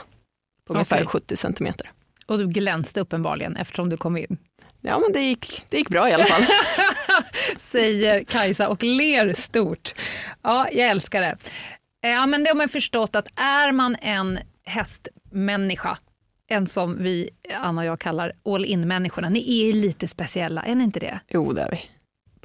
på 0.67 0.73
ungefär 0.73 0.95
Okej. 0.97 1.07
70 1.07 1.35
centimeter. 1.37 1.91
Och 2.27 2.37
du 2.37 2.47
glänste 2.47 3.01
uppenbarligen 3.01 3.55
eftersom 3.55 3.89
du 3.89 3.97
kom 3.97 4.17
in. 4.17 4.37
Ja 4.81 4.99
men 4.99 5.11
det 5.13 5.19
gick, 5.19 5.63
det 5.69 5.77
gick 5.77 5.89
bra 5.89 6.09
i 6.09 6.13
alla 6.13 6.25
fall. 6.25 6.43
Säger 7.57 8.23
Kajsa 8.23 8.67
och 8.69 8.83
ler 8.83 9.33
stort. 9.33 9.93
Ja, 10.41 10.67
jag 10.71 10.89
älskar 10.89 11.21
det. 11.21 11.37
Ja, 12.01 12.25
men 12.25 12.43
det 12.43 12.49
har 12.49 12.55
man 12.55 12.69
förstått 12.69 13.15
att 13.15 13.27
är 13.39 13.71
man 13.71 13.95
en 14.01 14.39
hästmänniska, 14.65 15.97
en 16.47 16.67
som 16.67 17.03
vi, 17.03 17.29
Anna 17.59 17.81
och 17.81 17.87
jag 17.87 17.99
kallar 17.99 18.33
all 18.45 18.65
in-människorna, 18.65 19.29
ni 19.29 19.69
är 19.69 19.73
lite 19.73 20.07
speciella, 20.07 20.61
är 20.61 20.75
ni 20.75 20.83
inte 20.83 20.99
det? 20.99 21.19
jo 21.27 21.53
det 21.53 21.61
är 21.61 21.71
vi. 21.71 21.96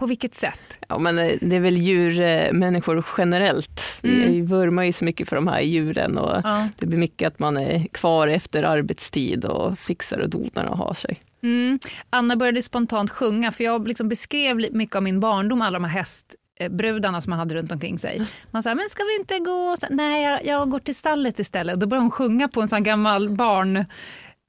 På 0.03 0.07
vilket 0.07 0.35
sätt? 0.35 0.79
Ja, 0.89 0.99
men 0.99 1.19
eh, 1.19 1.33
det 1.41 1.57
är 1.57 1.61
väl 1.61 1.77
djurmänniskor 1.77 3.05
generellt. 3.19 3.81
Mm. 4.03 4.33
Vi 4.33 4.41
vurmar 4.41 4.83
ju 4.83 4.93
så 4.93 5.05
mycket 5.05 5.29
för 5.29 5.37
de 5.37 5.49
här 5.49 5.61
djuren 5.61 6.19
och 6.19 6.41
Ja. 6.45 6.69
det 6.79 6.87
blir 6.87 6.99
mycket 6.99 7.27
att 7.29 7.39
man 7.39 7.57
är 7.57 7.87
kvar 7.87 8.29
efter 8.29 8.63
arbetstid 8.63 9.45
och 9.45 9.79
fixar 9.79 10.19
och 10.19 10.31
donar 10.31 10.67
och 10.67 10.79
har 10.79 10.95
sig. 10.95 11.21
Mm. 11.43 11.79
Anna 12.11 12.37
började 12.37 12.63
spontant 12.63 13.11
sjunga, 13.11 13.53
för 13.53 13.65
jag 13.65 13.89
liksom 13.89 14.09
beskrev 14.09 14.57
mycket 14.57 14.97
av 14.97 15.03
min 15.03 15.21
barndom, 15.21 15.63
alla 15.63 15.79
de 15.79 15.85
här 15.85 15.99
hästbrudarna 15.99 17.21
som 17.21 17.31
man 17.31 17.39
hade 17.39 17.55
runt 17.55 17.73
omkring 17.73 17.99
sig. 17.99 18.27
Man 18.51 18.63
sa, 18.63 18.75
men 18.75 18.89
ska 18.89 19.03
vi 19.05 19.17
inte 19.17 19.39
gå? 19.39 19.77
Så, 19.81 19.87
Nej, 19.91 20.25
jag, 20.25 20.47
jag 20.47 20.71
går 20.71 20.79
till 20.79 20.97
stallet 20.97 21.39
istället. 21.39 21.73
Och 21.73 21.79
då 21.79 21.87
började 21.87 22.05
hon 22.05 22.11
sjunga 22.11 22.49
på 22.49 22.61
en 22.63 22.69
sån 22.69 22.83
gammal 22.83 23.31
barn... 23.31 23.85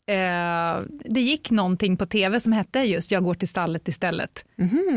Eh, 0.05 0.81
det 1.05 1.21
gick 1.21 1.51
någonting 1.51 1.97
på 1.97 2.05
tv 2.05 2.39
som 2.39 2.53
hette 2.53 2.79
just 2.79 3.11
Jag 3.11 3.23
går 3.23 3.33
till 3.33 3.47
stallet 3.47 3.87
istället. 3.87 4.45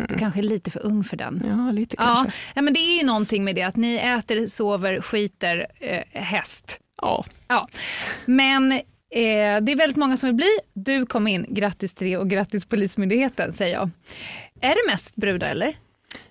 Du 0.09 0.19
kanske 0.19 0.41
är 0.41 0.43
lite 0.43 0.71
för 0.71 0.87
ung 0.87 1.05
för 1.05 1.17
den. 1.17 1.43
Ja, 1.47 1.73
lite 1.73 1.97
kanske. 1.97 2.37
ja, 2.55 2.63
men 2.63 2.75
det 2.75 2.81
är 2.81 2.99
ju 3.01 3.07
någonting 3.07 3.45
med 3.45 3.55
det 3.55 3.63
att 3.63 3.77
ni 3.77 3.95
äter, 3.97 4.47
sover, 4.47 5.01
skiter 5.01 5.67
eh, 5.81 6.23
häst. 6.23 6.81
Ja. 7.03 7.25
Ja. 7.49 7.69
Men 8.25 8.73
eh, 8.73 8.81
det 9.63 9.73
är 9.73 9.77
väldigt 9.77 9.97
många 9.97 10.17
som 10.17 10.27
vill 10.27 10.37
bli. 10.37 10.59
Du 10.75 11.07
kom 11.07 11.27
in. 11.27 11.47
Grattis 11.49 11.95
till 11.95 12.07
det 12.07 12.17
och 12.17 12.31
grattis 12.31 12.65
Polismyndigheten 12.65 13.53
säger 13.53 13.75
jag. 13.75 13.91
Är 14.61 14.69
det 14.69 14.93
mest 14.93 15.17
brudar 15.17 15.49
eller? 15.49 15.79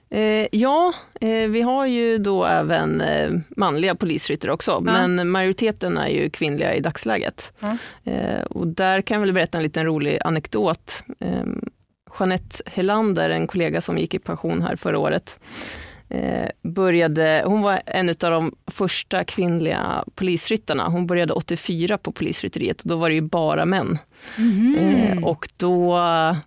Eh, 0.10 0.48
ja, 0.52 0.94
eh, 1.22 1.48
vi 1.50 1.62
har 1.62 1.86
ju 1.86 2.18
då 2.18 2.46
även 2.46 3.02
eh, 3.02 3.32
manliga 3.58 3.96
polisryttare 3.96 4.52
också, 4.52 4.82
men 4.82 5.30
majoriteten 5.30 5.98
är 5.98 6.08
ju 6.08 6.30
kvinnliga 6.30 6.74
i 6.76 6.80
dagsläget. 6.80 7.54
Ja. 7.60 7.78
Eh, 8.12 8.42
och 8.42 8.68
där 8.68 9.02
kan 9.02 9.16
jag 9.16 9.22
väl 9.22 9.34
berätta 9.34 9.58
en 9.58 9.64
liten 9.64 9.86
rolig 9.86 10.18
anekdot. 10.26 11.04
Eh, 11.20 11.44
Jeanette 12.20 12.64
Helander, 12.66 13.30
en 13.30 13.48
kollega 13.48 13.82
som 13.82 13.98
gick 13.98 14.14
i 14.14 14.20
pension 14.20 14.62
här 14.62 14.76
förra 14.76 15.00
året, 15.00 15.40
började, 16.62 17.44
hon 17.46 17.62
var 17.62 17.82
en 17.86 18.10
av 18.10 18.16
de 18.16 18.56
första 18.68 19.24
kvinnliga 19.24 20.04
polisryttarna. 20.16 20.88
Hon 20.88 21.08
började 21.08 21.34
84 21.34 21.98
på 21.98 22.12
polisrytteriet 22.12 22.82
och 22.82 22.88
då 22.88 22.96
var 22.96 23.10
det 23.10 23.16
ju 23.16 23.22
bara 23.22 23.66
män. 23.66 23.98
Eh, 24.80 25.24
och 25.24 25.50
då 25.58 25.96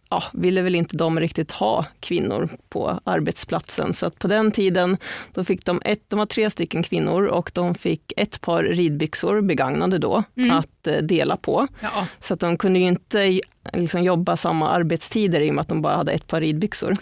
ja, 0.08 0.22
ville 0.32 0.62
väl 0.62 0.74
inte 0.74 0.96
de 0.96 1.20
riktigt 1.20 1.50
ha 1.50 1.84
kvinnor 2.00 2.48
på 2.68 3.00
arbetsplatsen. 3.04 3.92
Så 3.92 4.06
att 4.06 4.18
på 4.18 4.28
den 4.28 4.50
tiden 4.50 4.96
då 5.34 5.44
fick 5.44 5.64
de, 5.64 5.82
ett, 5.84 6.02
de 6.08 6.18
var 6.18 6.26
tre 6.26 6.50
stycken 6.50 6.82
kvinnor 6.82 7.24
och 7.24 7.50
de 7.54 7.74
fick 7.74 8.12
ett 8.16 8.40
par 8.40 8.62
ridbyxor, 8.62 9.40
begagnade 9.40 9.98
då, 9.98 10.22
att 10.52 10.86
eh, 10.86 10.96
dela 10.96 11.36
på. 11.36 11.66
Ja. 11.80 12.06
Så 12.18 12.34
att 12.34 12.40
de 12.40 12.58
kunde 12.58 12.78
ju 12.78 12.86
inte 12.86 13.40
liksom, 13.72 14.02
jobba 14.02 14.36
samma 14.36 14.70
arbetstider 14.70 15.40
i 15.40 15.50
och 15.50 15.54
med 15.54 15.62
att 15.62 15.68
de 15.68 15.82
bara 15.82 15.96
hade 15.96 16.12
ett 16.12 16.26
par 16.26 16.40
ridbyxor. 16.40 16.96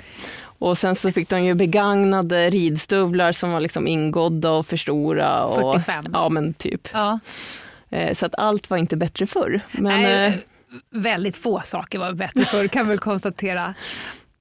Och 0.58 0.78
sen 0.78 0.94
så 0.94 1.12
fick 1.12 1.28
de 1.28 1.44
ju 1.44 1.54
begagnade 1.54 2.50
ridstövlar 2.50 3.32
som 3.32 3.52
var 3.52 3.60
liksom 3.60 3.86
ingådda 3.86 4.50
och 4.50 4.66
för 4.66 4.76
stora. 4.76 5.44
Och, 5.44 5.72
45. 5.74 6.04
Ja 6.12 6.28
men 6.28 6.54
typ. 6.54 6.88
ja. 6.92 7.18
Eh, 7.90 8.12
Så 8.12 8.26
att 8.26 8.34
allt 8.38 8.70
var 8.70 8.76
inte 8.76 8.96
bättre 8.96 9.26
förr. 9.26 9.60
Men, 9.72 10.02
Nej, 10.02 10.26
eh, 10.26 10.34
väldigt 10.90 11.36
få 11.36 11.60
saker 11.64 11.98
var 11.98 12.12
bättre 12.12 12.44
förr 12.44 12.68
kan 12.68 12.86
vi 12.86 12.88
väl 12.88 12.98
konstatera. 12.98 13.74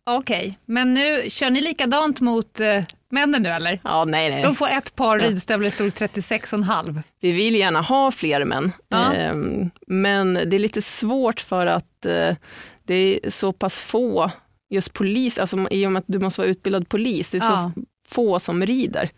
Okej, 0.08 0.60
men 0.66 0.94
nu 0.94 1.30
kör 1.30 1.50
ni 1.50 1.62
likadant 1.62 2.22
mot 2.22 2.60
eh, 2.60 2.84
männen 3.12 3.44
nu 3.44 3.50
eller? 3.50 3.80
ja, 3.84 4.06
nej, 4.06 4.30
nej. 4.30 4.44
De 4.44 4.56
får 4.56 4.70
ett 4.70 4.96
par 4.96 5.20
ridstövlar 5.20 5.68
i 5.68 5.72
storlek 5.72 5.94
36,5. 5.96 7.02
Vi 7.22 7.32
vill 7.32 7.56
gärna 7.56 7.82
ha 7.82 8.12
fler 8.12 8.46
män, 8.46 8.72
Ja. 8.90 9.14
Ehm, 9.14 9.70
men 9.88 10.34
det 10.34 10.56
är 10.56 10.60
lite 10.60 10.82
svårt 10.82 11.40
för 11.40 11.68
att 11.68 12.06
eh, 12.06 12.36
det 12.84 12.96
är 13.26 13.30
så 13.30 13.54
pass 13.54 13.80
få, 13.80 14.32
just 14.70 14.94
polis, 14.94 15.38
alltså 15.38 15.68
i 15.72 15.88
och 15.88 15.92
med 15.92 16.00
att 16.00 16.06
du 16.08 16.20
måste 16.20 16.42
vara 16.42 16.50
utbildad 16.50 16.90
polis, 16.90 17.32
det 17.32 17.38
är 17.38 17.42
Ja. 17.42 17.72
så 17.76 17.82
få 18.08 18.40
som 18.40 18.66
rider 18.66 19.10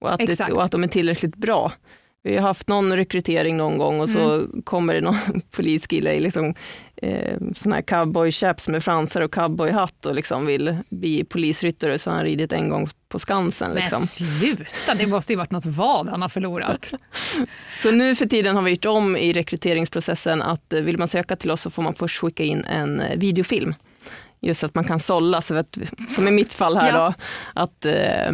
och 0.00 0.12
att, 0.12 0.18
det, 0.26 0.40
och 0.52 0.64
att 0.64 0.70
de 0.72 0.84
är 0.84 0.88
tillräckligt 0.88 1.36
bra. 1.36 1.72
Vi 2.26 2.36
har 2.36 2.42
haft 2.42 2.68
någon 2.68 2.96
rekrytering 2.96 3.56
någon 3.56 3.78
gång 3.78 4.00
och 4.00 4.08
så 4.10 4.18
Mm. 4.34 4.62
kommer 4.62 4.94
det 4.94 5.00
någon 5.00 5.16
poliskille 5.50 6.12
i 6.12 6.20
liksom, 6.20 6.54
eh, 6.96 7.38
sån 7.56 7.72
här 7.72 7.82
cowboychaps 7.82 8.68
med 8.68 8.84
fransar 8.84 9.20
och 9.20 9.32
cowboyhatt 9.34 10.06
och 10.06 10.14
liksom 10.14 10.46
vill 10.46 10.76
bli 10.90 11.24
polisryttare 11.24 11.98
så 11.98 12.10
har 12.10 12.16
han 12.16 12.24
ridit 12.26 12.52
en 12.52 12.68
gång 12.68 12.88
på 13.08 13.18
Skansen. 13.18 13.74
Liksom. 13.74 13.98
Men 14.00 14.06
sluta, 14.06 14.94
det 14.98 15.06
måste 15.06 15.32
ju 15.32 15.36
varit 15.36 15.50
något 15.50 15.66
vad 15.66 16.08
han 16.08 16.22
har 16.22 16.28
förlorat. 16.28 16.92
Så 17.82 17.90
nu 17.90 18.14
för 18.14 18.26
tiden 18.26 18.56
har 18.56 18.62
vi 18.62 18.70
gjort 18.70 18.84
om 18.84 19.16
i 19.16 19.32
rekryteringsprocessen 19.32 20.42
att 20.42 20.72
eh, 20.72 20.80
vill 20.80 20.98
man 20.98 21.08
söka 21.08 21.36
till 21.36 21.50
oss 21.50 21.60
så 21.60 21.70
får 21.70 21.82
man 21.82 21.94
först 21.94 22.18
skicka 22.20 22.42
in 22.44 22.64
en 22.64 23.00
eh, 23.00 23.18
videofilm. 23.18 23.74
Just 24.44 24.64
att 24.64 24.74
man 24.74 24.84
kan 24.84 25.00
sålla, 25.00 25.42
så 25.42 25.54
att, 25.54 25.78
som 26.10 26.28
i 26.28 26.30
mitt 26.30 26.54
fall 26.54 26.76
här 26.76 26.88
Ja. 26.88 27.04
då, 27.06 27.14
att 27.60 27.84
eh, 27.84 28.32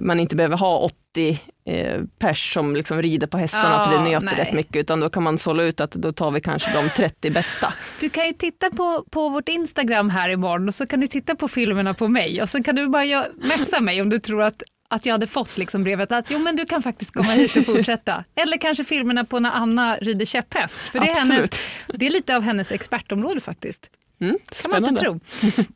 man 0.00 0.20
inte 0.20 0.36
behöver 0.36 0.56
ha 0.56 0.78
80 0.78 1.40
eh, 1.66 2.00
pers 2.18 2.54
som 2.54 2.76
liksom 2.76 3.02
rider 3.02 3.26
på 3.26 3.38
hästarna 3.38 3.74
Ja, 3.74 3.84
för 3.84 3.98
det 3.98 4.10
nöter 4.10 4.26
nej. 4.26 4.34
rätt 4.36 4.52
mycket, 4.52 4.76
utan 4.76 5.00
då 5.00 5.10
kan 5.10 5.22
man 5.22 5.38
sålla 5.38 5.62
ut 5.62 5.80
att 5.80 5.90
då 5.92 6.12
tar 6.12 6.30
vi 6.30 6.40
kanske 6.40 6.72
de 6.72 6.90
30 6.96 7.30
bästa. 7.30 7.74
Du 8.00 8.08
kan 8.10 8.26
ju 8.26 8.32
titta 8.32 8.70
på, 8.70 9.04
på 9.10 9.28
vårt 9.28 9.48
Instagram 9.48 10.10
här 10.10 10.30
imorgon 10.30 10.68
och 10.68 10.74
så 10.74 10.86
kan 10.86 11.00
du 11.00 11.06
titta 11.06 11.34
på 11.34 11.48
filmerna 11.48 11.94
på 11.94 12.08
mig 12.08 12.42
och 12.42 12.48
så 12.48 12.62
kan 12.62 12.76
du 12.76 12.88
bara 12.88 13.26
messa 13.36 13.80
mig 13.80 14.02
om 14.02 14.08
du 14.08 14.18
tror 14.18 14.42
att 14.42 14.62
att 14.92 15.06
jag 15.06 15.14
hade 15.14 15.26
fått 15.26 15.58
liksom 15.58 15.84
brevet 15.84 16.12
att 16.12 16.30
jo 16.30 16.38
men 16.38 16.56
du 16.56 16.66
kan 16.66 16.82
faktiskt 16.82 17.14
komma 17.14 17.32
hit 17.32 17.56
och 17.56 17.66
fortsätta. 17.66 18.24
Eller 18.34 18.56
kanske 18.56 18.84
filmerna 18.84 19.24
på 19.24 19.40
när 19.40 19.50
Anna 19.50 19.96
rider 19.96 20.26
käpphäst. 20.26 20.80
För 20.80 21.00
det 21.00 21.10
är, 21.10 21.14
hennes, 21.14 21.50
det 21.94 22.06
är 22.06 22.10
lite 22.10 22.36
av 22.36 22.42
hennes 22.42 22.72
expertområde 22.72 23.40
faktiskt. 23.40 23.90
Mm, 24.20 24.38
kan 24.62 24.70
man 24.70 24.84
inte 24.88 25.00
tro. 25.02 25.20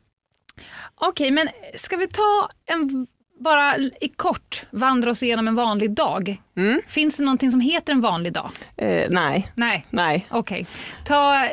Okej, 0.95 1.31
men 1.31 1.47
ska 1.75 1.97
vi 1.97 2.07
ta 2.07 2.49
en, 2.65 3.07
bara 3.39 3.77
i 3.77 4.09
kort 4.15 4.65
vandra 4.71 5.11
oss 5.11 5.23
igenom 5.23 5.47
en 5.47 5.55
vanlig 5.55 5.91
dag? 5.91 6.41
Mm. 6.57 6.81
Finns 6.87 7.17
det 7.17 7.23
någonting 7.23 7.51
som 7.51 7.59
heter 7.59 7.93
en 7.93 8.01
vanlig 8.01 8.33
dag? 8.33 8.49
Eh, 8.77 9.05
nej, 9.09 9.51
Nej. 9.55 9.85
nej. 9.89 10.27
Okej. 10.31 10.67
Ta 11.05 11.47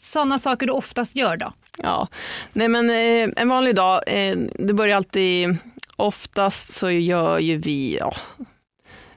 sådana 0.00 0.38
saker 0.38 0.66
du 0.66 0.72
oftast 0.72 1.16
gör 1.16 1.36
då. 1.36 1.52
Ja, 1.82 2.08
nej 2.52 2.68
men 2.68 2.90
eh, 2.90 3.32
en 3.36 3.48
vanlig 3.48 3.74
dag, 3.74 4.02
eh, 4.06 4.36
det 4.58 4.74
börjar 4.74 4.96
alltid, 4.96 5.56
oftast 5.96 6.72
så 6.74 6.90
gör 6.90 7.38
ju 7.38 7.56
vi, 7.56 7.96
ja, 8.00 8.14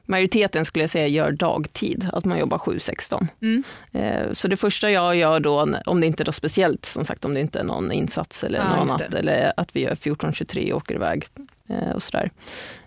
majoriteten 0.05 0.65
skulle 0.65 0.83
jag 0.83 0.89
säga 0.89 1.07
gör 1.07 1.31
dagtid, 1.31 2.09
att 2.13 2.25
man 2.25 2.39
jobbar 2.39 2.57
7-16. 2.57 3.27
Mm. 3.41 3.63
Eh, 3.91 4.33
så 4.33 4.47
det 4.47 4.57
första 4.57 4.91
jag 4.91 5.15
gör 5.15 5.39
då, 5.39 5.75
om 5.85 6.01
det 6.01 6.07
inte 6.07 6.23
är 6.23 6.25
något 6.25 6.35
speciellt, 6.35 6.85
som 6.85 7.05
sagt 7.05 7.25
om 7.25 7.33
det 7.33 7.39
inte 7.39 7.59
är 7.59 7.63
någon 7.63 7.91
insats 7.91 8.43
eller 8.43 8.59
Ja, 8.59 8.75
något 8.75 8.89
annat, 8.89 9.13
eller 9.13 9.53
att 9.57 9.75
vi 9.75 9.81
gör 9.81 9.95
14-23 9.95 10.71
och 10.71 10.77
åker 10.77 10.95
iväg 10.95 11.27
eh, 11.69 11.91
och 11.91 12.03
sådär. 12.03 12.31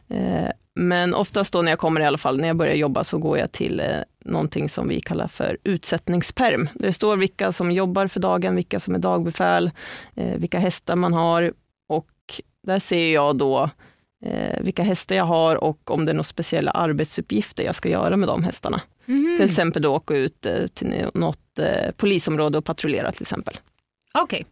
Eh, 0.09 0.51
men 0.79 1.15
oftast 1.15 1.53
då 1.53 1.63
när 1.63 1.73
jag 1.73 1.79
kommer 1.79 2.01
i 2.01 2.05
alla 2.05 2.19
fall, 2.19 2.41
när 2.41 2.49
jag 2.49 2.57
börjar 2.57 2.75
jobba 2.75 3.05
så 3.05 3.19
går 3.19 3.39
jag 3.39 3.53
till 3.53 3.81
eh, 3.81 3.87
någonting 4.25 4.69
som 4.69 4.89
vi 4.89 5.01
kallar 5.01 5.29
för 5.29 5.59
utsättningsperm. 5.65 6.69
Där 6.75 6.87
det 6.87 6.93
står 6.93 7.17
vilka 7.17 7.53
som 7.53 7.73
jobbar 7.73 8.07
för 8.07 8.21
dagen, 8.21 8.57
vilka 8.57 8.81
som 8.81 8.95
är 8.95 8.99
dagbefäl, 8.99 9.71
eh, 10.15 10.37
vilka 10.37 10.59
hästar 10.59 10.97
man 10.97 11.13
har 11.13 11.53
och 11.89 12.11
där 12.67 12.79
ser 12.79 13.13
jag 13.13 13.37
då 13.37 13.71
eh, 14.25 14.61
vilka 14.61 14.83
hästar 14.83 15.17
jag 15.17 15.25
har 15.25 15.65
och 15.65 15.91
om 15.91 16.05
det 16.05 16.13
är 16.13 16.15
några 16.15 16.23
speciella 16.25 16.71
arbetsuppgifter 16.71 17.65
jag 17.65 17.75
ska 17.75 17.89
göra 17.89 18.17
med 18.17 18.29
de 18.29 18.45
hästarna. 18.45 18.81
Mhm. 19.05 19.37
Till 19.37 19.47
exempel 19.47 19.83
då 19.83 19.95
åka 19.95 20.17
ut 20.17 20.47
eh, 20.47 20.67
till 20.67 21.11
något 21.15 21.59
eh, 21.59 21.91
polisområde 21.97 22.59
och 22.59 22.65
patrullera 22.65 23.13
till 23.13 23.23
exempel. 23.23 23.55
Okej. 24.15 24.47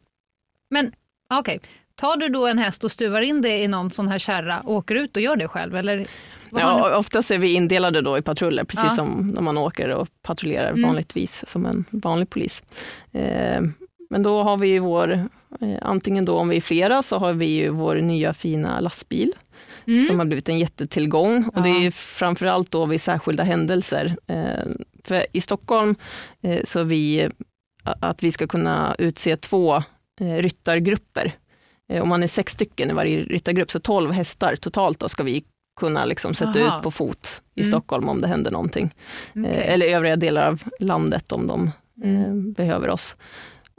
Men 0.71 0.93
okej, 1.35 1.61
tar 1.95 2.17
du 2.17 2.29
då 2.29 2.47
en 2.47 2.59
häst 2.59 2.85
och 2.85 2.93
stuvar 2.93 3.21
in 3.21 3.41
det 3.41 3.63
i 3.63 3.69
någon 3.69 3.91
sån 3.91 4.09
här 4.09 4.19
kärra 4.19 4.61
och 4.61 4.75
åker 4.75 4.95
ut 4.95 5.17
och 5.17 5.23
gör 5.23 5.37
det 5.37 5.49
själv? 5.49 5.77
Eller 5.77 6.07
Ja, 6.61 6.97
oftast 6.97 7.31
är 7.31 7.39
vi 7.39 7.55
indelade 7.55 8.01
då 8.01 8.19
i 8.19 8.23
patruller, 8.23 8.65
precis 8.65 8.85
ja. 8.85 8.91
som 8.91 9.31
när 9.35 9.43
man 9.43 9.59
åker 9.59 9.89
och 9.89 10.09
patrullerar 10.23 10.69
mm. 10.69 10.83
vanligtvis 10.83 11.45
som 11.47 11.67
en 11.67 11.85
vanlig 11.91 12.31
polis. 12.31 12.63
Eh, 13.13 13.63
men 14.15 14.23
då 14.23 14.43
har 14.43 14.57
vi 14.57 14.79
vår, 14.79 15.13
eh, 15.61 15.79
antingen 15.83 16.25
då 16.25 16.39
om 16.39 16.49
vi 16.49 16.57
är 16.57 16.61
flera, 16.61 17.03
så 17.03 17.19
har 17.19 17.33
vi 17.33 17.47
ju 17.47 17.69
vår 17.69 17.97
nya 17.97 18.35
fina 18.35 18.81
lastbil, 18.81 19.33
mm. 19.87 20.07
som 20.07 20.19
har 20.19 20.27
blivit 20.27 20.49
en 20.49 20.59
jättetillgång. 20.59 21.45
Ja. 21.45 21.51
Och 21.55 21.63
det 21.63 21.87
är 21.87 21.91
framförallt 21.91 22.71
då 22.71 22.87
vid 22.87 23.01
särskilda 23.01 23.43
händelser. 23.43 24.17
Eh, 24.27 24.65
för 25.05 25.27
i 25.33 25.41
Stockholm 25.41 25.95
eh, 26.43 26.61
så 26.65 26.83
vi 26.83 27.29
att 27.83 28.23
vi 28.23 28.33
ska 28.33 28.47
kunna 28.47 28.95
utse 28.99 29.37
två 29.37 29.83
ryttargrupper. 30.21 31.33
Om 32.03 32.09
man 32.09 32.23
är 32.23 32.27
sex 32.27 32.53
stycken 32.53 32.91
i 32.91 32.93
varje 32.93 33.23
ryttargrupp, 33.23 33.71
så 33.71 33.81
tolv 33.81 34.13
hästar 34.13 34.57
totalt 34.57 35.01
då 35.01 35.09
ska 35.09 35.23
vi 35.23 35.45
kunna 35.81 36.05
liksom 36.05 36.35
sätta 36.35 36.61
Aha. 36.61 36.79
ut 36.79 36.83
på 36.83 36.91
fot 36.91 37.43
i 37.55 37.61
mm. 37.61 37.73
Stockholm 37.73 38.09
om 38.09 38.21
det 38.21 38.29
händer 38.29 38.51
någonting. 38.51 38.95
Okay. 39.35 39.53
Eller 39.53 39.87
övriga 39.87 40.17
delar 40.17 40.49
av 40.49 40.63
landet 40.81 41.33
om 41.33 41.47
de 41.47 41.71
mm. 42.05 42.53
behöver 42.53 42.89
oss. 42.89 43.17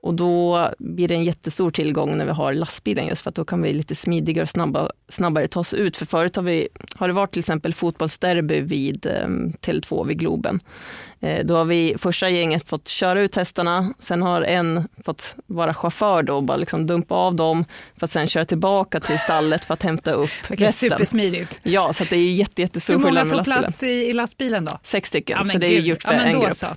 Och 0.05 0.13
då 0.13 0.69
blir 0.77 1.07
det 1.07 1.13
en 1.13 1.23
jättestor 1.23 1.71
tillgång 1.71 2.17
när 2.17 2.25
vi 2.25 2.31
har 2.31 2.53
lastbilen 2.53 3.07
just 3.07 3.21
för 3.21 3.29
att 3.29 3.35
då 3.35 3.45
kan 3.45 3.61
vi 3.61 3.73
lite 3.73 3.95
smidigare 3.95 4.43
och 4.43 4.49
snabba, 4.49 4.89
snabbare 5.07 5.47
ta 5.47 5.59
oss 5.59 5.73
ut. 5.73 5.97
För 5.97 6.05
förut 6.05 6.35
har, 6.35 6.43
vi, 6.43 6.67
har 6.95 7.07
det 7.07 7.13
varit 7.13 7.31
till 7.31 7.39
exempel 7.39 7.73
fotbollsderby 7.73 8.61
vid 8.61 9.05
eh, 9.05 9.27
Tele2 9.61 10.07
vid 10.07 10.19
Globen. 10.19 10.59
Eh, 11.19 11.45
då 11.45 11.55
har 11.55 11.65
vi 11.65 11.95
första 11.97 12.29
gänget 12.29 12.69
fått 12.69 12.87
köra 12.87 13.19
ut 13.19 13.35
hästarna, 13.35 13.93
sen 13.99 14.21
har 14.21 14.41
en 14.41 14.87
fått 15.05 15.35
vara 15.45 15.73
chaufför 15.73 16.23
då 16.23 16.35
och 16.35 16.43
bara 16.43 16.57
liksom 16.57 16.87
dumpa 16.87 17.15
av 17.15 17.35
dem 17.35 17.65
för 17.97 18.05
att 18.05 18.11
sen 18.11 18.27
köra 18.27 18.45
tillbaka 18.45 18.99
till 18.99 19.19
stallet 19.19 19.65
för 19.65 19.73
att 19.73 19.83
hämta 19.83 20.11
upp 20.11 20.29
Vilket 20.49 20.67
resten. 20.67 20.89
Supersmidigt. 20.89 21.59
Ja, 21.63 21.93
så 21.93 22.03
det 22.03 22.15
är 22.15 22.33
jätte, 22.33 22.61
jättestor 22.61 22.93
skillnad 22.93 23.27
med 23.27 23.37
lastbilen. 23.37 23.55
Hur 23.55 23.61
många 23.61 23.61
får 23.61 23.71
plats 23.71 23.83
i, 23.83 23.87
i 23.87 24.13
lastbilen 24.13 24.65
då? 24.65 24.79
Sex 24.83 25.09
stycken, 25.09 25.37
ja, 25.37 25.43
så 25.43 25.57
det 25.57 25.67
är 25.67 25.79
gjort 25.79 26.03
för 26.03 26.13
ja, 26.13 26.19
en 26.19 26.41
grupp. 26.41 26.55
Så. 26.55 26.67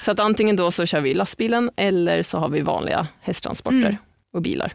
Så 0.00 0.10
att 0.10 0.20
antingen 0.20 0.56
då 0.56 0.70
så 0.70 0.86
kör 0.86 1.00
vi 1.00 1.14
lastbilen 1.14 1.70
eller 1.76 2.22
så 2.22 2.38
har 2.38 2.48
vi 2.48 2.60
vanliga 2.60 3.06
hästtransporter 3.20 3.76
mm. 3.76 3.96
och 4.32 4.42
bilar. 4.42 4.72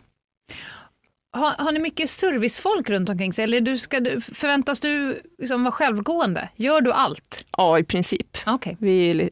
Har, 1.31 1.51
har, 1.51 1.71
ni 1.71 1.79
mycket 1.79 2.09
servicefolk 2.09 2.89
runt 2.89 3.09
omkring 3.09 3.33
sig 3.33 3.43
eller 3.43 3.61
du 3.61 3.77
ska, 3.77 4.01
förväntas 4.33 4.79
du 4.79 5.21
liksom 5.39 5.63
vara 5.63 5.71
självgående? 5.71 6.49
Gör 6.55 6.81
du 6.81 6.91
allt? 6.91 7.45
Ja, 7.57 7.79
i 7.79 7.83
princip. 7.83 8.37
Okay. 8.47 8.75
Vi 8.79 9.29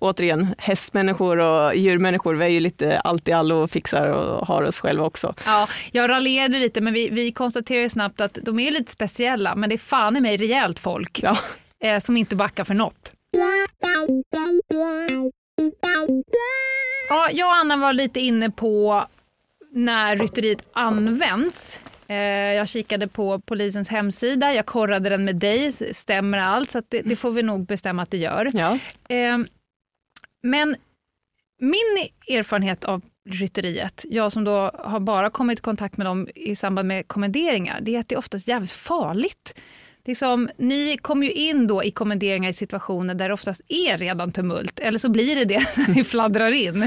återigen, 0.00 0.54
hästmänniskor 0.58 1.38
och 1.38 1.76
djurmänniskor, 1.76 2.34
vi 2.34 2.44
är 2.44 2.48
ju 2.48 2.60
lite 2.60 3.00
allt 3.00 3.28
i 3.28 3.32
allo 3.32 3.56
och 3.56 3.70
fixar 3.70 4.06
och 4.06 4.46
har 4.46 4.62
oss 4.62 4.80
själva 4.80 5.04
också. 5.04 5.34
Ja, 5.46 5.68
jag 5.92 6.10
raljerade 6.10 6.58
lite 6.58 6.80
men 6.80 6.92
vi, 6.92 7.08
vi 7.08 7.32
konstaterade 7.32 7.88
snabbt 7.88 8.20
att 8.20 8.38
de 8.42 8.58
är 8.58 8.70
lite 8.70 8.92
speciella 8.92 9.54
men 9.54 9.68
det 9.68 9.74
är 9.74 9.78
fan 9.78 10.16
i 10.16 10.20
mig 10.20 10.36
rejält 10.36 10.78
folk 10.78 11.20
ja. 11.22 11.36
eh, 11.82 11.98
som 11.98 12.16
inte 12.16 12.36
backar 12.36 12.64
för 12.64 12.74
något. 12.74 13.12
Ja, 17.08 17.30
jag 17.32 17.48
och 17.48 17.54
Anna 17.54 17.76
var 17.76 17.92
lite 17.92 18.20
inne 18.20 18.50
på 18.50 19.06
när 19.72 20.16
rytteriet 20.16 20.68
används. 20.72 21.80
Eh, 22.08 22.54
jag 22.54 22.68
kikade 22.68 23.08
på 23.08 23.40
polisens 23.40 23.88
hemsida, 23.88 24.54
jag 24.54 24.66
korrade 24.66 25.10
den 25.10 25.24
med 25.24 25.36
dig, 25.36 25.72
stämmer 25.72 26.38
allt? 26.38 26.70
Så 26.70 26.82
det, 26.88 27.02
det, 27.02 27.16
får 27.16 27.30
vi 27.30 27.42
nog 27.42 27.66
bestämma 27.66 28.02
att 28.02 28.10
det 28.10 28.18
gör. 28.18 28.50
Ja. 28.54 28.78
Eh, 29.08 29.38
men 30.42 30.76
min 31.58 32.08
erfarenhet 32.28 32.84
av 32.84 33.02
rytteriet, 33.28 34.04
jag 34.08 34.32
som 34.32 34.44
då 34.44 34.70
har 34.74 35.00
bara 35.00 35.30
kommit 35.30 35.58
i 35.58 35.62
kontakt 35.62 35.96
med 35.96 36.06
dem 36.06 36.28
i 36.34 36.56
samband 36.56 36.88
med 36.88 37.08
kommenderingar, 37.08 37.80
det 37.80 37.96
är 37.96 38.00
att 38.00 38.08
det 38.08 38.14
är 38.14 38.18
oftast 38.18 38.48
jävligt 38.48 38.70
farligt 38.72 39.60
liksom, 40.04 40.50
ni 40.56 40.98
kommer 40.98 41.26
ju 41.26 41.32
in 41.32 41.66
då 41.66 41.84
i 41.84 41.90
kommenderingar 41.90 42.50
i 42.50 42.52
situationer 42.52 43.14
där 43.14 43.28
det 43.28 43.34
oftast 43.34 43.60
är 43.68 43.98
redan 43.98 44.32
tumult, 44.32 44.80
eller 44.80 44.98
så 44.98 45.08
blir 45.08 45.36
det 45.36 45.44
det 45.44 45.66
när 45.76 45.94
ni 45.94 46.04
fladdrar 46.04 46.50
in. 46.50 46.82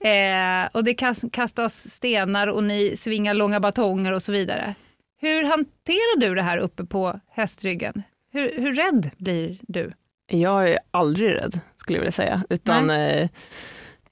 Eh, 0.00 0.68
och 0.72 0.84
det 0.84 0.94
kastas 1.32 1.90
stenar 1.90 2.46
och 2.46 2.64
ni 2.64 2.96
svingar 2.96 3.34
långa 3.34 3.60
batonger 3.60 4.12
och 4.12 4.22
så 4.22 4.32
vidare. 4.32 4.74
Hur 5.20 5.44
hanterar 5.44 6.20
du 6.20 6.34
det 6.34 6.42
här 6.42 6.58
uppe 6.58 6.84
på 6.84 7.20
hästryggen? 7.30 8.02
Hur, 8.32 8.54
hur 8.56 8.74
rädd 8.74 9.10
blir 9.16 9.58
du? 9.62 9.92
Jag 10.26 10.70
är 10.70 10.78
aldrig 10.90 11.34
rädd, 11.34 11.60
skulle 11.76 11.96
jag 11.96 12.00
vilja 12.00 12.12
säga. 12.12 12.44
Utan, 12.48 12.90
eh, 12.90 13.22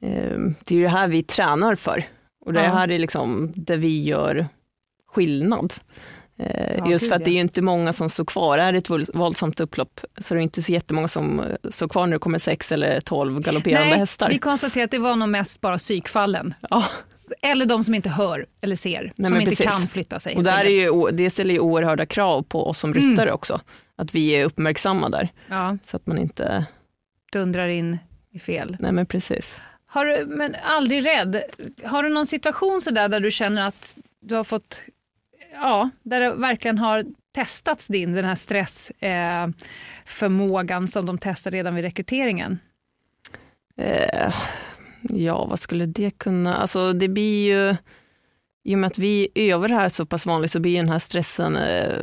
eh, 0.00 0.38
det 0.64 0.76
är 0.76 0.80
det 0.80 0.88
här 0.88 1.08
vi 1.08 1.22
tränar 1.22 1.74
för. 1.74 2.04
Och 2.44 2.52
det 2.52 2.64
ja. 2.64 2.70
här 2.70 2.90
är 2.90 2.98
liksom 2.98 3.52
det 3.56 3.76
vi 3.76 4.02
gör 4.02 4.46
skillnad. 5.06 5.74
Eh, 6.40 6.90
just 6.90 7.08
för 7.08 7.16
att 7.16 7.24
det 7.24 7.30
är 7.30 7.40
inte 7.40 7.62
många 7.62 7.92
som 7.92 8.10
står 8.10 8.24
kvar. 8.24 8.58
Är 8.58 8.72
det 8.72 8.78
ett 8.78 9.14
våldsamt 9.14 9.60
upplopp 9.60 10.00
så 10.18 10.34
är 10.34 10.36
det 10.36 10.42
inte 10.42 10.62
så 10.62 10.72
jättemånga 10.72 11.08
som 11.08 11.40
eh, 11.40 11.70
står 11.70 11.88
kvar 11.88 12.06
när 12.06 12.12
det 12.12 12.18
kommer 12.18 12.38
sex 12.38 12.72
eller 12.72 13.00
tolv 13.00 13.40
galopperande 13.40 13.90
Nej, 13.90 13.98
hästar. 13.98 14.28
Vi 14.28 14.38
konstaterar 14.38 14.84
att 14.84 14.90
det 14.90 14.98
var 14.98 15.16
nog 15.16 15.28
mest 15.28 15.60
bara 15.60 15.78
psykfallen. 15.78 16.54
Ja. 16.70 16.84
Eller 17.42 17.66
de 17.66 17.84
som 17.84 17.94
inte 17.94 18.08
hör 18.08 18.46
eller 18.60 18.76
ser, 18.76 19.12
Nej, 19.16 19.28
som 19.28 19.40
inte 19.40 19.50
precis. 19.50 19.66
kan 19.66 19.88
flytta 19.88 20.20
sig. 20.20 20.36
Och 20.36 20.42
där 20.42 20.64
är 20.64 20.70
ju, 20.70 21.10
det 21.10 21.30
ställer 21.30 21.54
ju 21.54 21.60
oerhörda 21.60 22.06
krav 22.06 22.42
på 22.42 22.66
oss 22.66 22.78
som 22.78 22.94
ryttare 22.94 23.28
mm. 23.28 23.34
också. 23.34 23.60
Att 23.96 24.14
vi 24.14 24.30
är 24.30 24.44
uppmärksamma 24.44 25.08
där. 25.08 25.28
Ja. 25.46 25.76
Så 25.84 25.96
att 25.96 26.06
man 26.06 26.18
inte 26.18 26.66
dundrar 27.32 27.68
in 27.68 27.98
i 28.32 28.38
fel. 28.38 28.76
Nej 28.80 28.92
men 28.92 29.06
precis. 29.06 29.56
Har 29.86 30.06
du, 30.06 30.26
men 30.26 30.56
aldrig 30.64 31.06
rädd. 31.06 31.42
Har 31.84 32.02
du 32.02 32.08
någon 32.08 32.26
situation 32.26 32.80
sådär 32.80 33.08
där 33.08 33.20
du 33.20 33.30
känner 33.30 33.62
att 33.62 33.96
du 34.20 34.34
har 34.34 34.44
fått 34.44 34.82
ja, 35.52 35.90
där 36.02 36.20
det 36.20 36.34
verkligen 36.34 36.78
har 36.78 37.04
testats 37.34 37.86
din, 37.86 38.12
den 38.12 38.24
här 38.24 38.34
stressförmågan 38.34 40.84
eh, 40.84 40.88
som 40.88 41.06
de 41.06 41.18
testar 41.18 41.50
redan 41.50 41.74
vid 41.74 41.84
rekryteringen? 41.84 42.58
Eh, 43.76 44.34
ja, 45.02 45.44
vad 45.44 45.60
skulle 45.60 45.86
det 45.86 46.10
kunna... 46.10 46.56
Alltså 46.56 46.92
det 46.92 47.08
blir 47.08 47.52
ju... 47.52 47.76
I 48.62 48.74
och 48.74 48.78
med 48.78 48.88
att 48.88 48.98
vi 48.98 49.28
övar 49.34 49.68
det 49.68 49.74
här 49.74 49.88
så 49.88 50.06
pass 50.06 50.26
vanligt 50.26 50.52
så 50.52 50.60
blir 50.60 50.76
den 50.76 50.88
här 50.88 50.98
stressen, 50.98 51.56
eh, 51.56 52.02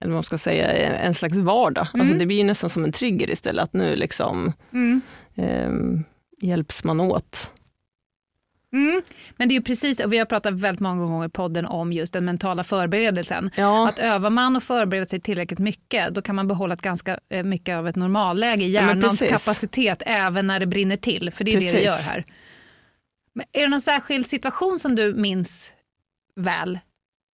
vad 0.00 0.10
man 0.10 0.22
ska 0.22 0.38
säga, 0.38 0.72
en 0.96 1.14
slags 1.14 1.38
vardag. 1.38 1.80
Alltså, 1.80 1.96
mm. 1.96 2.06
Alltså 2.06 2.18
det 2.18 2.26
blir 2.26 2.44
nästan 2.44 2.70
som 2.70 2.84
en 2.84 2.92
trigger 2.92 3.30
istället, 3.30 3.64
att 3.64 3.72
nu 3.72 3.96
liksom 3.96 4.52
mm. 4.72 5.00
eh, 5.34 5.70
hjälps 6.48 6.84
man 6.84 7.00
åt. 7.00 7.50
Mm. 8.72 9.02
Men 9.36 9.48
det 9.48 9.52
är 9.52 9.56
ju 9.56 9.62
precis, 9.62 10.00
och 10.00 10.12
vi 10.12 10.18
har 10.18 10.26
pratat 10.26 10.54
väldigt 10.54 10.80
många 10.80 11.04
gånger 11.04 11.26
i 11.26 11.28
podden 11.28 11.66
om 11.66 11.92
just 11.92 12.12
den 12.12 12.24
mentala 12.24 12.64
förberedelsen. 12.64 13.50
Ja. 13.56 13.88
Att 13.88 13.98
övar 13.98 14.30
man 14.30 14.56
och 14.56 14.62
förbereder 14.62 15.06
sig 15.06 15.20
tillräckligt 15.20 15.58
mycket, 15.58 16.14
då 16.14 16.22
kan 16.22 16.34
man 16.34 16.48
behålla 16.48 16.76
ganska 16.76 17.18
eh, 17.28 17.44
mycket 17.44 17.76
av 17.76 17.88
ett 17.88 17.96
normalläge 17.96 18.64
i 18.64 18.68
hjärnans 18.68 19.22
ja, 19.22 19.28
kapacitet, 19.28 20.02
även 20.06 20.46
när 20.46 20.60
det 20.60 20.66
brinner 20.66 20.96
till, 20.96 21.30
för 21.30 21.44
det 21.44 21.50
är 21.50 21.54
precis. 21.54 21.72
det 21.72 21.78
det 21.78 21.84
gör 21.84 22.02
här. 22.02 22.24
Men 23.34 23.46
är 23.52 23.62
det 23.62 23.68
någon 23.68 23.80
särskild 23.80 24.26
situation 24.26 24.78
som 24.78 24.94
du 24.94 25.14
minns 25.14 25.72
väl? 26.36 26.78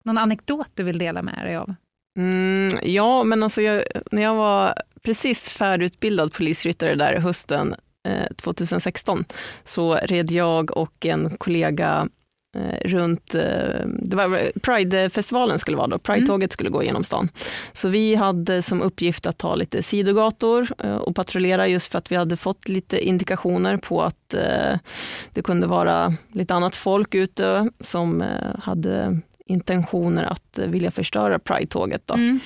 Någon 0.04 0.18
anekdot 0.18 0.70
du 0.74 0.82
vill 0.82 0.98
dela 0.98 1.22
med 1.22 1.44
dig 1.44 1.56
av? 1.56 1.74
Mm, 2.18 2.78
ja, 2.82 3.24
men 3.24 3.42
alltså 3.42 3.62
jag, 3.62 3.84
när 4.10 4.22
jag 4.22 4.34
var 4.34 4.74
precis 5.02 5.50
färdigutbildad 5.50 6.32
polisryttare 6.32 6.94
där 6.94 7.16
hösten 7.16 7.74
2016 8.36 9.18
eh, 9.18 9.24
så 9.64 9.94
red 9.94 10.30
jag 10.30 10.76
och 10.76 11.06
en 11.06 11.36
kollega 11.38 12.08
eh, 12.56 12.88
runt, 12.88 13.34
eh, 13.34 13.86
det 13.86 14.16
var 14.16 14.58
Pride-festivalen 14.60 15.58
skulle 15.58 15.76
vara 15.76 15.86
då, 15.86 15.98
Pride-tåget 15.98 16.52
skulle 16.52 16.70
gå 16.70 16.82
genom 16.82 17.04
stan. 17.04 17.28
Så 17.72 17.88
vi 17.88 18.14
hade 18.14 18.62
som 18.62 18.82
uppgift 18.82 19.26
att 19.26 19.38
ta 19.38 19.54
lite 19.54 19.82
sidogator 19.82 20.68
och 21.00 21.16
patrullera 21.16 21.68
just 21.68 21.92
för 21.92 21.98
att 21.98 22.12
vi 22.12 22.16
hade 22.16 22.36
fått 22.36 22.68
lite 22.68 23.00
indikationer 23.00 23.76
på 23.76 24.02
att 24.02 24.34
det 25.32 25.42
kunde 25.44 25.66
vara 25.66 26.14
lite 26.32 26.54
annat 26.54 26.76
folk 26.76 27.14
ute 27.14 27.70
som 27.80 28.24
hade 28.58 29.20
intentioner 29.46 30.24
att 30.24 30.58
vilja 30.58 30.90
förstöra 30.90 31.38
Pride-tåget. 31.38 32.10
Mm. 32.10 32.40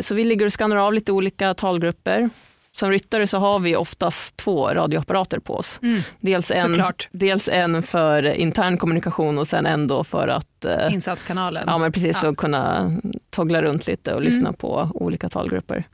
Så 0.00 0.14
vi 0.14 0.24
ligger 0.24 0.46
och 0.46 0.52
skannar 0.52 0.76
av 0.76 0.92
lite 0.92 1.12
olika 1.12 1.54
talgrupper 1.54 2.30
som 2.72 2.90
ryttare 2.90 3.26
så 3.26 3.38
har 3.38 3.58
vi 3.58 3.76
oftast 3.76 4.36
två 4.36 4.68
radioapparater 4.68 5.38
på 5.38 5.54
oss. 5.54 5.78
Mm. 5.82 6.00
Dels, 6.20 6.50
en, 6.50 6.82
dels 7.12 7.48
en 7.48 7.82
för 7.82 8.22
intern 8.22 8.78
kommunikation 8.78 9.38
och 9.38 9.48
sen 9.48 9.66
en 9.66 9.86
då 9.86 10.04
för 10.04 10.28
att 10.28 10.64
eh, 10.64 10.94
Insatskanalen. 10.94 11.64
Ja, 11.66 11.78
men 11.78 11.92
precis, 11.92 12.20
ja. 12.22 12.34
kunna 12.34 12.92
toggla 13.30 13.62
runt 13.62 13.86
lite 13.86 14.14
och 14.14 14.22
lyssna 14.22 14.48
mm. 14.48 14.54
på 14.54 14.90
olika 14.94 15.28
talgrupper. 15.28 15.84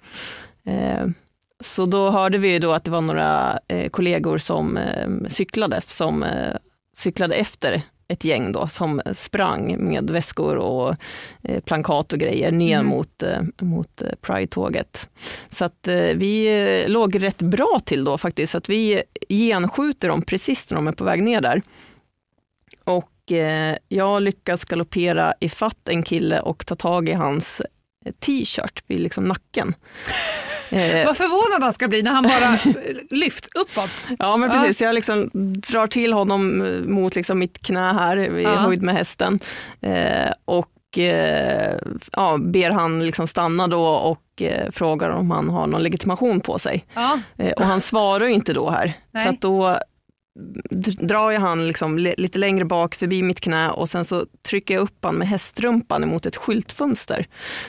Eh, 0.66 1.06
så 1.60 1.86
då 1.86 2.10
hörde 2.10 2.38
vi 2.38 2.58
då 2.58 2.72
att 2.72 2.84
det 2.84 2.90
var 2.90 3.00
några 3.00 3.58
eh, 3.68 3.88
kollegor 3.88 4.38
som 4.38 4.76
eh, 4.76 5.08
cyklade, 5.28 5.80
som 5.86 6.22
eh, 6.22 6.56
cyklade 6.96 7.34
efter 7.34 7.82
ett 8.08 8.24
gäng 8.24 8.52
då 8.52 8.68
som 8.68 9.02
sprang 9.14 9.76
med 9.78 10.10
väskor 10.10 10.56
och 10.56 10.96
eh, 11.42 11.60
plankat 11.60 12.12
och 12.12 12.18
grejer 12.18 12.52
ner 12.52 12.78
mm. 12.78 12.86
mot, 12.86 13.22
eh, 13.22 13.40
mot 13.60 14.02
eh, 14.02 14.08
Pride-tåget. 14.20 15.08
Så 15.50 15.64
att 15.64 15.88
vi 16.14 16.84
låg 16.88 17.22
rätt 17.22 17.42
bra 17.42 17.80
till 17.84 18.04
då 18.04 18.18
faktiskt, 18.18 18.52
så 18.52 18.58
att 18.58 18.68
vi 18.68 19.02
genskjuter 19.28 20.08
dem 20.08 20.22
precis 20.22 20.70
när 20.70 20.76
de 20.76 20.88
är 20.88 20.92
på 20.92 21.04
väg 21.04 21.22
ner 21.22 21.40
där. 21.40 21.62
Och 22.84 23.32
eh, 23.32 23.76
jag 23.88 24.22
lyckas 24.22 24.64
galoppera 24.64 25.34
ifatt 25.40 25.88
en 25.88 26.02
kille 26.02 26.40
och 26.40 26.66
ta 26.66 26.74
tag 26.74 27.08
i 27.08 27.12
hans 27.12 27.60
eh, 28.04 28.12
t-shirt 28.12 28.82
vid 28.86 29.00
liksom 29.00 29.24
nacken. 29.24 29.74
Eh, 30.70 31.06
Vad 31.06 31.16
förvånad 31.16 31.62
han 31.62 31.72
ska 31.72 31.88
bli 31.88 32.02
när 32.02 32.10
han 32.10 32.22
bara 32.22 32.58
lyft 33.10 33.48
uppåt. 33.54 33.90
Ja 34.18 34.36
men 34.36 34.50
precis, 34.50 34.80
ja. 34.80 34.86
jag 34.86 34.94
liksom 34.94 35.30
drar 35.72 35.86
till 35.86 36.12
honom 36.12 36.64
mot 36.86 37.14
liksom 37.14 37.38
mitt 37.38 37.58
knä 37.58 37.92
här 37.92 38.38
i 38.38 38.42
ja. 38.42 38.56
höjd 38.56 38.82
med 38.82 38.94
hästen. 38.94 39.40
Eh, 39.80 40.30
och 40.44 40.98
eh, 40.98 41.78
ja, 42.12 42.38
ber 42.38 42.70
han 42.70 43.06
liksom 43.06 43.28
stanna 43.28 43.68
då 43.68 43.86
och 43.86 44.42
eh, 44.42 44.70
frågar 44.70 45.10
om 45.10 45.30
han 45.30 45.48
har 45.48 45.66
någon 45.66 45.82
legitimation 45.82 46.40
på 46.40 46.58
sig. 46.58 46.86
Ja. 46.94 47.20
Eh, 47.38 47.52
och 47.52 47.64
han 47.64 47.80
svarar 47.80 48.26
ju 48.26 48.32
inte 48.32 48.52
då 48.52 48.70
här. 48.70 48.92
Nej. 49.10 49.26
Så 49.26 49.48
då 49.48 49.78
drar 51.00 51.30
jag 51.30 51.40
han 51.40 51.66
liksom 51.66 51.98
lite 51.98 52.38
längre 52.38 52.64
bak 52.64 52.94
förbi 52.94 53.22
mitt 53.22 53.40
knä 53.40 53.70
och 53.70 53.88
sen 53.88 54.04
så 54.04 54.26
trycker 54.48 54.74
jag 54.74 54.80
upp 54.80 55.04
han 55.04 55.14
med 55.14 55.28
hästrumpan 55.28 56.02
emot 56.02 56.26
ett 56.26 56.36
skyltfönster. 56.36 57.26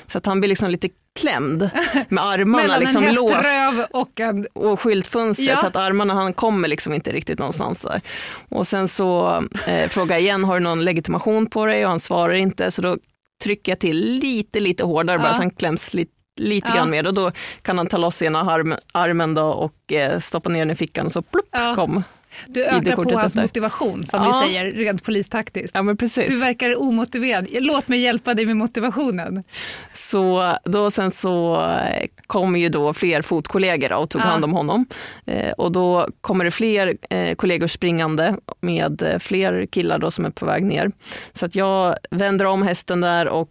Så 0.07 0.17
att 0.17 0.25
han 0.25 0.39
blir 0.39 0.49
liksom 0.49 0.69
lite 0.69 0.89
klämd 1.17 1.69
med 2.09 2.23
armarna 2.23 2.77
liksom 2.77 3.03
låst. 3.03 3.89
och 3.91 4.19
en... 4.19 4.47
Och 4.53 4.79
skyltfönster 4.81 5.43
ja. 5.43 5.57
så 5.57 5.67
att 5.67 5.75
armarna, 5.75 6.13
han 6.13 6.33
kommer 6.33 6.67
liksom 6.67 6.93
inte 6.93 7.11
riktigt 7.11 7.39
någonstans 7.39 7.81
där. 7.81 8.01
Och 8.49 8.67
sen 8.67 8.87
så 8.87 9.43
eh, 9.67 9.89
frågar 9.89 10.15
jag 10.15 10.21
igen, 10.21 10.43
har 10.43 10.53
du 10.53 10.59
någon 10.59 10.85
legitimation 10.85 11.47
på 11.47 11.65
dig? 11.65 11.85
Och 11.85 11.89
han 11.89 11.99
svarar 11.99 12.33
inte, 12.33 12.71
så 12.71 12.81
då 12.81 12.97
trycker 13.43 13.71
jag 13.71 13.79
till 13.79 13.97
lite, 13.97 14.59
lite 14.59 14.83
hårdare 14.83 15.17
ja. 15.17 15.23
bara 15.23 15.33
så 15.33 15.41
han 15.41 15.51
kläms 15.51 15.93
lite 15.93 16.11
lite 16.39 16.67
ja. 16.69 16.75
grann 16.75 16.89
mer 16.89 17.07
och 17.07 17.13
då 17.13 17.31
kan 17.61 17.77
han 17.77 17.87
ta 17.87 17.97
loss 17.97 18.21
ena 18.21 18.39
arm, 18.39 18.75
armen 18.93 19.33
då 19.33 19.45
och 19.45 19.93
eh, 19.93 20.19
stoppa 20.19 20.49
ner 20.49 20.59
den 20.59 20.71
i 20.71 20.75
fickan 20.75 21.05
och 21.05 21.11
så 21.11 21.21
plupp 21.21 21.49
ja. 21.51 21.75
kom 21.75 22.03
du 22.47 22.65
ökar 22.65 22.95
på 22.95 23.19
hans 23.19 23.35
motivation, 23.35 24.05
som 24.05 24.23
ja. 24.23 24.41
vi 24.41 24.47
säger 24.47 24.71
rent 24.71 25.03
polistaktiskt. 25.03 25.75
Ja, 25.75 25.83
men 25.83 25.97
precis. 25.97 26.29
Du 26.29 26.39
verkar 26.39 26.81
omotiverad. 26.81 27.47
Låt 27.51 27.87
mig 27.87 27.99
hjälpa 27.99 28.33
dig 28.33 28.45
med 28.45 28.57
motivationen. 28.57 29.43
Så 29.93 30.55
då 30.63 30.91
sen 30.91 31.11
så 31.11 31.55
eh, 31.61 32.07
kom 32.27 32.55
ju 32.55 32.69
då 32.69 32.93
fler 32.93 33.21
fotkollegor 33.21 33.93
och 33.93 34.09
tog 34.09 34.21
ja. 34.21 34.25
hand 34.25 34.43
om 34.43 34.53
honom. 34.53 34.85
Eh, 35.25 35.51
och 35.51 35.71
då 35.71 36.07
kommer 36.21 36.45
det 36.45 36.51
fler 36.51 36.97
eh, 37.09 37.35
kollegor 37.35 37.67
springande 37.67 38.35
med 38.61 39.17
fler 39.19 39.65
killar 39.65 39.99
då 39.99 40.11
som 40.11 40.25
är 40.25 40.29
på 40.29 40.45
väg 40.45 40.63
ner. 40.63 40.91
Så 41.33 41.45
att 41.45 41.55
jag 41.55 41.95
vänder 42.11 42.45
om 42.45 42.61
hästen 42.63 43.01
där 43.01 43.27
och 43.27 43.49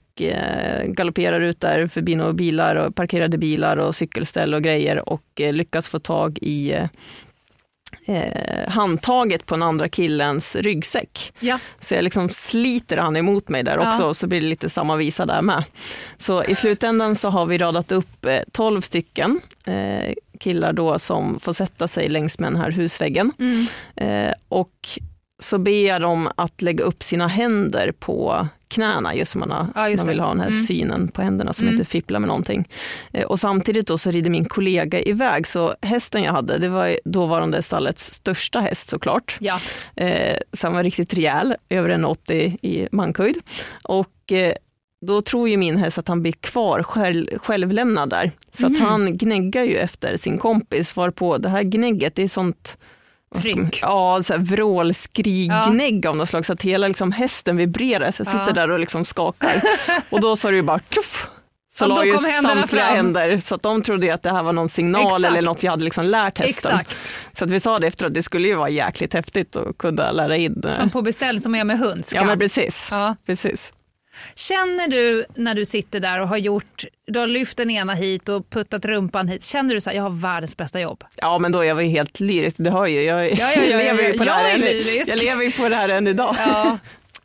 galopperar 0.85 1.41
ut 1.41 1.61
där 1.61 1.87
förbi 1.87 2.15
några 2.15 2.33
bilar 2.33 2.77
och 2.77 2.95
parkerade 2.95 3.39
bilar 3.39 3.77
och 3.77 3.95
cykelställ 3.95 4.55
och 4.55 4.63
grejer 4.63 5.09
och 5.09 5.23
lyckas 5.37 5.89
få 5.89 5.99
tag 5.99 6.39
i 6.43 6.75
eh, 8.07 8.69
handtaget 8.69 9.47
på 9.47 9.55
den 9.55 9.63
andra 9.63 9.89
killens 9.89 10.57
ryggsäck. 10.57 11.33
Ja. 11.41 11.59
Så 11.81 11.95
jag 11.95 12.05
liksom 12.05 12.29
sliter 12.29 12.97
han 12.97 13.17
emot 13.17 13.49
mig 13.49 13.63
där 13.63 13.79
också, 13.79 14.03
ja. 14.03 14.15
så 14.15 14.27
blir 14.27 14.41
det 14.41 14.47
lite 14.47 14.69
samma 14.69 14.97
visa 14.97 15.27
där 15.27 15.43
med. 15.43 15.65
Så 16.19 16.45
i 16.45 16.55
slutändan 16.55 17.17
så 17.17 17.29
har 17.29 17.47
vi 17.47 17.59
radat 17.59 17.93
upp 17.93 18.25
eh, 18.25 18.39
12 18.53 18.81
stycken 18.81 19.41
eh, 19.67 20.15
killar 20.41 20.73
då 20.73 20.99
som 20.99 21.41
får 21.41 21.53
sätta 21.53 21.89
sig 21.89 22.09
längs 22.09 22.39
med 22.39 22.53
den 22.53 22.61
här 22.61 22.71
husväggen. 22.71 23.33
Mm. 23.39 23.67
Eh, 23.97 24.35
och 24.49 24.89
så 25.39 25.59
ber 25.59 25.87
jag 25.87 26.01
dem 26.01 26.29
att 26.37 26.63
lägga 26.63 26.85
upp 26.85 27.03
sina 27.03 27.29
händer 27.29 27.93
på 27.93 28.49
knäna, 28.69 29.15
just 29.15 29.33
som 29.33 29.39
man, 29.39 29.51
har, 29.51 29.69
ja, 29.75 29.97
man 29.97 30.07
vill 30.07 30.21
ha 30.21 30.29
den 30.29 30.41
här 30.41 30.49
mm. 30.49 30.63
synen 30.63 31.09
på 31.09 31.23
händerna 31.23 31.53
som 31.53 31.67
mm. 31.67 31.75
inte 31.75 31.91
fipplar 31.91 32.21
med 32.21 32.29
någonting. 32.29 32.69
Eh, 33.13 33.25
och 33.25 33.41
samtidigt 33.41 33.87
då 33.87 33.99
så 33.99 34.11
rider 34.11 34.31
min 34.31 34.45
kollega 34.45 35.01
iväg, 35.01 35.47
så 35.47 35.75
hästen 35.83 36.23
jag 36.23 36.33
hade, 36.33 36.59
det 36.59 36.69
var 36.69 36.99
dåvarande 37.05 37.63
stallets 37.63 38.13
största 38.13 38.61
häst 38.61 38.89
såklart. 38.89 39.37
Ja. 39.41 39.61
Eh, 39.97 40.37
så 40.53 40.67
han 40.67 40.75
var 40.75 40.85
riktigt 40.85 41.15
rejäl, 41.15 41.55
över 41.69 41.91
1,80 41.91 42.59
i 42.63 42.89
mankhöjd. 42.93 43.37
Och 43.85 44.33
eh, 44.33 44.53
då 45.07 45.23
tror 45.23 45.49
ju 45.49 45.57
min 45.57 45.77
häst 45.77 45.99
att 45.99 46.09
han 46.09 46.23
blir 46.23 46.33
kvar 46.33 46.83
själv, 46.83 47.39
självlämnad 47.39 48.11
där. 48.11 48.33
Så 48.53 48.67
mm. 48.67 48.83
att 48.83 48.89
han 48.89 49.19
gnäggar 49.19 49.65
ju 49.65 49.77
efter 49.77 50.17
sin 50.17 50.39
kompis, 50.39 50.97
varpå 50.97 51.39
det 51.39 51.49
här 51.49 51.63
gnägget, 51.63 52.15
det 52.15 52.23
är 52.23 52.29
sånt 52.29 52.79
Tryck. 53.43 53.79
Ja, 53.83 54.23
så 54.23 54.33
här 54.33 54.41
vrålskrignägg 54.41 56.05
ja. 56.05 56.11
av 56.11 56.17
något 56.17 56.29
slag 56.29 56.47
så 56.47 56.53
att 56.53 56.63
hela 56.63 56.89
liksom 56.89 57.13
hästen 57.13 57.57
vibrerar. 57.57 58.11
Så 58.11 58.21
jag 58.21 58.27
sitter 58.27 58.47
ja. 58.47 58.53
där 58.53 58.71
och 58.71 58.79
liksom 58.79 59.05
skakar. 59.05 59.63
och 60.11 60.21
då 60.21 60.37
sa 60.37 60.51
det 60.51 60.57
ju 60.57 60.63
bara 60.63 60.81
tjoff! 60.91 61.29
Så 61.79 61.85
ja, 61.85 61.89
la 61.89 62.05
ju 62.05 62.19
samtliga 62.19 62.67
fram. 62.67 62.97
händer 62.97 63.37
så 63.37 63.55
att 63.55 63.63
de 63.63 63.83
trodde 63.83 64.15
att 64.15 64.23
det 64.23 64.31
här 64.31 64.43
var 64.43 64.53
någon 64.53 64.69
signal 64.69 65.07
Exakt. 65.07 65.25
eller 65.25 65.43
något 65.43 65.63
jag 65.63 65.71
hade 65.71 65.85
liksom 65.85 66.05
lärt 66.05 66.39
hästen. 66.39 66.81
Exakt. 66.81 66.97
Så 67.33 67.45
att 67.45 67.51
vi 67.51 67.61
sa 67.61 67.79
det 67.79 67.87
efteråt, 67.87 68.15
det 68.15 68.23
skulle 68.23 68.49
ju 68.49 68.55
vara 68.55 68.69
jäkligt 68.69 69.15
häftigt 69.15 69.57
att 69.57 69.79
kunna 69.79 70.13
lära 70.13 70.37
in. 70.37 70.63
Eh, 70.65 70.71
som 70.71 70.91
på 70.91 71.03
beställning, 71.03 71.41
som 71.41 71.55
är 71.55 71.65
med 71.65 71.79
hund. 71.79 72.07
Ja 72.13 72.25
men 72.25 72.39
precis. 72.39 72.89
Ja. 72.91 73.17
precis. 73.27 73.73
Känner 74.35 74.89
du 74.89 75.25
när 75.35 75.55
du 75.55 75.65
sitter 75.65 76.01
där 76.01 76.21
och 76.21 76.29
har 76.29 76.37
gjort, 76.37 76.85
du 77.07 77.19
har 77.19 77.27
lyft 77.27 77.57
den 77.57 77.71
ena 77.71 77.95
hit 77.95 78.29
och 78.29 78.51
puttat 78.51 78.85
rumpan 78.85 79.29
hit, 79.29 79.45
känner 79.45 79.75
du 79.75 79.81
så 79.81 79.91
här, 79.91 79.97
jag 79.97 80.03
har 80.03 80.11
världens 80.11 80.57
bästa 80.57 80.81
jobb? 80.81 81.05
Ja 81.17 81.39
men 81.39 81.53
då 81.53 81.65
jag 81.65 81.75
var 81.75 81.83
ju 81.83 81.89
helt 81.89 82.21
lyrisk, 82.21 82.57
det 82.59 82.71
hör 82.71 82.87
ju, 82.87 83.03
jag, 83.03 83.33
ja, 83.33 83.53
ja, 83.57 83.63
ja, 83.63 83.77
lever 83.79 84.03
ju 84.03 84.19
på 84.19 84.25
det 84.25 84.33
här 84.33 84.55
än, 84.55 84.61
jag 85.07 85.19
lever 85.19 85.45
ju 85.45 85.53
på 85.53 85.69
det 85.69 85.77
här 85.77 85.89
än 85.89 86.07
idag. 86.07 86.37
Ja. 86.39 86.79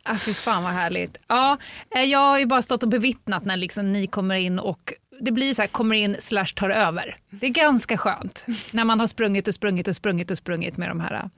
Ah, 0.04 0.16
fy 0.16 0.34
fan 0.34 0.62
vad 0.64 0.72
härligt. 0.72 1.16
Ja, 1.28 1.58
eh, 1.94 2.02
jag 2.02 2.18
har 2.18 2.38
ju 2.38 2.46
bara 2.46 2.62
stått 2.62 2.82
och 2.82 2.88
bevittnat 2.88 3.44
när 3.44 3.56
liksom 3.56 3.92
ni 3.92 4.06
kommer 4.06 4.34
in 4.34 4.58
och 4.58 4.92
det 5.20 5.32
blir 5.32 5.54
så 5.54 5.62
här, 5.62 5.68
kommer 5.68 5.96
in 5.96 6.16
slash 6.18 6.46
tar 6.54 6.70
över. 6.70 7.16
Det 7.30 7.46
är 7.46 7.50
ganska 7.50 7.98
skönt 7.98 8.46
när 8.70 8.84
man 8.84 9.00
har 9.00 9.06
sprungit 9.06 9.48
och 9.48 9.54
sprungit 9.54 9.88
och 9.88 9.96
sprungit 9.96 10.30
och 10.30 10.38
sprungit 10.38 10.76
med 10.76 10.88
de 10.88 11.00
här 11.00 11.14
äh, 11.14 11.28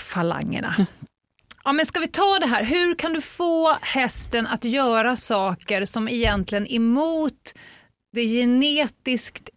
falangerna. 0.00 0.86
Ja, 1.66 1.72
men 1.72 1.86
ska 1.86 2.00
vi 2.00 2.08
ta 2.08 2.38
det 2.38 2.46
här, 2.46 2.64
hur 2.64 2.94
kan 2.94 3.12
du 3.12 3.20
få 3.20 3.72
hästen 3.82 4.46
att 4.46 4.64
göra 4.64 5.16
saker 5.16 5.84
som 5.84 6.08
egentligen 6.08 6.66
emot 6.66 7.54
det 8.12 8.26
genetiskt 8.26 9.50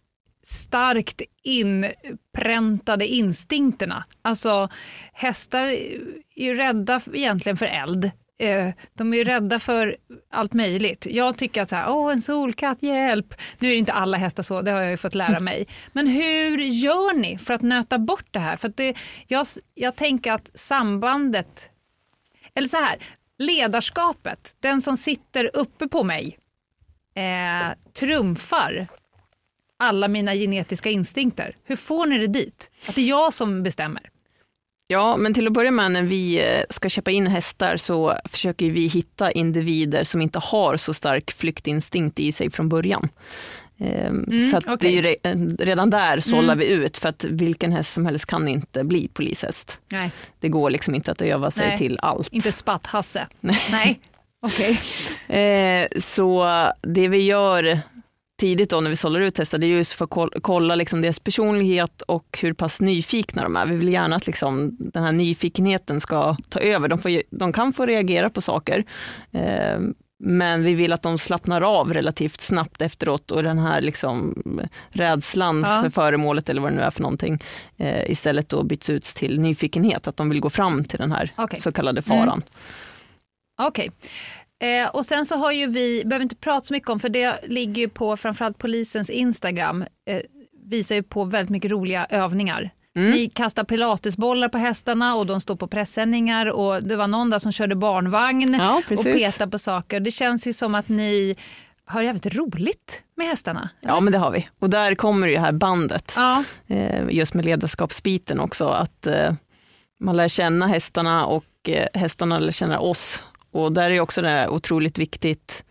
starkt 0.44 1.22
inpräntade 1.42 3.06
instinkterna. 3.06 4.04
Alltså 4.22 4.68
hästar 5.12 5.66
är 5.66 6.00
ju 6.36 6.54
rädda 6.54 7.00
egentligen 7.12 7.56
för 7.56 7.66
eld. 7.66 8.04
Eh, 8.38 8.68
de 8.94 9.12
är 9.12 9.16
ju 9.16 9.24
rädda 9.24 9.58
för 9.58 9.96
allt 10.30 10.52
möjligt. 10.52 11.06
Jag 11.10 11.36
tycker 11.36 11.62
att 11.62 11.68
så 11.68 11.76
här, 11.76 11.90
åh 11.90 12.12
en 12.12 12.20
solkatt, 12.20 12.82
hjälp! 12.82 13.34
Nu 13.58 13.68
är 13.68 13.72
det 13.72 13.78
inte 13.78 13.92
alla 13.92 14.16
hästar 14.16 14.42
så, 14.42 14.62
det 14.62 14.70
har 14.70 14.80
jag 14.80 14.90
ju 14.90 14.96
fått 14.96 15.14
lära 15.14 15.40
mig. 15.40 15.66
Men 15.92 16.06
hur 16.06 16.58
gör 16.58 17.14
ni 17.14 17.38
för 17.38 17.54
att 17.54 17.62
nöta 17.62 17.98
bort 17.98 18.26
det 18.30 18.40
här? 18.40 18.56
För 18.56 18.72
det, 18.76 18.94
jag, 19.26 19.46
jag 19.74 19.96
tänker 19.96 20.32
att 20.32 20.50
sambandet 20.54 21.70
eller 22.54 22.68
så 22.68 22.76
här, 22.76 22.98
ledarskapet, 23.38 24.56
den 24.60 24.82
som 24.82 24.96
sitter 24.96 25.50
uppe 25.54 25.88
på 25.88 26.04
mig, 26.04 26.38
eh, 27.14 27.76
trumfar 27.94 28.88
alla 29.78 30.08
mina 30.08 30.34
genetiska 30.34 30.90
instinkter. 30.90 31.56
Hur 31.64 31.76
får 31.76 32.06
ni 32.06 32.18
det 32.18 32.26
dit? 32.26 32.70
Att 32.86 32.94
det 32.94 33.00
är 33.00 33.08
jag 33.08 33.34
som 33.34 33.62
bestämmer? 33.62 34.02
Ja, 34.86 35.16
men 35.16 35.34
till 35.34 35.46
att 35.46 35.52
börja 35.52 35.70
med 35.70 35.92
när 35.92 36.02
vi 36.02 36.38
eh, 36.38 36.64
ska 36.70 36.88
köpa 36.88 37.10
in 37.10 37.26
hästar 37.26 37.76
så 37.76 38.16
försöker 38.24 38.70
vi 38.70 38.86
hitta 38.86 39.32
individer 39.32 40.04
som 40.04 40.22
inte 40.22 40.38
har 40.38 40.76
så 40.76 40.94
stark 40.94 41.30
flyktinstinkt 41.30 42.18
i 42.18 42.32
sig 42.32 42.50
från 42.50 42.68
början. 42.68 43.08
Ehm, 43.80 44.24
mm, 44.24 44.50
så 44.50 44.56
att 44.56 44.68
okay. 44.68 45.00
det 45.00 45.16
är 45.22 45.64
redan 45.64 45.90
där 45.90 46.20
sållar 46.20 46.54
mm. 46.54 46.58
vi 46.58 46.72
ut, 46.72 46.98
för 46.98 47.08
att 47.08 47.24
vilken 47.24 47.72
häst 47.72 47.92
som 47.92 48.06
helst 48.06 48.26
kan 48.26 48.48
inte 48.48 48.84
bli 48.84 49.08
polishäst. 49.08 49.78
Nej. 49.92 50.12
Det 50.40 50.48
går 50.48 50.70
liksom 50.70 50.94
inte 50.94 51.12
att 51.12 51.22
öva 51.22 51.50
sig 51.50 51.66
Nej. 51.66 51.78
till 51.78 51.98
allt. 52.02 52.28
Inte 52.28 52.52
spatt-Hasse. 52.52 53.26
Nej. 53.40 53.60
Nej. 53.70 54.00
Okay. 54.42 54.76
Eh, 55.40 55.88
så 55.98 56.48
det 56.82 57.08
vi 57.08 57.22
gör 57.22 57.80
tidigt 58.40 58.70
då 58.70 58.80
när 58.80 58.90
vi 58.90 58.96
sållar 58.96 59.20
ut 59.20 59.38
hästar, 59.38 59.58
det 59.58 59.66
är 59.66 59.68
just 59.68 59.92
för 59.92 60.04
att 60.04 60.30
kolla 60.42 60.74
liksom 60.74 61.00
deras 61.00 61.18
personlighet 61.18 62.02
och 62.02 62.38
hur 62.42 62.52
pass 62.52 62.80
nyfikna 62.80 63.42
de 63.42 63.56
är. 63.56 63.66
Vi 63.66 63.76
vill 63.76 63.92
gärna 63.92 64.16
att 64.16 64.26
liksom 64.26 64.76
den 64.78 65.02
här 65.02 65.12
nyfikenheten 65.12 66.00
ska 66.00 66.36
ta 66.48 66.60
över. 66.60 66.88
De, 66.88 66.98
får, 66.98 67.22
de 67.30 67.52
kan 67.52 67.72
få 67.72 67.86
reagera 67.86 68.30
på 68.30 68.40
saker, 68.40 68.84
eh, 69.32 69.80
men 70.22 70.62
vi 70.62 70.74
vill 70.74 70.92
att 70.92 71.02
de 71.02 71.18
slappnar 71.18 71.60
av 71.60 71.92
relativt 71.92 72.40
snabbt 72.40 72.82
efteråt 72.82 73.30
och 73.30 73.42
den 73.42 73.58
här 73.58 73.80
liksom 73.80 74.34
rädslan 74.90 75.64
ja. 75.66 75.82
för 75.82 75.90
föremålet 75.90 76.48
eller 76.48 76.60
vad 76.60 76.72
det 76.72 76.76
nu 76.76 76.82
är 76.82 76.90
för 76.90 77.02
någonting 77.02 77.38
eh, 77.76 78.10
istället 78.10 78.48
då 78.48 78.62
byts 78.62 78.90
ut 78.90 79.04
till 79.04 79.40
nyfikenhet, 79.40 80.06
att 80.06 80.16
de 80.16 80.28
vill 80.28 80.40
gå 80.40 80.50
fram 80.50 80.84
till 80.84 80.98
den 80.98 81.12
här 81.12 81.32
okay. 81.38 81.60
så 81.60 81.72
kallade 81.72 82.02
faran. 82.02 82.22
Mm. 82.22 82.42
Okej. 83.62 83.90
Okay. 84.58 84.70
Eh, 84.70 84.88
och 84.88 85.06
sen 85.06 85.26
så 85.26 85.36
har 85.36 85.52
ju 85.52 85.66
vi, 85.66 86.02
behöver 86.04 86.22
inte 86.22 86.36
prata 86.36 86.64
så 86.64 86.74
mycket 86.74 86.88
om, 86.88 87.00
för 87.00 87.08
det 87.08 87.40
ligger 87.42 87.82
ju 87.82 87.88
på 87.88 88.16
framförallt 88.16 88.58
polisens 88.58 89.10
Instagram, 89.10 89.84
eh, 90.06 90.20
visar 90.64 90.94
ju 90.94 91.02
på 91.02 91.24
väldigt 91.24 91.50
mycket 91.50 91.70
roliga 91.70 92.06
övningar 92.10 92.70
Mm. 92.96 93.10
Ni 93.10 93.28
kastar 93.28 93.64
pilatesbollar 93.64 94.48
på 94.48 94.58
hästarna 94.58 95.14
och 95.14 95.26
de 95.26 95.40
står 95.40 95.56
på 95.56 95.66
pressändningar 95.66 96.46
och 96.46 96.82
det 96.82 96.96
var 96.96 97.06
någon 97.06 97.30
där 97.30 97.38
som 97.38 97.52
körde 97.52 97.74
barnvagn 97.74 98.54
ja, 98.54 98.82
och 98.90 99.04
petade 99.04 99.50
på 99.50 99.58
saker. 99.58 100.00
Det 100.00 100.10
känns 100.10 100.46
ju 100.46 100.52
som 100.52 100.74
att 100.74 100.88
ni 100.88 101.36
har 101.84 102.02
jävligt 102.02 102.26
roligt 102.26 103.02
med 103.16 103.26
hästarna. 103.26 103.68
Ja 103.80 104.00
men 104.00 104.12
det 104.12 104.18
har 104.18 104.30
vi. 104.30 104.48
Och 104.58 104.70
där 104.70 104.94
kommer 104.94 105.26
ju 105.26 105.34
det 105.34 105.40
här 105.40 105.52
bandet. 105.52 106.12
Ja. 106.16 106.44
Eh, 106.66 107.10
just 107.10 107.34
med 107.34 107.44
ledarskapsbiten 107.44 108.40
också. 108.40 108.68
Att 108.68 109.06
eh, 109.06 109.32
man 110.00 110.16
lär 110.16 110.28
känna 110.28 110.66
hästarna 110.66 111.26
och 111.26 111.44
eh, 111.68 111.86
hästarna 111.94 112.38
lär 112.38 112.52
känna 112.52 112.80
oss. 112.80 113.24
Och 113.50 113.72
där 113.72 113.90
är 113.90 114.00
också 114.00 114.22
det 114.22 114.48
otroligt 114.48 114.98
viktigt 114.98 115.64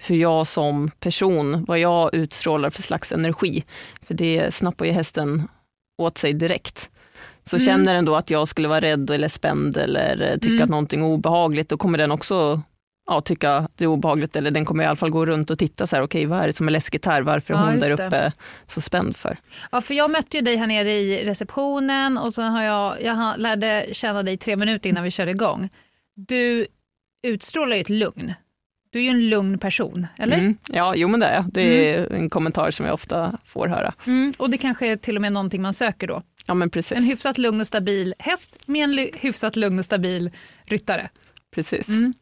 hur 0.00 0.16
jag 0.16 0.46
som 0.46 0.90
person, 1.00 1.64
vad 1.64 1.78
jag 1.78 2.14
utstrålar 2.14 2.70
för 2.70 2.82
slags 2.82 3.12
energi. 3.12 3.64
För 4.02 4.14
det 4.14 4.54
snappar 4.54 4.84
ju 4.84 4.92
hästen 4.92 5.48
åt 6.02 6.18
sig 6.18 6.32
direkt. 6.32 6.90
Så 7.44 7.56
mm. 7.56 7.66
känner 7.66 7.94
den 7.94 8.04
då 8.04 8.16
att 8.16 8.30
jag 8.30 8.48
skulle 8.48 8.68
vara 8.68 8.80
rädd 8.80 9.10
eller 9.10 9.28
spänd 9.28 9.76
eller 9.76 10.32
tycka 10.32 10.46
mm. 10.46 10.62
att 10.62 10.70
någonting 10.70 11.00
är 11.00 11.06
obehagligt, 11.06 11.68
då 11.68 11.76
kommer 11.76 11.98
den 11.98 12.10
också 12.10 12.62
ja, 13.06 13.20
tycka 13.20 13.68
det 13.76 13.84
är 13.84 13.88
obehagligt, 13.88 14.36
eller 14.36 14.50
den 14.50 14.64
kommer 14.64 14.84
i 14.84 14.86
alla 14.86 14.96
fall 14.96 15.10
gå 15.10 15.26
runt 15.26 15.50
och 15.50 15.58
titta 15.58 15.86
så 15.86 15.96
här, 15.96 16.02
okej 16.02 16.18
okay, 16.18 16.26
vad 16.26 16.42
är 16.42 16.46
det 16.46 16.52
som 16.52 16.68
är 16.68 16.72
läskigt 16.72 17.06
här, 17.06 17.22
varför 17.22 17.54
är 17.54 17.58
ja, 17.58 17.64
hon 17.64 17.80
där 17.80 17.92
uppe 17.92 18.08
det. 18.08 18.32
så 18.66 18.80
spänd 18.80 19.16
för? 19.16 19.36
Ja, 19.72 19.80
för 19.80 19.94
jag 19.94 20.10
mötte 20.10 20.36
ju 20.36 20.42
dig 20.42 20.56
här 20.56 20.66
nere 20.66 20.92
i 20.92 21.24
receptionen 21.24 22.18
och 22.18 22.34
sen 22.34 22.52
har 22.52 22.62
jag, 22.62 23.02
jag 23.02 23.38
lärde 23.38 23.86
känna 23.92 24.22
dig 24.22 24.36
tre 24.36 24.56
minuter 24.56 24.90
innan 24.90 25.04
vi 25.04 25.10
körde 25.10 25.30
igång. 25.30 25.68
Du 26.14 26.66
utstrålar 27.22 27.76
ju 27.76 27.82
ett 27.82 27.88
lugn. 27.88 28.34
Du 28.92 28.98
är 28.98 29.02
ju 29.02 29.08
en 29.08 29.28
lugn 29.30 29.58
person, 29.58 30.06
eller? 30.16 30.38
Mm, 30.38 30.56
ja, 30.68 30.94
jo 30.96 31.08
men 31.08 31.20
det 31.20 31.26
är 31.26 31.34
jag. 31.34 31.44
Det 31.52 31.90
är 31.90 31.98
mm. 31.98 32.14
en 32.14 32.30
kommentar 32.30 32.70
som 32.70 32.86
jag 32.86 32.94
ofta 32.94 33.38
får 33.44 33.68
höra. 33.68 33.94
Mm, 34.06 34.32
och 34.38 34.50
det 34.50 34.58
kanske 34.58 34.86
är 34.86 34.96
till 34.96 35.16
och 35.16 35.22
med 35.22 35.32
någonting 35.32 35.62
man 35.62 35.74
söker 35.74 36.06
då? 36.06 36.22
Ja, 36.46 36.54
men 36.54 36.70
precis. 36.70 36.98
En 36.98 37.04
hyfsat 37.04 37.38
lugn 37.38 37.60
och 37.60 37.66
stabil 37.66 38.14
häst 38.18 38.58
med 38.66 38.84
en 38.84 39.08
hyfsat 39.14 39.56
lugn 39.56 39.78
och 39.78 39.84
stabil 39.84 40.30
ryttare. 40.64 41.08
Precis. 41.54 41.88
Mm. 41.88 42.14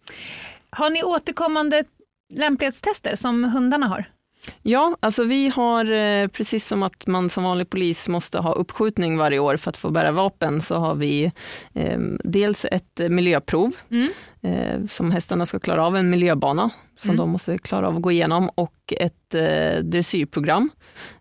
Har 0.71 0.91
ni 0.91 1.03
återkommande 1.03 1.85
lämplighetstester 2.33 3.15
som 3.15 3.45
hundarna 3.45 3.87
har? 3.87 4.05
Ja, 4.63 4.97
alltså 5.01 5.25
vi 5.25 5.49
har, 5.49 5.93
eh, 5.93 6.29
precis 6.29 6.67
som 6.67 6.83
att 6.83 7.07
man 7.07 7.31
som 7.31 7.45
vanlig 7.45 7.71
polis 7.71 8.09
måste 8.09 8.39
ha 8.39 8.53
uppskjutning 8.53 9.19
varje 9.19 9.39
år 9.39 9.57
för 9.57 9.71
att 9.71 9.77
få 9.77 9.91
bära 9.91 10.13
vapen, 10.13 10.61
så 10.61 10.75
har 10.75 10.95
vi 10.95 11.33
eh, 11.75 11.99
dels 12.25 12.65
ett 12.65 12.99
miljöprov 13.11 13.73
mm. 13.91 14.09
eh, 14.43 14.87
som 14.87 15.11
hästarna 15.11 15.47
ska 15.47 15.59
klara 15.59 15.87
av, 15.87 15.97
en 15.97 16.11
miljöbana 16.11 16.71
som 16.99 17.11
mm. 17.11 17.17
de 17.17 17.31
måste 17.31 17.59
klara 17.59 17.89
av 17.89 17.97
att 17.97 18.03
gå 18.03 18.13
igenom 18.13 18.51
och 18.55 18.93
ett 18.97 19.35
eh, 19.35 19.83
dressyrprogram 19.83 20.71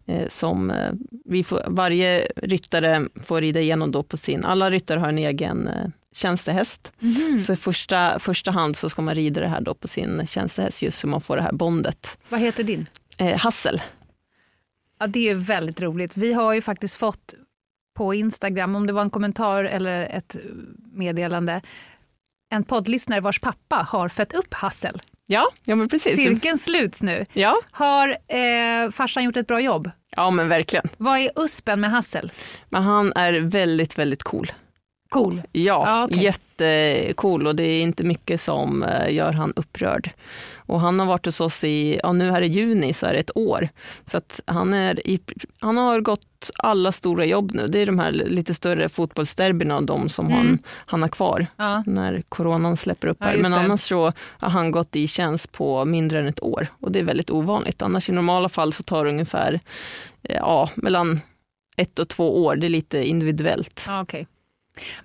eh, 0.05 0.28
som 0.30 0.72
eh, 0.72 0.93
vi 1.26 1.43
får, 1.43 1.63
varje 1.67 2.28
ryttare 2.36 3.01
får 3.24 3.41
rida 3.41 3.59
igenom 3.59 3.91
då 3.91 4.03
på 4.03 4.17
sin, 4.17 4.45
alla 4.45 4.70
ryttare 4.70 4.99
har 4.99 5.09
en 5.09 5.17
egen 5.17 5.67
eh, 5.67 5.88
tjänstehäst. 6.15 6.91
Mm. 7.01 7.39
Så 7.39 7.53
i 7.53 7.55
första, 7.55 8.20
första 8.20 8.51
hand 8.51 8.78
så 8.78 8.89
ska 8.89 9.01
man 9.01 9.15
rida 9.15 9.41
det 9.41 9.47
här 9.47 9.61
då 9.61 9.74
på 9.74 9.88
sin 9.88 10.28
tjänstehäst 10.28 10.82
just 10.82 10.99
så 10.99 11.07
man 11.07 11.22
får 11.22 11.36
det 11.36 11.43
här 11.43 11.53
bondet. 11.53 12.17
Vad 12.30 12.39
heter 12.39 12.63
din? 12.63 12.88
Eh, 13.20 13.38
Hassel. 13.38 13.82
Ja, 14.99 15.07
det 15.07 15.30
är 15.30 15.36
väldigt 15.36 15.82
roligt. 15.82 16.17
Vi 16.17 16.34
har 16.34 16.53
ju 16.53 16.61
faktiskt 16.61 16.95
fått 16.95 17.34
på 17.97 18.13
Instagram, 18.13 18.76
om 18.76 18.88
det 18.88 18.93
var 18.93 19.01
en 19.01 19.09
kommentar 19.09 19.63
eller 19.63 20.01
ett 20.05 20.36
meddelande, 20.91 21.61
en 22.49 22.63
poddlyssnare 22.63 23.22
vars 23.22 23.39
pappa 23.39 23.76
har 23.76 24.09
fött 24.09 24.34
upp 24.34 24.53
Hassel. 24.53 25.01
Ja, 25.26 25.47
ja 25.63 25.76
men 25.76 25.89
precis. 25.89 26.15
Cirkeln 26.15 26.57
sluts 26.57 27.01
nu. 27.01 27.26
Ja. 27.34 27.55
Har 27.72 28.09
eh, 28.09 28.91
farsan 28.91 29.24
gjort 29.24 29.38
ett 29.38 29.47
bra 29.47 29.59
jobb? 29.59 29.91
Ja, 30.15 30.30
men 30.30 30.47
verkligen. 30.47 30.89
Vad 30.97 31.20
är 31.20 31.32
uspen 31.36 31.80
med 31.80 31.91
Hassel? 31.91 32.32
Men 32.70 32.84
han 32.84 33.13
är 33.15 33.34
väldigt, 33.34 33.97
väldigt 33.97 34.24
cool. 34.24 34.51
Cool? 35.10 35.41
Ja, 35.51 35.86
ah, 35.88 36.05
okay. 36.05 36.24
jättecool 36.24 37.47
och 37.47 37.55
det 37.55 37.64
är 37.64 37.82
inte 37.82 38.03
mycket 38.03 38.41
som 38.41 38.84
eh, 38.84 39.14
gör 39.14 39.34
han 39.34 39.53
upprörd. 39.55 40.12
Och 40.55 40.80
han 40.80 40.99
har 40.99 41.07
varit 41.07 41.26
hos 41.26 41.41
oss 41.41 41.64
i, 41.64 41.99
ja 42.03 42.14
nu 42.14 42.32
här 42.32 42.41
i 42.41 42.47
juni 42.47 42.93
så 42.93 43.05
är 43.05 43.14
det 43.14 43.20
ett 43.20 43.38
år. 43.38 43.70
Så 44.05 44.18
att 44.18 44.41
han, 44.45 44.74
är 44.74 45.07
i, 45.07 45.20
han 45.60 45.78
har 45.78 46.01
gått 46.01 46.51
alla 46.57 46.91
stora 46.91 47.26
jobb 47.26 47.51
nu. 47.53 47.68
Det 47.68 47.80
är 47.80 47.86
de 47.86 47.99
här 47.99 48.12
lite 48.12 48.53
större 48.53 48.89
fotbollsderbyna, 48.89 49.82
de 49.82 50.10
som 50.10 50.26
mm. 50.26 50.38
han, 50.38 50.60
han 50.68 51.01
har 51.01 51.10
kvar 51.10 51.47
ja. 51.55 51.84
när 51.86 52.24
coronan 52.30 52.78
släpper 52.78 53.07
upp 53.07 53.24
här. 53.24 53.36
Ja, 53.36 53.41
Men 53.41 53.53
annars 53.53 53.82
så 53.82 54.14
har 54.18 54.49
han 54.49 54.72
gått 54.72 54.95
i 54.95 55.07
tjänst 55.07 55.51
på 55.51 55.86
mindre 55.86 56.20
än 56.20 56.28
ett 56.28 56.43
år 56.43 56.68
och 56.80 56.91
det 56.91 56.99
är 56.99 57.03
väldigt 57.03 57.30
ovanligt. 57.30 57.82
Annars 57.82 58.10
i 58.10 58.12
normala 58.12 58.49
fall 58.49 58.74
så 58.74 58.84
tar 58.84 59.05
det 59.05 59.12
ungefär 59.12 59.60
ja, 60.22 60.70
mellan 60.76 61.22
ett 61.78 61.99
och 61.99 62.07
två 62.07 62.43
år. 62.45 62.55
Det 62.55 62.68
är 62.68 62.70
lite 62.70 63.03
individuellt. 63.03 63.86
Ja, 63.88 64.01
okay. 64.01 64.26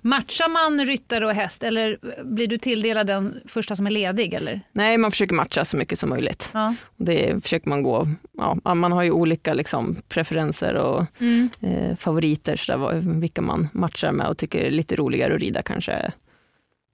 Matchar 0.01 0.49
man 0.49 0.85
ryttare 0.85 1.25
och 1.25 1.33
häst 1.33 1.63
eller 1.63 1.97
blir 2.23 2.47
du 2.47 2.57
tilldelad 2.57 3.07
den 3.07 3.41
första 3.45 3.75
som 3.75 3.85
är 3.85 3.91
ledig? 3.91 4.33
Eller? 4.33 4.61
Nej, 4.71 4.97
man 4.97 5.11
försöker 5.11 5.35
matcha 5.35 5.65
så 5.65 5.77
mycket 5.77 5.99
som 5.99 6.09
möjligt. 6.09 6.49
Ja. 6.53 6.75
Det 6.97 7.43
försöker 7.43 7.69
man 7.69 7.83
gå, 7.83 8.07
ja, 8.37 8.75
man 8.75 8.91
har 8.91 9.03
ju 9.03 9.11
olika 9.11 9.53
liksom, 9.53 9.95
preferenser 10.07 10.75
och 10.75 11.05
mm. 11.19 11.49
eh, 11.61 11.95
favoriter, 11.95 12.55
så 12.55 12.77
där, 12.77 13.19
vilka 13.19 13.41
man 13.41 13.67
matchar 13.73 14.11
med 14.11 14.27
och 14.27 14.37
tycker 14.37 14.59
är 14.59 14.71
lite 14.71 14.95
roligare 14.95 15.35
att 15.35 15.41
rida 15.41 15.61
kanske. 15.61 16.11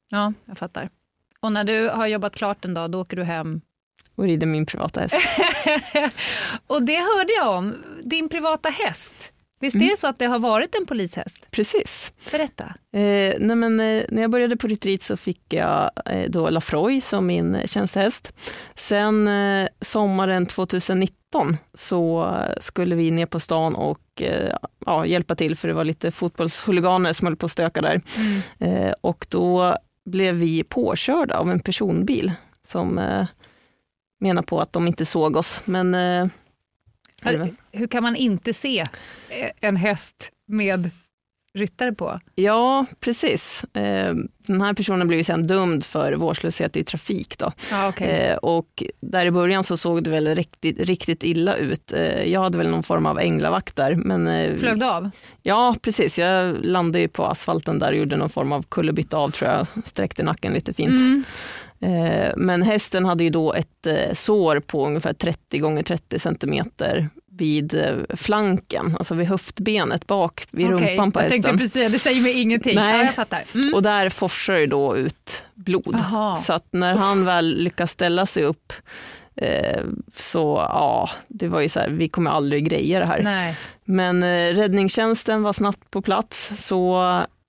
Ja, 0.10 0.34
jag 0.46 0.58
fattar. 0.58 0.90
Och 1.40 1.52
när 1.52 1.64
du 1.64 1.90
har 1.90 2.08
jobbat 2.08 2.36
klart 2.36 2.66
en 2.66 2.74
dag, 2.74 2.92
då 2.92 3.02
åker 3.02 3.18
du 3.18 3.24
hem 3.24 3.62
och 4.16 4.24
rider 4.24 4.48
min 4.48 4.66
privata 4.66 5.00
häst. 5.00 5.16
och 6.68 6.84
det 6.84 6.98
hörde 6.98 7.34
jag 7.34 7.56
om, 7.58 7.76
din 8.04 8.30
privata 8.30 8.70
häst. 8.70 9.32
Visst 9.62 9.76
mm. 9.76 9.88
är 9.88 9.92
det 9.92 9.98
så 9.98 10.08
att 10.08 10.20
det 10.20 10.26
har 10.26 10.40
varit 10.40 10.76
en 10.76 10.86
polishäst? 10.86 11.52
Precis. 11.52 12.14
Berätta. 12.32 12.64
Eh, 12.94 13.36
nej 13.40 13.56
men, 13.56 13.80
eh, 13.80 14.04
när 14.10 14.22
jag 14.22 14.32
började 14.32 14.58
på 14.58 14.68
retreat 14.68 15.02
så 15.02 15.18
fick 15.18 15.42
jag 15.54 15.92
eh, 16.06 16.30
då 16.30 16.50
Lafroy 16.50 17.02
som 17.02 17.26
min 17.26 17.62
tjänstehäst. 17.66 18.34
Sen 18.76 19.28
eh, 19.28 19.68
sommaren 19.82 20.46
2019 20.46 21.58
så 21.74 22.36
skulle 22.60 22.96
vi 22.96 23.12
ner 23.12 23.26
på 23.26 23.40
stan 23.40 23.76
och 23.76 24.22
eh, 24.22 24.56
ja, 24.86 25.06
hjälpa 25.06 25.36
till 25.36 25.58
för 25.58 25.68
det 25.68 25.74
var 25.74 25.86
lite 25.86 26.12
fotbollshuliganer 26.12 27.14
som 27.14 27.28
höll 27.28 27.36
på 27.36 27.46
att 27.46 27.52
stöka 27.52 27.82
där. 27.82 28.02
Mm. 28.18 28.86
Eh, 28.88 28.94
och 29.02 29.26
då 29.30 29.78
blev 30.06 30.36
vi 30.36 30.64
påkörda 30.64 31.38
av 31.38 31.52
en 31.52 31.60
personbil 31.60 32.32
som 32.68 33.00
menar 34.20 34.42
på 34.42 34.60
att 34.60 34.74
de 34.74 34.88
inte 34.88 35.06
såg 35.06 35.36
oss. 35.36 35.62
Men 35.66 35.96
hur 37.72 37.88
kan 37.88 38.04
man 38.04 38.16
inte 38.16 38.54
se 38.54 38.86
en 39.62 39.76
häst 39.76 40.32
med 40.48 40.90
ryttare 41.54 41.92
på? 41.92 42.20
Ja, 42.36 42.86
precis. 43.00 43.64
Eh, 43.74 44.14
den 44.38 44.62
här 44.62 44.74
personen 44.74 45.08
blev 45.08 45.18
ju 45.18 45.24
sen 45.24 45.48
dömd 45.48 45.86
för 45.86 46.14
vårdslöshet 46.14 46.76
i 46.78 46.84
trafik. 46.84 47.38
Då. 47.38 47.52
Ah, 47.72 47.90
okay. 47.90 48.08
Eh, 48.08 48.38
och 48.38 48.84
där 49.02 49.26
i 49.26 49.32
början 49.32 49.64
så 49.64 49.78
såg 49.78 50.04
det 50.04 50.10
väl 50.10 50.36
riktigt, 50.36 50.80
riktigt 50.80 51.24
illa 51.24 51.56
ut. 51.56 51.92
Eh, 51.94 52.24
jag 52.24 52.42
hade 52.42 52.58
väl 52.58 52.70
någon 52.70 52.84
form 52.84 53.06
av 53.06 53.20
änglavakt 53.20 53.76
där. 53.76 53.96
Men, 53.96 54.58
Flög 54.60 54.80
du 54.80 54.86
av? 54.86 55.10
Ja, 55.42 55.76
precis. 55.82 56.20
Jag 56.20 56.66
landade 56.66 57.08
på 57.08 57.26
asfalten 57.26 57.80
där 57.80 57.92
och 57.92 57.98
gjorde 57.98 58.18
någon 58.18 58.30
form 58.30 58.52
av 58.52 58.64
kullerbytta 58.70 59.18
av 59.18 59.30
tror 59.30 59.52
jag. 59.52 59.68
Sträckte 59.86 60.24
nacken 60.24 60.54
lite 60.54 60.74
fint. 60.74 60.90
Mm. 60.90 61.24
Men 62.36 62.62
hästen 62.62 63.06
hade 63.06 63.24
ju 63.24 63.30
då 63.30 63.54
ett 63.54 63.88
sår 64.14 64.60
på 64.60 64.88
ungefär 64.88 65.14
30 65.14 65.58
gånger 65.58 65.84
30 65.84 66.20
centimeter 66.20 67.10
vid 67.42 67.74
eh, 67.74 68.16
flanken, 68.16 68.96
alltså 69.00 69.16
vid 69.16 69.28
höftbenet 69.28 70.08
bak 70.08 70.46
vid 70.52 70.74
okay, 70.74 70.90
rumpan 70.90 71.12
på 71.12 71.20
hästen. 71.20 71.38
Jag 71.38 71.46
tänkte 71.46 71.64
precis, 71.64 71.92
det 71.92 72.00
säger 72.00 72.22
mig 72.22 72.42
ingenting. 72.42 72.76
Nej. 72.76 72.98
Ja, 72.98 73.06
jag 73.06 73.16
fattar. 73.16 73.44
Mm. 73.54 73.74
Och 73.74 73.84
där 73.84 74.10
forsar 74.10 74.54
det 74.54 74.68
då 74.68 74.98
ut 74.98 75.44
blod. 75.56 75.96
Aha. 75.96 76.36
Så 76.36 76.54
att 76.54 76.68
när 76.72 76.96
han 76.96 77.26
väl 77.26 77.56
lyckas 77.58 77.92
ställa 77.92 78.26
sig 78.26 78.44
upp 78.44 78.74
eh, 79.36 79.84
så 80.16 80.66
ja, 80.70 81.10
det 81.28 81.48
var 81.48 81.62
ju 81.62 81.70
så 81.70 81.80
här, 81.80 81.90
vi 81.90 82.10
kommer 82.10 82.32
aldrig 82.32 82.66
greja 82.70 83.00
det 83.00 83.06
här. 83.06 83.24
Nej. 83.24 83.58
Men 83.86 84.24
eh, 84.24 84.56
räddningstjänsten 84.56 85.44
var 85.44 85.54
snabbt 85.54 85.92
på 85.92 86.02
plats 86.02 86.52
så 86.56 87.02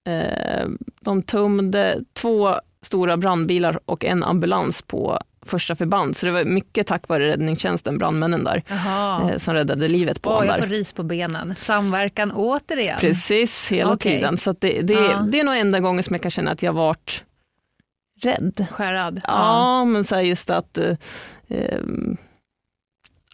eh, 0.06 0.68
de 1.00 1.22
tömde 1.22 2.00
två 2.12 2.54
stora 2.82 3.16
brandbilar 3.16 3.80
och 3.84 4.04
en 4.04 4.24
ambulans 4.24 4.82
på 4.82 5.18
första 5.46 5.76
förband. 5.76 6.16
Så 6.16 6.26
det 6.26 6.32
var 6.32 6.44
mycket 6.44 6.86
tack 6.86 7.08
vare 7.08 7.28
räddningstjänsten, 7.28 7.98
brandmännen 7.98 8.44
där, 8.44 8.62
eh, 8.68 9.36
som 9.36 9.54
räddade 9.54 9.88
livet 9.88 10.22
på 10.22 10.30
honom. 10.30 10.46
Jag 10.46 10.58
får 10.58 10.66
ris 10.66 10.92
på 10.92 11.02
benen. 11.02 11.54
Samverkan 11.58 12.32
återigen. 12.32 12.98
Precis, 13.00 13.68
hela 13.68 13.92
okay. 13.92 14.12
tiden. 14.12 14.38
Så 14.38 14.54
det, 14.58 14.82
det, 14.82 14.92
ja. 14.92 15.26
det 15.32 15.40
är 15.40 15.44
nog 15.44 15.56
enda 15.56 15.80
gången 15.80 16.02
som 16.02 16.14
jag 16.14 16.22
kan 16.22 16.30
känna 16.30 16.50
att 16.50 16.62
jag 16.62 16.72
varit 16.72 17.24
rädd. 18.22 18.66
Skärrad. 18.70 19.20
Ja, 19.26 19.32
ja. 19.32 19.84
men 19.84 20.04
så 20.04 20.20
just 20.20 20.50
att 20.50 20.78
eh, 20.78 20.96
eh 21.48 21.80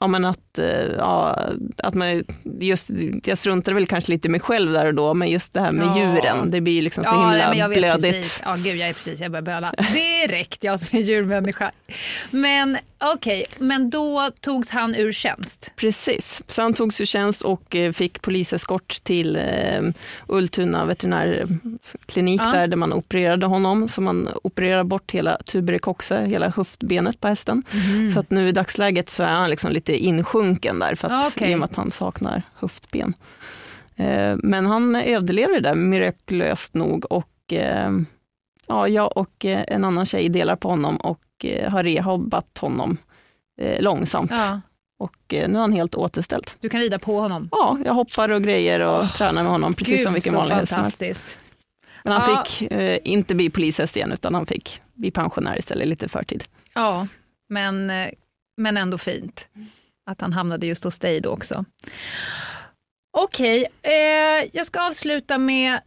ja, 0.01 0.07
men 0.07 0.25
att, 0.25 0.59
eh, 0.59 0.67
ja, 0.99 1.39
att 1.77 1.95
man 1.95 2.25
just, 2.61 2.87
jag 3.25 3.39
struntade 3.39 3.75
väl 3.75 3.87
kanske 3.87 4.13
lite 4.13 4.29
i 4.29 4.31
mig 4.31 4.41
själv 4.41 4.73
där 4.73 4.87
och 4.87 4.95
då, 4.95 5.15
men 5.15 5.29
just 5.29 5.53
det 5.53 5.61
här 5.61 5.73
med 5.73 5.87
ja. 5.87 5.99
djuren, 5.99 6.51
det 6.51 6.61
blir 6.61 6.83
liksom 6.83 7.05
så 7.05 7.11
ja, 7.11 7.31
himla 7.31 7.49
men 7.49 7.59
jag 7.59 7.69
vet 7.69 7.79
blödigt. 7.79 8.13
Precis. 8.13 8.41
Ja, 8.45 8.55
gud, 8.55 8.77
jag 8.77 8.89
är 8.89 8.93
precis, 8.93 9.21
jag 9.21 9.31
börjar 9.31 9.43
böla. 9.43 9.75
Direkt, 9.93 10.65
jag 10.65 10.81
som 10.81 10.99
är 10.99 11.03
djurmänniska. 11.03 11.73
Men 12.31 12.79
okej, 13.01 13.47
okay, 13.49 13.67
men 13.67 13.91
då 13.91 14.31
togs 14.41 14.71
han 14.71 14.95
ur 14.95 15.13
tjänst? 15.13 15.73
Precis, 15.77 16.43
så 16.47 16.63
han 16.63 16.75
togs 16.75 17.01
ur 17.01 17.05
tjänst 17.05 17.43
och 17.43 17.77
eh, 17.77 17.93
fick 17.93 18.23
poliseskort 18.23 19.03
till 19.03 19.37
eh, 19.37 19.83
Ultuna 20.27 20.85
veterinärklinik 20.85 22.41
ja. 22.41 22.51
där, 22.53 22.67
där 22.67 22.77
man 22.77 22.93
opererade 22.93 23.47
honom. 23.47 23.89
Så 23.89 24.01
man 24.01 24.29
opererade 24.43 24.85
bort 24.85 25.11
hela 25.11 25.39
tuberikoxe, 25.39 26.25
hela 26.25 26.49
höftbenet 26.49 27.21
på 27.21 27.29
hästen. 27.29 27.63
Mm. 27.73 28.11
Så 28.11 28.21
att 28.21 28.31
nu 28.31 28.49
i 28.49 28.53
dagsläget 28.53 29.11
så 29.11 29.23
är 29.23 29.33
han 29.33 29.51
liksom 29.51 29.73
lite 29.73 29.97
insjunken 29.97 30.79
där, 30.79 30.95
för 30.95 31.09
att, 31.09 31.37
okay. 31.37 31.51
i 31.51 31.55
och 31.55 31.59
med 31.59 31.69
att 31.71 31.77
han 31.77 31.91
saknar 31.91 32.43
höftben. 32.55 33.15
Eh, 33.97 34.37
men 34.37 34.67
han 34.67 34.97
överlever 34.97 35.55
det 35.55 35.61
där 35.61 35.75
mirakulöst 35.75 36.75
nog 36.75 37.13
och 37.13 37.29
ja, 38.69 38.89
jag 38.89 39.17
och 39.17 39.45
en 39.45 39.85
annan 39.85 40.07
tjej 40.07 40.29
delar 40.29 40.57
på 40.57 40.69
honom 40.69 40.97
och 40.97 41.21
har 41.45 41.83
rehabbat 41.83 42.59
honom 42.59 42.97
långsamt. 43.79 44.31
Ja. 44.31 44.61
Och 44.99 45.17
nu 45.29 45.37
är 45.39 45.59
han 45.59 45.73
helt 45.73 45.95
återställd. 45.95 46.51
Du 46.61 46.69
kan 46.69 46.81
rida 46.81 46.99
på 46.99 47.21
honom? 47.21 47.49
Ja, 47.53 47.79
jag 47.85 47.95
hoppar 47.95 48.29
och 48.29 48.43
grejer 48.43 48.81
och 48.81 49.01
oh, 49.01 49.13
tränar 49.17 49.43
med 49.43 49.53
honom 49.53 49.75
precis 49.75 49.97
Gud, 49.97 50.05
som 50.05 50.15
vilken 50.15 50.35
vanlig 50.35 50.55
häst 50.55 50.75
som 50.75 50.83
helst. 51.01 51.39
Men 52.05 52.13
han 52.13 52.31
ja. 52.31 52.45
fick 52.45 52.73
eh, 52.73 52.99
inte 53.05 53.35
bli 53.35 53.51
polishäst 53.51 53.97
igen, 53.97 54.13
utan 54.13 54.35
han 54.35 54.47
fick 54.47 54.81
bli 54.95 55.11
pensionär 55.11 55.59
istället, 55.59 55.89
lite 55.89 56.09
förtid. 56.09 56.45
Ja, 56.75 57.07
men, 57.49 57.93
men 58.57 58.77
ändå 58.77 58.99
fint 58.99 59.49
att 60.11 60.21
han 60.21 60.33
hamnade 60.33 60.67
just 60.67 60.85
hos 60.85 60.99
dig 60.99 61.21
då 61.21 61.31
också. 61.31 61.65
Okej, 63.19 63.67
okay, 63.81 63.93
eh, 63.95 64.49
jag 64.53 64.67
ska 64.67 64.81
avsluta 64.81 65.39
med 65.39 65.81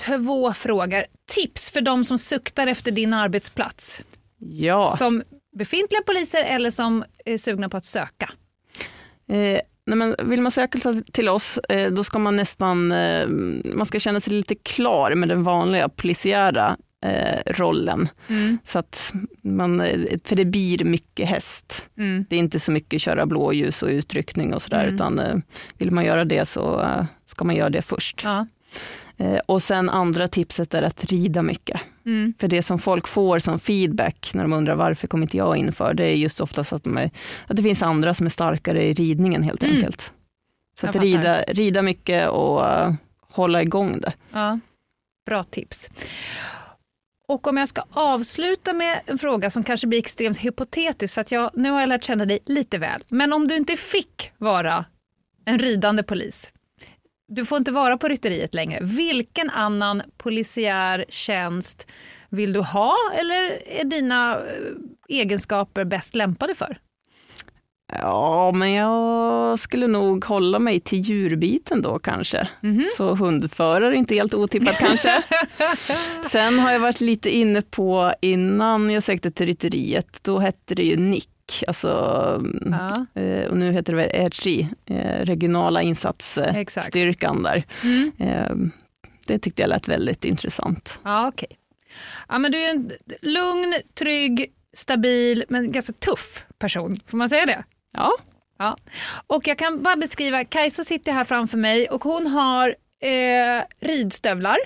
två 0.00 0.52
frågor. 0.52 1.06
Tips 1.26 1.70
för 1.70 1.80
de 1.80 2.04
som 2.04 2.18
suktar 2.18 2.66
efter 2.66 2.90
din 2.90 3.14
arbetsplats. 3.14 4.02
Ja. 4.38 4.88
Som 4.88 5.22
befintliga 5.56 6.02
poliser 6.02 6.44
eller 6.44 6.70
som 6.70 7.04
är 7.24 7.38
sugna 7.38 7.68
på 7.68 7.76
att 7.76 7.84
söka. 7.84 8.30
Eh, 9.28 9.60
nej 9.86 9.96
men 9.96 10.14
vill 10.24 10.40
man 10.40 10.52
söka 10.52 11.02
till 11.12 11.28
oss, 11.28 11.58
eh, 11.58 11.92
då 11.92 12.04
ska 12.04 12.18
man 12.18 12.36
nästan 12.36 12.92
eh, 12.92 13.28
man 13.74 13.86
ska 13.86 13.98
känna 13.98 14.20
sig 14.20 14.32
lite 14.32 14.54
klar 14.54 15.14
med 15.14 15.28
den 15.28 15.44
vanliga 15.44 15.88
polisiära 15.88 16.76
eh, 17.04 17.52
rollen. 17.52 18.08
Mm. 18.28 18.58
Så 18.64 18.78
att 18.78 19.12
man, 19.42 19.78
för 20.24 20.36
det 20.36 20.44
blir 20.44 20.84
mycket 20.84 21.28
häst. 21.28 21.88
Mm. 21.98 22.24
Det 22.28 22.36
är 22.36 22.40
inte 22.40 22.60
så 22.60 22.72
mycket 22.72 23.00
köra 23.00 23.26
blåljus 23.26 23.82
och 23.82 23.88
utryckning 23.88 24.54
och 24.54 24.62
sådär, 24.62 24.82
mm. 24.82 24.94
utan 24.94 25.18
eh, 25.18 25.36
vill 25.78 25.90
man 25.90 26.04
göra 26.04 26.24
det 26.24 26.46
så 26.48 26.80
eh, 26.80 27.04
ska 27.26 27.44
man 27.44 27.56
göra 27.56 27.70
det 27.70 27.82
först. 27.82 28.20
Ja. 28.24 28.46
Eh, 29.18 29.38
och 29.46 29.62
sen 29.62 29.90
andra 29.90 30.28
tipset 30.28 30.74
är 30.74 30.82
att 30.82 31.04
rida 31.04 31.42
mycket. 31.42 31.80
Mm. 32.06 32.34
För 32.38 32.48
det 32.48 32.62
som 32.62 32.78
folk 32.78 33.08
får 33.08 33.38
som 33.38 33.58
feedback 33.58 34.30
när 34.34 34.42
de 34.42 34.52
undrar 34.52 34.74
varför 34.74 35.06
kommer 35.06 35.22
inte 35.22 35.36
jag 35.36 35.56
in 35.56 35.72
för, 35.72 35.94
det 35.94 36.04
är 36.04 36.14
just 36.14 36.40
oftast 36.40 36.72
att, 36.72 36.84
de 36.84 36.98
är, 36.98 37.10
att 37.46 37.56
det 37.56 37.62
finns 37.62 37.82
andra 37.82 38.14
som 38.14 38.26
är 38.26 38.30
starkare 38.30 38.84
i 38.84 38.92
ridningen 38.92 39.42
helt 39.42 39.62
mm. 39.62 39.76
enkelt. 39.76 40.12
Så 40.80 40.86
att 40.86 40.96
rida, 40.96 41.42
rida 41.42 41.82
mycket 41.82 42.28
och 42.28 42.60
uh, 42.60 42.92
hålla 43.20 43.62
igång 43.62 44.00
det. 44.00 44.12
Ja, 44.32 44.58
bra 45.26 45.42
tips. 45.42 45.90
Och 47.28 47.46
om 47.46 47.56
jag 47.56 47.68
ska 47.68 47.82
avsluta 47.90 48.72
med 48.72 49.00
en 49.06 49.18
fråga 49.18 49.50
som 49.50 49.64
kanske 49.64 49.86
blir 49.86 49.98
extremt 49.98 50.38
hypotetisk, 50.38 51.14
för 51.14 51.20
att 51.20 51.32
jag, 51.32 51.50
nu 51.54 51.70
har 51.70 51.80
jag 51.80 51.88
lärt 51.88 52.04
känna 52.04 52.24
dig 52.24 52.38
lite 52.46 52.78
väl. 52.78 53.04
Men 53.08 53.32
om 53.32 53.48
du 53.48 53.56
inte 53.56 53.76
fick 53.76 54.32
vara 54.38 54.84
en 55.44 55.58
ridande 55.58 56.02
polis, 56.02 56.52
du 57.28 57.44
får 57.44 57.58
inte 57.58 57.70
vara 57.70 57.98
på 57.98 58.08
rytteriet 58.08 58.54
längre. 58.54 58.78
Vilken 58.82 59.50
annan 59.50 60.02
polisiär 60.16 61.04
tjänst 61.08 61.86
vill 62.28 62.52
du 62.52 62.60
ha 62.60 62.96
eller 63.14 63.68
är 63.68 63.84
dina 63.84 64.36
eh, 64.36 64.42
egenskaper 65.08 65.84
bäst 65.84 66.14
lämpade 66.14 66.54
för? 66.54 66.78
Ja, 67.92 68.52
men 68.52 68.72
jag 68.72 69.58
skulle 69.58 69.86
nog 69.86 70.24
hålla 70.24 70.58
mig 70.58 70.80
till 70.80 71.00
djurbiten 71.00 71.82
då 71.82 71.98
kanske. 71.98 72.48
Mm 72.62 72.78
-hmm. 72.78 72.84
Så 72.96 73.14
hundförare 73.14 73.94
är 73.94 73.98
inte 73.98 74.14
helt 74.14 74.34
otippat 74.34 74.78
kanske. 74.78 75.22
Sen 76.22 76.58
har 76.58 76.72
jag 76.72 76.80
varit 76.80 77.00
lite 77.00 77.30
inne 77.30 77.62
på, 77.62 78.12
innan 78.20 78.90
jag 78.90 79.02
sökte 79.02 79.30
till 79.30 79.46
rytteriet, 79.46 80.18
då 80.22 80.38
hette 80.38 80.74
det 80.74 80.82
ju 80.82 80.96
Nick 80.96 81.28
alltså, 81.66 81.88
ja. 82.64 83.20
Eh, 83.22 83.50
och 83.50 83.56
nu 83.56 83.72
heter 83.72 83.92
det 83.92 83.96
väl 83.96 84.30
RG, 84.30 84.68
eh, 84.86 85.24
regionala 85.24 85.82
insatsstyrkan 85.82 87.42
där. 87.42 87.64
Mm. 87.84 88.12
Eh, 88.18 88.56
det 89.26 89.38
tyckte 89.38 89.62
jag 89.62 89.68
lät 89.68 89.88
väldigt 89.88 90.24
intressant. 90.24 90.98
Ja, 91.04 91.28
okay. 91.28 91.48
ja, 92.28 92.38
men 92.38 92.52
du 92.52 92.58
är 92.58 92.70
en 92.70 92.92
lugn, 93.22 93.74
trygg, 93.94 94.52
stabil, 94.72 95.44
men 95.48 95.72
ganska 95.72 95.92
tuff 95.92 96.44
person. 96.58 97.00
Får 97.06 97.16
man 97.16 97.28
säga 97.28 97.46
det? 97.46 97.64
Ja. 97.92 98.12
ja. 98.58 98.76
Och 99.26 99.48
jag 99.48 99.58
kan 99.58 99.82
bara 99.82 99.96
beskriva, 99.96 100.44
Kajsa 100.44 100.84
sitter 100.84 101.12
här 101.12 101.24
framför 101.24 101.58
mig 101.58 101.88
och 101.88 102.04
hon 102.04 102.26
har 102.26 102.68
eh, 103.00 103.62
ridstövlar. 103.80 104.58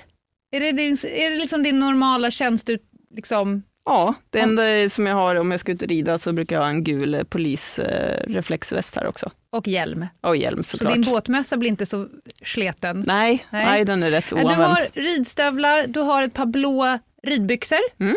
Är 0.50 0.60
det, 0.60 0.72
din, 0.72 0.92
är 0.92 1.30
det 1.30 1.36
liksom 1.36 1.62
din 1.62 1.78
normala 1.78 2.30
tjänst, 2.30 2.70
liksom, 3.14 3.62
Ja, 3.84 4.14
det 4.30 4.40
enda 4.40 4.88
som 4.88 5.06
jag 5.06 5.14
har 5.14 5.36
om 5.36 5.50
jag 5.50 5.60
ska 5.60 5.72
ut 5.72 5.82
och 5.82 5.88
rida 5.88 6.18
så 6.18 6.32
brukar 6.32 6.56
jag 6.56 6.62
ha 6.62 6.68
en 6.68 6.84
gul 6.84 7.24
polisreflexväst 7.28 8.96
här 8.96 9.06
också. 9.06 9.30
Och 9.50 9.68
hjälm. 9.68 10.06
Och 10.20 10.36
hjälm 10.36 10.64
såklart. 10.64 10.92
Så 10.92 10.98
din 10.98 11.12
båtmössa 11.12 11.56
blir 11.56 11.70
inte 11.70 11.86
så 11.86 12.08
sleten? 12.42 13.04
Nej, 13.06 13.46
nej. 13.50 13.64
nej 13.64 13.84
den 13.84 14.02
är 14.02 14.10
rätt 14.10 14.32
oanvänd. 14.32 14.58
Du 14.58 14.62
har 14.62 14.88
ridstövlar, 14.92 15.86
du 15.86 16.00
har 16.00 16.22
ett 16.22 16.34
par 16.34 16.46
blå 16.46 16.98
ridbyxor. 17.22 17.80
Mm. 17.98 18.16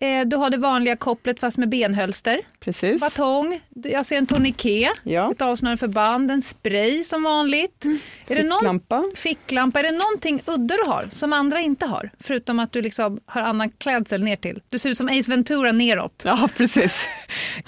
Eh, 0.00 0.26
du 0.26 0.36
har 0.36 0.50
det 0.50 0.56
vanliga 0.56 0.96
kopplet 0.96 1.40
fast 1.40 1.58
med 1.58 1.68
benhölster. 1.68 2.40
Precis. 2.60 3.00
Batong, 3.00 3.60
jag 3.68 4.06
ser 4.06 4.18
en 4.18 4.26
tourniquet, 4.26 4.92
ja. 5.02 5.32
ett 5.32 5.42
avsnörande 5.42 5.78
förband, 5.78 6.30
en 6.30 6.42
spray 6.42 7.02
som 7.02 7.22
vanligt. 7.22 7.84
Mm. 7.84 7.98
Är 8.26 8.34
ficklampa. 8.34 8.96
Det 8.96 9.02
någon, 9.02 9.16
ficklampa. 9.16 9.78
Är 9.78 9.82
det 9.82 9.98
någonting 9.98 10.42
udda 10.46 10.76
du 10.76 10.90
har 10.90 11.08
som 11.12 11.32
andra 11.32 11.60
inte 11.60 11.86
har? 11.86 12.10
Förutom 12.20 12.58
att 12.58 12.72
du 12.72 12.82
liksom 12.82 13.20
har 13.26 13.42
annan 13.42 13.70
klädsel 13.70 14.22
ner 14.22 14.36
till. 14.36 14.62
Du 14.68 14.78
ser 14.78 14.90
ut 14.90 14.98
som 14.98 15.08
Ace 15.08 15.30
Ventura 15.30 15.72
neråt. 15.72 16.22
Ja, 16.24 16.48
precis. 16.56 17.06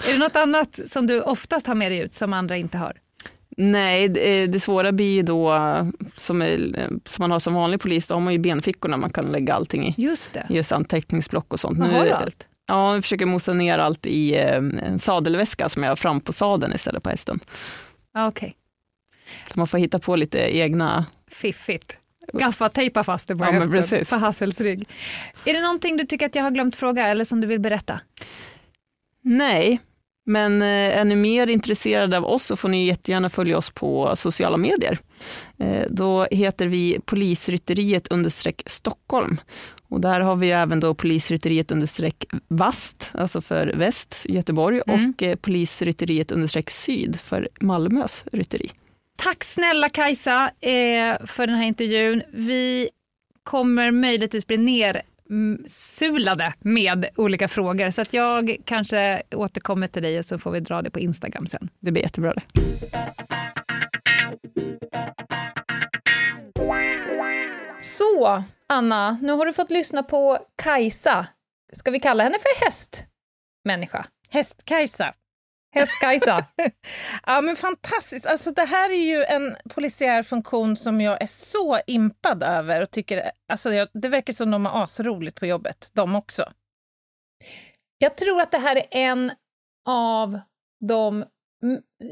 är 0.09 0.13
det 0.13 0.19
något 0.19 0.35
annat 0.35 0.79
som 0.85 1.07
du 1.07 1.21
oftast 1.21 1.67
har 1.67 1.75
med 1.75 1.91
dig 1.91 1.99
ut 1.99 2.13
som 2.13 2.33
andra 2.33 2.55
inte 2.55 2.77
har? 2.77 2.93
Nej, 3.57 4.07
det, 4.07 4.47
det 4.47 4.59
svåra 4.59 4.91
blir 4.91 5.13
ju 5.13 5.21
då, 5.21 5.57
som, 6.17 6.41
är, 6.41 6.87
som 7.05 7.23
man 7.23 7.31
har 7.31 7.39
som 7.39 7.53
vanlig 7.53 7.79
polis, 7.79 8.07
då 8.07 8.15
har 8.15 8.21
man 8.21 8.33
ju 8.33 8.39
benfickorna 8.39 8.97
man 8.97 9.09
kan 9.09 9.25
lägga 9.25 9.53
allting 9.53 9.87
i. 9.87 9.95
Just 9.97 10.33
det. 10.33 10.47
Just 10.49 10.71
anteckningsblock 10.71 11.53
och 11.53 11.59
sånt. 11.59 11.79
Man 11.79 11.89
har 11.89 12.05
allt? 12.07 12.47
Ja, 12.67 12.93
jag 12.93 13.03
försöker 13.03 13.25
mosa 13.25 13.53
ner 13.53 13.77
allt 13.77 14.05
i 14.05 14.35
eh, 14.35 14.55
en 14.55 14.99
sadelväska 14.99 15.69
som 15.69 15.83
jag 15.83 15.91
har 15.91 15.95
fram 15.95 16.21
på 16.21 16.33
sadeln 16.33 16.73
istället 16.73 17.03
på 17.03 17.09
hästen. 17.09 17.39
Okej. 18.17 18.27
Okay. 18.27 18.53
Man 19.53 19.67
får 19.67 19.77
hitta 19.77 19.99
på 19.99 20.15
lite 20.15 20.57
egna... 20.57 21.05
Fiffigt. 21.27 21.97
Gaffatejpa 22.33 23.03
fast 23.03 23.27
det 23.27 23.35
på 23.35 23.45
ja, 23.45 23.51
hästen, 23.51 24.05
på 24.09 24.15
Hassels 24.15 24.61
rygg. 24.61 24.87
Är 25.45 25.53
det 25.53 25.61
någonting 25.61 25.97
du 25.97 26.05
tycker 26.05 26.25
att 26.25 26.35
jag 26.35 26.43
har 26.43 26.51
glömt 26.51 26.75
fråga 26.75 27.07
eller 27.07 27.25
som 27.25 27.41
du 27.41 27.47
vill 27.47 27.59
berätta? 27.59 27.99
Nej, 29.21 29.79
men 30.25 30.61
eh, 30.61 30.97
är 30.99 31.05
ni 31.05 31.15
mer 31.15 31.47
intresserade 31.47 32.17
av 32.17 32.25
oss 32.25 32.43
så 32.43 32.55
får 32.55 32.69
ni 32.69 32.85
jättegärna 32.85 33.29
följa 33.29 33.57
oss 33.57 33.69
på 33.69 34.15
sociala 34.15 34.57
medier. 34.57 34.97
Eh, 35.59 35.85
då 35.89 36.27
heter 36.31 36.67
vi 36.67 36.99
polisrytteriet 37.05 38.07
understreck 38.07 38.63
Stockholm. 38.65 39.37
Och 39.89 40.01
där 40.01 40.19
har 40.19 40.35
vi 40.35 40.51
även 40.51 40.79
då 40.79 40.93
polisrytteriet 40.93 41.71
understreck 41.71 42.25
VAST, 42.47 43.09
alltså 43.13 43.41
för 43.41 43.67
väst, 43.75 44.25
Göteborg, 44.29 44.81
mm. 44.87 45.09
och 45.09 45.23
eh, 45.23 45.35
polisrytteriet 45.35 46.31
understreck 46.31 46.69
syd 46.69 47.19
för 47.19 47.49
Malmös 47.61 48.25
rytteri. 48.31 48.71
Tack 49.17 49.43
snälla 49.43 49.89
Kajsa 49.89 50.51
för 51.25 51.47
den 51.47 51.55
här 51.55 51.65
intervjun. 51.65 52.23
Vi 52.33 52.89
kommer 53.43 53.91
möjligtvis 53.91 54.47
bli 54.47 54.57
ner 54.57 55.01
sulade 55.67 56.53
med 56.59 57.05
olika 57.15 57.47
frågor. 57.47 57.89
Så 57.89 58.01
att 58.01 58.13
jag 58.13 58.57
kanske 58.65 59.21
återkommer 59.35 59.87
till 59.87 60.03
dig 60.03 60.17
och 60.17 60.25
så 60.25 60.39
får 60.39 60.51
vi 60.51 60.59
dra 60.59 60.81
det 60.81 60.91
på 60.91 60.99
Instagram 60.99 61.47
sen. 61.47 61.69
Det 61.79 61.91
blir 61.91 62.03
jättebra 62.03 62.33
det. 62.33 62.41
Så, 67.81 68.43
Anna, 68.67 69.17
nu 69.21 69.33
har 69.33 69.45
du 69.45 69.53
fått 69.53 69.71
lyssna 69.71 70.03
på 70.03 70.37
Kajsa. 70.63 71.27
Ska 71.73 71.91
vi 71.91 71.99
kalla 71.99 72.23
henne 72.23 72.37
för 72.39 72.65
hästmänniska? 72.65 74.05
Häst-Kajsa. 74.29 75.13
Häst-Kajsa. 75.71 76.45
ja, 77.25 77.41
men 77.41 77.55
fantastiskt. 77.55 78.25
Alltså, 78.25 78.51
det 78.51 78.65
här 78.65 78.89
är 78.89 79.03
ju 79.03 79.23
en 79.23 79.55
polisiär 79.69 80.23
funktion 80.23 80.75
som 80.75 81.01
jag 81.01 81.21
är 81.21 81.27
så 81.27 81.79
impad 81.87 82.43
över 82.43 82.81
och 82.81 82.91
tycker, 82.91 83.31
alltså, 83.47 83.73
jag, 83.73 83.87
det 83.93 84.09
verkar 84.09 84.33
som 84.33 84.51
de 84.51 84.65
har 84.65 84.83
asroligt 84.83 85.39
på 85.39 85.45
jobbet, 85.45 85.91
de 85.93 86.15
också. 86.15 86.51
Jag 87.97 88.17
tror 88.17 88.41
att 88.41 88.51
det 88.51 88.57
här 88.57 88.75
är 88.75 88.87
en 88.91 89.31
av 89.85 90.39
de 90.87 91.25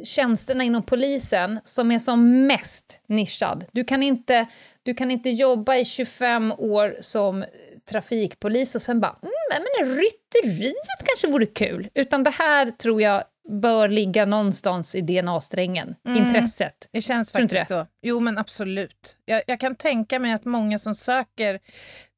tjänsterna 0.03 0.63
inom 0.63 0.83
polisen 0.83 1.59
som 1.65 1.91
är 1.91 1.99
som 1.99 2.47
mest 2.47 3.01
nischad. 3.07 3.65
Du 3.71 3.83
kan 3.83 4.03
inte, 4.03 4.47
du 4.83 4.93
kan 4.93 5.11
inte 5.11 5.29
jobba 5.29 5.75
i 5.75 5.85
25 5.85 6.51
år 6.51 6.97
som 6.99 7.45
trafikpolis 7.89 8.75
och 8.75 8.81
sen 8.81 8.99
bara, 8.99 9.15
mm, 9.21 9.63
men 9.77 9.95
rytteriet 9.95 10.75
kanske 11.05 11.27
vore 11.27 11.45
kul. 11.45 11.89
Utan 11.93 12.23
det 12.23 12.29
här 12.29 12.71
tror 12.71 13.01
jag 13.01 13.23
bör 13.49 13.89
ligga 13.89 14.25
någonstans 14.25 14.95
i 14.95 15.01
DNA-strängen, 15.01 15.95
mm. 16.05 16.17
intresset. 16.17 16.89
Det 16.91 17.01
känns 17.01 17.31
faktiskt 17.31 17.53
det? 17.53 17.65
så. 17.65 17.87
Jo, 18.01 18.19
men 18.19 18.37
absolut. 18.37 19.17
Jag, 19.25 19.43
jag, 19.47 19.59
kan 19.59 19.75
tänka 19.75 20.19
mig 20.19 20.33
att 20.33 20.45
många 20.45 20.79
som 20.79 20.95
söker 20.95 21.59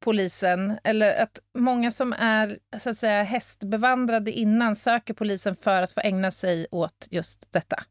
polisen, 0.00 0.78
eller 0.84 1.22
att 1.22 1.38
många 1.58 1.90
som 1.90 2.12
är 2.18 2.58
så 2.78 2.90
att 2.90 2.98
säga 2.98 3.22
hästbevandrade 3.22 4.32
innan 4.32 4.76
söker 4.76 5.14
polisen 5.14 5.56
för 5.56 5.82
att 5.82 5.92
få 5.92 6.00
ägna 6.00 6.30
sig 6.30 6.66
åt 6.70 7.08
just 7.10 7.52
detta. 7.52 7.82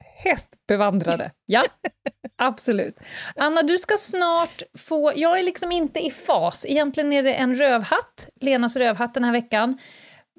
hästbevandrade. 0.00 1.30
Ja, 1.46 1.64
absolut. 2.36 2.98
Anna, 3.36 3.62
du 3.62 3.78
ska 3.78 3.96
snart 3.96 4.62
få... 4.78 5.12
Jag 5.16 5.38
är 5.38 5.42
liksom 5.42 5.72
inte 5.72 6.00
i 6.00 6.10
fas. 6.10 6.66
Egentligen 6.68 7.12
är 7.12 7.22
det 7.22 7.34
en 7.34 7.54
rövhatt, 7.54 8.28
Lenas 8.40 8.76
rövhatt 8.76 9.14
den 9.14 9.24
här 9.24 9.32
veckan. 9.32 9.78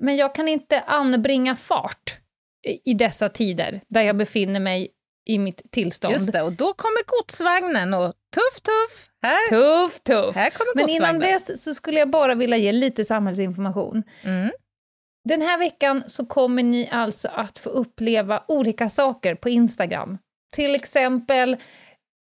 Men 0.01 0.15
jag 0.15 0.35
kan 0.35 0.47
inte 0.47 0.81
anbringa 0.81 1.55
fart 1.55 2.20
i 2.63 2.93
dessa 2.93 3.29
tider, 3.29 3.81
där 3.87 4.01
jag 4.01 4.17
befinner 4.17 4.59
mig 4.59 4.91
i 5.25 5.37
mitt 5.37 5.71
tillstånd. 5.71 6.13
Just 6.13 6.31
det, 6.31 6.41
och 6.41 6.53
då 6.53 6.73
kommer 6.73 7.05
godsvagnen 7.05 7.93
och 7.93 8.13
tuff, 8.33 8.61
tuff! 8.61 9.09
Här, 9.21 9.49
tuff, 9.49 9.99
tuff! 9.99 10.35
Här 10.35 10.49
kommer 10.49 10.75
Men 10.75 10.89
innan 10.89 11.19
dess 11.19 11.63
så 11.63 11.73
skulle 11.73 11.99
jag 11.99 12.09
bara 12.09 12.35
vilja 12.35 12.57
ge 12.57 12.71
lite 12.71 13.05
samhällsinformation. 13.05 14.03
Mm. 14.23 14.51
Den 15.29 15.41
här 15.41 15.57
veckan 15.57 16.03
så 16.07 16.25
kommer 16.25 16.63
ni 16.63 16.89
alltså 16.91 17.27
att 17.27 17.57
få 17.59 17.69
uppleva 17.69 18.43
olika 18.47 18.89
saker 18.89 19.35
på 19.35 19.49
Instagram. 19.49 20.17
Till 20.55 20.75
exempel 20.75 21.57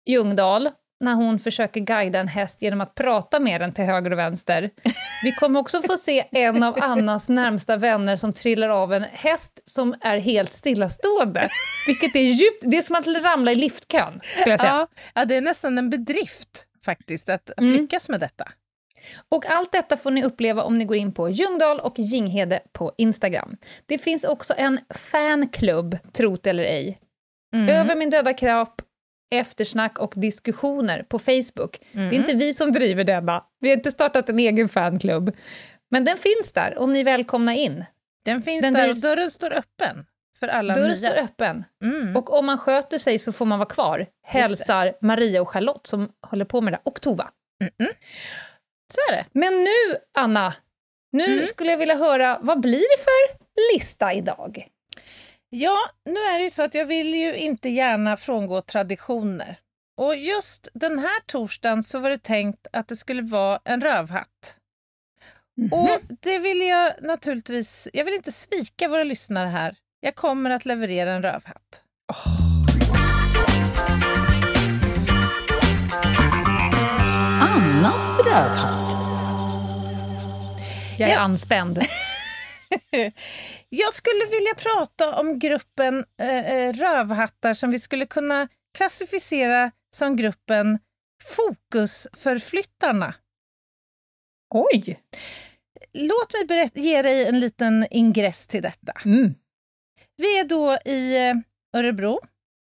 Ljungdahl, 0.06 0.70
när 1.00 1.14
hon 1.14 1.40
försöker 1.40 1.80
guida 1.80 2.20
en 2.20 2.28
häst 2.28 2.62
genom 2.62 2.82
att 2.82 2.96
prata 2.96 3.40
med 3.40 3.62
den 3.62 3.74
till 3.74 3.84
höger 3.84 4.12
och 4.12 4.18
vänster. 4.18 4.70
Vi 5.24 5.32
kommer 5.32 5.60
också 5.60 5.82
få 5.82 5.98
se 5.98 6.28
en 6.32 6.64
av 6.64 6.78
Annas 6.82 7.30
närmsta 7.30 7.78
vänner 7.78 8.16
som 8.16 8.34
trillar 8.34 8.70
av 8.70 8.94
en 8.94 9.04
häst 9.04 9.60
som 9.66 9.96
är 10.02 10.18
helt 10.18 10.54
stillastående. 10.54 11.50
Vilket 11.88 12.16
är 12.16 12.20
djupt... 12.20 12.62
Det 12.62 12.78
är 12.78 12.82
som 12.82 12.96
att 12.96 13.24
ramla 13.24 13.52
i 13.52 13.56
liftkön, 13.56 14.20
skulle 14.24 14.54
jag 14.54 14.60
säga. 14.60 14.72
Ja, 14.72 14.88
ja, 15.14 15.26
det 15.26 15.36
är 15.36 15.42
nästan 15.42 15.78
en 15.78 15.90
bedrift 15.90 16.66
faktiskt, 16.86 17.30
att, 17.30 17.50
att 17.50 17.60
mm. 17.60 17.82
lyckas 17.82 18.10
med 18.10 18.20
detta. 18.20 18.52
Och 19.30 19.46
allt 19.46 19.72
detta 19.72 19.98
får 19.98 20.12
ni 20.12 20.24
uppleva 20.24 20.64
om 20.64 20.78
ni 20.78 20.86
går 20.86 20.98
in 20.98 21.14
på 21.14 21.30
Ljungdahl 21.30 21.80
och 21.80 22.00
Jinghede 22.00 22.60
på 22.72 22.94
Instagram. 22.98 23.58
Det 23.86 23.98
finns 23.98 24.24
också 24.24 24.54
en 24.58 24.80
fanklubb, 24.90 25.98
trot 26.14 26.48
eller 26.48 26.64
ej. 26.64 27.00
Mm. 27.54 27.70
Över 27.70 27.96
min 27.96 28.10
döda 28.10 28.34
kropp, 28.34 28.82
eftersnack 29.30 30.00
och 30.00 30.14
diskussioner 30.16 31.04
på 31.04 31.20
Facebook. 31.20 31.82
Mm. 31.92 32.10
Det 32.10 32.16
är 32.16 32.20
inte 32.20 32.34
vi 32.34 32.54
som 32.54 32.72
driver 32.72 33.04
denna. 33.04 33.46
Vi 33.60 33.70
har 33.70 33.78
inte 33.78 33.92
startat 33.92 34.30
en 34.30 34.40
egen 34.40 34.70
fanklubb. 34.70 35.36
Men 35.90 36.06
den 36.06 36.18
finns 36.18 36.52
där 36.54 36.78
och 36.78 36.90
ni 36.90 37.00
är 37.00 37.04
välkomna 37.04 37.56
in. 37.56 37.86
Den 38.26 38.42
finns 38.42 38.62
den 38.62 38.74
där 38.74 38.90
och 38.90 39.02
dörren 39.02 39.32
står 39.32 39.54
öppen 39.54 40.06
för 40.40 40.48
alla 40.48 40.76
dörren 40.76 40.88
nya. 40.88 40.96
står 40.96 41.18
öppen. 41.18 41.64
Mm. 41.84 42.16
Och 42.16 42.40
om 42.40 42.46
man 42.46 42.58
sköter 42.58 42.98
sig 42.98 43.20
så 43.20 43.32
får 43.32 43.46
man 43.46 43.60
vara 43.60 43.70
kvar. 43.70 44.08
Hälsar 44.24 44.94
Maria 45.02 45.42
och 45.42 45.50
Charlotte 45.50 45.88
som 45.88 46.10
håller 46.22 46.46
på 46.46 46.62
med 46.62 46.74
det, 46.74 46.80
och 46.84 47.02
Tova. 47.02 47.32
Mm 47.62 47.94
så 48.94 49.12
är 49.12 49.16
det. 49.16 49.26
Men 49.32 49.64
nu, 49.64 49.98
Anna, 50.14 50.54
nu 51.12 51.26
mm. 51.26 51.46
skulle 51.46 51.72
jag 51.72 51.78
vilja 51.78 51.96
höra, 51.96 52.40
vad 52.42 52.62
blir 52.62 52.98
det 52.98 53.04
för 53.04 53.46
lista 53.74 54.14
idag? 54.14 54.68
Ja, 55.50 55.78
nu 56.06 56.20
är 56.20 56.38
det 56.38 56.44
ju 56.44 56.50
så 56.50 56.64
att 56.64 56.74
jag 56.74 56.86
vill 56.86 57.14
ju 57.14 57.36
inte 57.36 57.70
gärna 57.70 58.18
frångå 58.18 58.62
traditioner. 58.62 59.60
Och 59.98 60.16
just 60.16 60.68
den 60.74 61.00
här 61.00 61.22
torsdagen 61.26 61.84
så 61.84 62.00
var 62.00 62.10
det 62.10 62.24
tänkt 62.24 62.68
att 62.74 62.88
det 62.88 62.96
skulle 62.96 63.22
vara 63.22 63.60
en 63.64 63.82
rövhatt. 63.82 64.58
Mm 65.58 65.70
-hmm. 65.70 65.96
Och 65.96 66.02
det 66.20 66.40
vill 66.40 66.62
jag 66.62 66.94
naturligtvis, 67.02 67.88
jag 67.94 68.06
vill 68.06 68.14
inte 68.14 68.32
svika 68.32 68.88
våra 68.88 69.04
lyssnare 69.04 69.50
här. 69.50 69.76
Jag 70.00 70.16
kommer 70.16 70.50
att 70.50 70.66
leverera 70.66 71.12
en 71.12 71.22
rövhatt. 71.22 71.82
Oh. 72.08 72.48
Annas 77.42 78.20
rövhatt. 78.26 78.88
Jag 80.98 81.10
är 81.10 81.14
ja. 81.14 81.20
anspänd. 81.20 81.78
Jag 83.70 83.94
skulle 83.94 84.26
vilja 84.32 84.54
prata 84.56 85.20
om 85.20 85.40
gruppen 85.40 86.06
eh, 86.22 86.52
eh, 86.52 86.74
rövhattar 86.74 87.54
som 87.54 87.72
vi 87.72 87.80
skulle 87.80 88.06
kunna 88.06 88.48
klassificera 88.78 89.72
som 89.96 90.16
gruppen 90.16 90.80
fokusförflyttarna. 91.24 93.16
Oj! 94.56 95.00
Låt 95.94 96.34
mig 96.34 96.46
berätta, 96.48 96.80
ge 96.80 97.02
dig 97.02 97.26
en 97.26 97.40
liten 97.40 97.88
ingress 97.92 98.48
till 98.48 98.62
detta. 98.62 98.94
Mm. 99.06 99.36
Vi 100.18 100.40
är 100.40 100.44
då 100.44 100.78
i 100.86 101.30
eh, 101.30 101.36
Örebro 101.80 102.20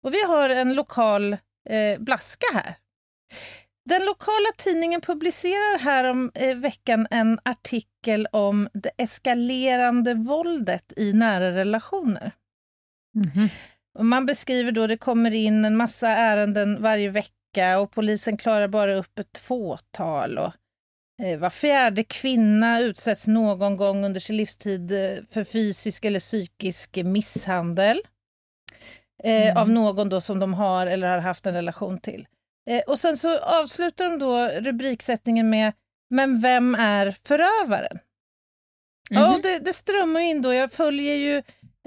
och 0.04 0.14
vi 0.14 0.24
har 0.24 0.50
en 0.50 0.74
lokal 0.74 1.34
eh, 1.70 2.00
blaska 2.00 2.46
här. 2.54 2.76
Den 3.86 4.06
lokala 4.06 4.50
tidningen 4.58 5.02
publicerar 5.02 5.80
här 5.80 6.04
om 6.04 6.32
eh, 6.36 6.58
veckan 6.58 7.08
en 7.12 7.40
artikel 7.44 8.28
om 8.32 8.70
det 8.74 8.92
eskalerande 8.98 10.14
våldet 10.14 10.94
i 10.98 11.14
nära 11.14 11.52
relationer. 11.52 12.32
Mm 13.16 13.30
-hmm. 13.30 13.50
och 13.98 14.06
man 14.06 14.26
beskriver 14.26 14.72
då, 14.72 14.88
det 14.88 14.98
kommer 14.98 15.32
in 15.32 15.66
en 15.66 15.76
massa 15.76 16.08
ärenden 16.08 16.82
varje 16.82 17.10
vecka 17.10 17.80
och 17.80 17.92
polisen 17.92 18.38
klarar 18.38 18.68
bara 18.68 18.96
upp 18.96 19.20
ett 19.20 19.38
fåtal. 19.38 20.38
Och, 20.38 20.54
eh, 21.24 21.40
var 21.40 21.50
fjärde 21.50 22.04
kvinna 22.04 22.80
utsätts 22.80 23.28
någon 23.28 23.78
gång 23.78 24.06
under 24.06 24.20
sin 24.20 24.38
livstid 24.38 24.92
eh, 24.92 25.24
för 25.30 25.44
fysisk 25.44 26.06
eller 26.06 26.20
psykisk 26.20 26.96
misshandel. 26.96 28.02
Eh, 29.24 29.48
mm. 29.48 29.58
Av 29.58 29.70
någon 29.70 30.10
då 30.10 30.22
som 30.22 30.40
de 30.40 30.54
har 30.54 30.88
eller 30.88 31.08
har 31.08 31.18
haft 31.18 31.46
en 31.46 31.54
relation 31.54 32.00
till. 32.00 32.28
Eh, 32.70 32.82
och 32.88 33.00
sen 33.00 33.18
så 33.18 33.40
avslutar 33.40 34.10
de 34.10 34.20
då 34.20 34.48
rubriksättningen 34.48 35.50
med 35.50 35.74
Men 36.10 36.42
vem 36.42 36.76
är 36.76 37.16
förövaren? 37.24 38.00
Mm 39.12 39.24
-hmm. 39.24 39.32
Ja, 39.34 39.40
det, 39.44 39.60
det 39.60 39.74
strömmar 39.74 40.20
in 40.20 40.42
då. 40.42 40.54
Jag 40.54 40.72
följer 40.72 41.16
ju 41.16 41.38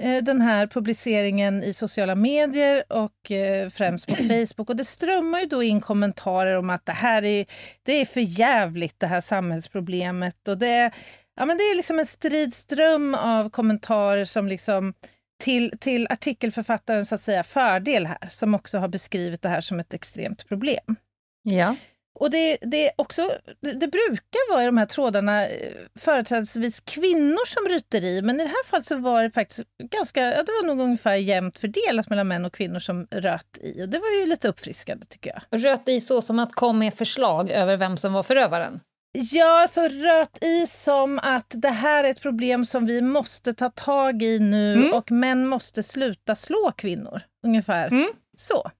eh, 0.01 0.23
den 0.23 0.41
här 0.41 0.67
publiceringen 0.67 1.63
i 1.63 1.73
sociala 1.73 2.15
medier 2.15 2.83
och 2.89 3.31
eh, 3.31 3.69
främst 3.69 4.07
på 4.07 4.15
Facebook. 4.15 4.69
Och 4.69 4.75
det 4.75 4.85
strömmar 4.85 5.39
ju 5.39 5.45
då 5.45 5.63
in 5.63 5.81
kommentarer 5.81 6.57
om 6.57 6.69
att 6.69 6.85
det 6.85 6.91
här 6.91 7.23
är, 7.23 7.45
det 7.83 7.93
är 7.93 8.05
för 8.05 8.39
jävligt 8.39 8.99
det 8.99 9.07
här 9.07 9.21
samhällsproblemet. 9.21 10.47
Och 10.47 10.57
det, 10.57 10.91
ja, 11.35 11.45
men 11.45 11.57
det 11.57 11.63
är 11.63 11.75
liksom 11.75 11.99
en 11.99 12.05
stridström 12.05 13.15
av 13.15 13.49
kommentarer 13.49 14.25
som 14.25 14.47
liksom 14.47 14.93
till, 15.37 15.77
till 15.79 16.07
artikelförfattarens 16.09 17.09
så 17.09 17.15
att 17.15 17.21
säga, 17.21 17.43
fördel 17.43 18.05
här, 18.05 18.29
som 18.31 18.55
också 18.55 18.77
har 18.77 18.87
beskrivit 18.87 19.41
det 19.41 19.49
här 19.49 19.61
som 19.61 19.79
ett 19.79 19.93
extremt 19.93 20.47
problem. 20.47 20.95
Ja. 21.43 21.75
Och 22.19 22.31
det, 22.31 22.57
det, 22.61 22.87
är 22.87 22.91
också, 22.95 23.31
det 23.61 23.87
brukar 23.87 24.53
vara 24.53 24.63
i 24.63 24.65
de 24.65 24.77
här 24.77 24.85
trådarna 24.85 25.47
eh, 25.47 25.71
företrädesvis 25.99 26.79
kvinnor 26.79 27.45
som 27.47 27.69
ryter 27.69 28.03
i, 28.03 28.21
men 28.21 28.39
i 28.39 28.43
det 28.43 28.49
här 28.49 28.65
fallet 28.65 28.85
så 28.85 28.95
var 28.95 29.23
det 29.23 29.31
faktiskt 29.31 29.63
ganska, 29.91 30.21
ja, 30.21 30.43
det 30.43 30.51
var 30.61 30.67
nog 30.67 30.79
ungefär 30.79 31.15
jämnt 31.15 31.57
fördelat 31.57 32.09
mellan 32.09 32.27
män 32.27 32.45
och 32.45 32.53
kvinnor 32.53 32.79
som 32.79 33.07
röt 33.11 33.57
i. 33.61 33.83
Och 33.83 33.89
det 33.89 33.99
var 33.99 34.19
ju 34.19 34.25
lite 34.25 34.47
uppfriskande 34.47 35.05
tycker 35.05 35.29
jag. 35.29 35.61
Röt 35.61 35.89
i 35.89 36.01
så 36.01 36.21
som 36.21 36.39
att 36.39 36.53
kom 36.53 36.79
med 36.79 36.93
förslag 36.93 37.49
över 37.49 37.77
vem 37.77 37.97
som 37.97 38.13
var 38.13 38.23
förövaren? 38.23 38.79
Ja, 39.15 39.67
så 39.69 39.87
röt 39.87 40.43
i 40.43 40.67
som 40.67 41.19
att 41.23 41.53
det 41.55 41.69
här 41.69 42.03
är 42.03 42.09
ett 42.09 42.21
problem 42.21 42.65
som 42.65 42.85
vi 42.85 43.01
måste 43.01 43.53
ta 43.53 43.69
tag 43.69 44.23
i 44.23 44.39
nu 44.39 44.73
mm. 44.73 44.93
och 44.93 45.11
män 45.11 45.47
måste 45.47 45.83
sluta 45.83 46.35
slå 46.35 46.71
kvinnor. 46.77 47.21
Ungefär 47.43 47.87
mm. 47.87 48.09
så. 48.37 48.71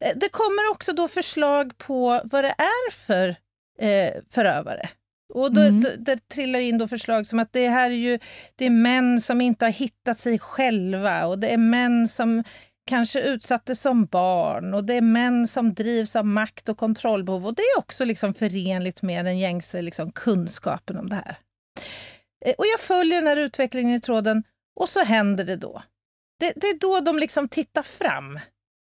Eh, 0.00 0.12
det 0.16 0.28
kommer 0.28 0.70
också 0.70 0.92
då 0.92 1.08
förslag 1.08 1.78
på 1.78 2.20
vad 2.24 2.44
det 2.44 2.54
är 2.58 2.90
för 2.90 3.28
eh, 3.78 4.14
förövare. 4.30 4.88
Och 5.34 5.54
då, 5.54 5.60
mm. 5.60 5.84
det 5.98 6.28
trillar 6.28 6.58
in 6.58 6.78
då 6.78 6.88
förslag 6.88 7.26
som 7.26 7.38
att 7.38 7.52
det 7.52 7.68
här 7.68 7.90
är 7.90 7.94
ju 7.94 8.18
det 8.56 8.66
är 8.66 8.70
män 8.70 9.20
som 9.20 9.40
inte 9.40 9.64
har 9.64 9.72
hittat 9.72 10.18
sig 10.18 10.38
själva 10.38 11.26
och 11.26 11.38
det 11.38 11.52
är 11.52 11.58
män 11.58 12.08
som 12.08 12.44
kanske 12.86 13.20
utsattes 13.20 13.80
som 13.80 14.06
barn 14.06 14.74
och 14.74 14.84
det 14.84 14.94
är 14.94 15.00
män 15.00 15.48
som 15.48 15.74
drivs 15.74 16.16
av 16.16 16.26
makt 16.26 16.68
och 16.68 16.78
kontrollbehov 16.78 17.46
och 17.46 17.54
det 17.54 17.62
är 17.62 17.78
också 17.78 18.04
liksom 18.04 18.34
förenligt 18.34 19.02
med 19.02 19.24
den 19.24 19.38
gängse 19.38 19.82
liksom 19.82 20.12
kunskapen 20.12 20.96
om 20.96 21.08
det 21.08 21.16
här. 21.16 21.36
Eh, 22.44 22.54
och 22.58 22.66
jag 22.66 22.80
följer 22.80 23.20
den 23.20 23.28
här 23.28 23.36
utvecklingen 23.36 23.94
i 23.94 24.00
tråden 24.00 24.44
och 24.80 24.88
så 24.88 25.04
händer 25.04 25.44
det 25.44 25.56
då. 25.56 25.82
Det, 26.40 26.52
det 26.56 26.66
är 26.66 26.78
då 26.78 27.00
de 27.00 27.18
liksom 27.18 27.48
tittar 27.48 27.82
fram. 27.82 28.40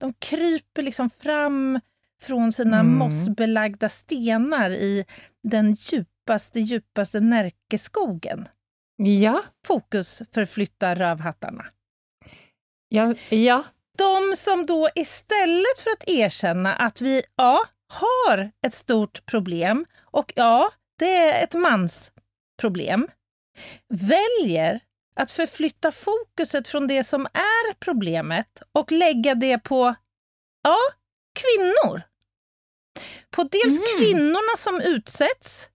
De 0.01 0.13
kryper 0.13 0.83
liksom 0.83 1.11
fram 1.11 1.81
från 2.23 2.53
sina 2.53 2.81
mm. 2.81 2.95
mossbelagda 2.95 3.89
stenar 3.89 4.71
i 4.71 5.05
den 5.43 5.75
djupaste, 5.75 6.61
djupaste 6.61 7.21
Närkeskogen. 7.21 8.49
Ja. 8.97 9.43
Fokus 9.67 10.23
förflyttar 10.33 10.97
rövhattarna. 10.97 11.65
Ja, 12.89 13.15
ja, 13.31 13.65
de 13.99 14.37
som 14.37 14.67
då 14.67 14.89
istället 14.95 15.81
för 15.85 15.91
att 15.91 16.09
erkänna 16.09 16.75
att 16.75 17.01
vi 17.01 17.23
ja, 17.37 17.65
har 17.89 18.51
ett 18.67 18.75
stort 18.75 19.27
problem 19.27 19.87
och 20.01 20.33
ja, 20.37 20.71
det 20.99 21.17
är 21.17 21.45
ett 21.45 21.55
mansproblem, 21.55 23.09
väljer 23.89 24.81
att 25.17 25.31
förflytta 25.31 25.93
fokuset 25.93 26.69
från 26.69 26.87
det 26.87 27.05
som 27.05 27.27
är 27.27 27.75
problemet 27.75 28.63
och 28.73 28.93
lägga 28.93 29.35
det 29.35 29.59
på 29.59 29.95
ja, 30.63 30.79
kvinnor. 31.35 32.03
På 33.31 33.43
dels 33.43 33.79
mm. 33.79 33.99
kvinnorna 33.99 34.57
som 34.59 34.81
utsätts 34.81 35.69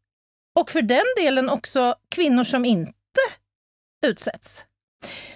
och 0.60 0.72
för 0.72 0.82
den 0.82 1.06
delen 1.18 1.50
också 1.50 1.96
kvinnor 2.10 2.44
som 2.44 2.66
inte 2.66 2.94
utsätts. 4.06 4.67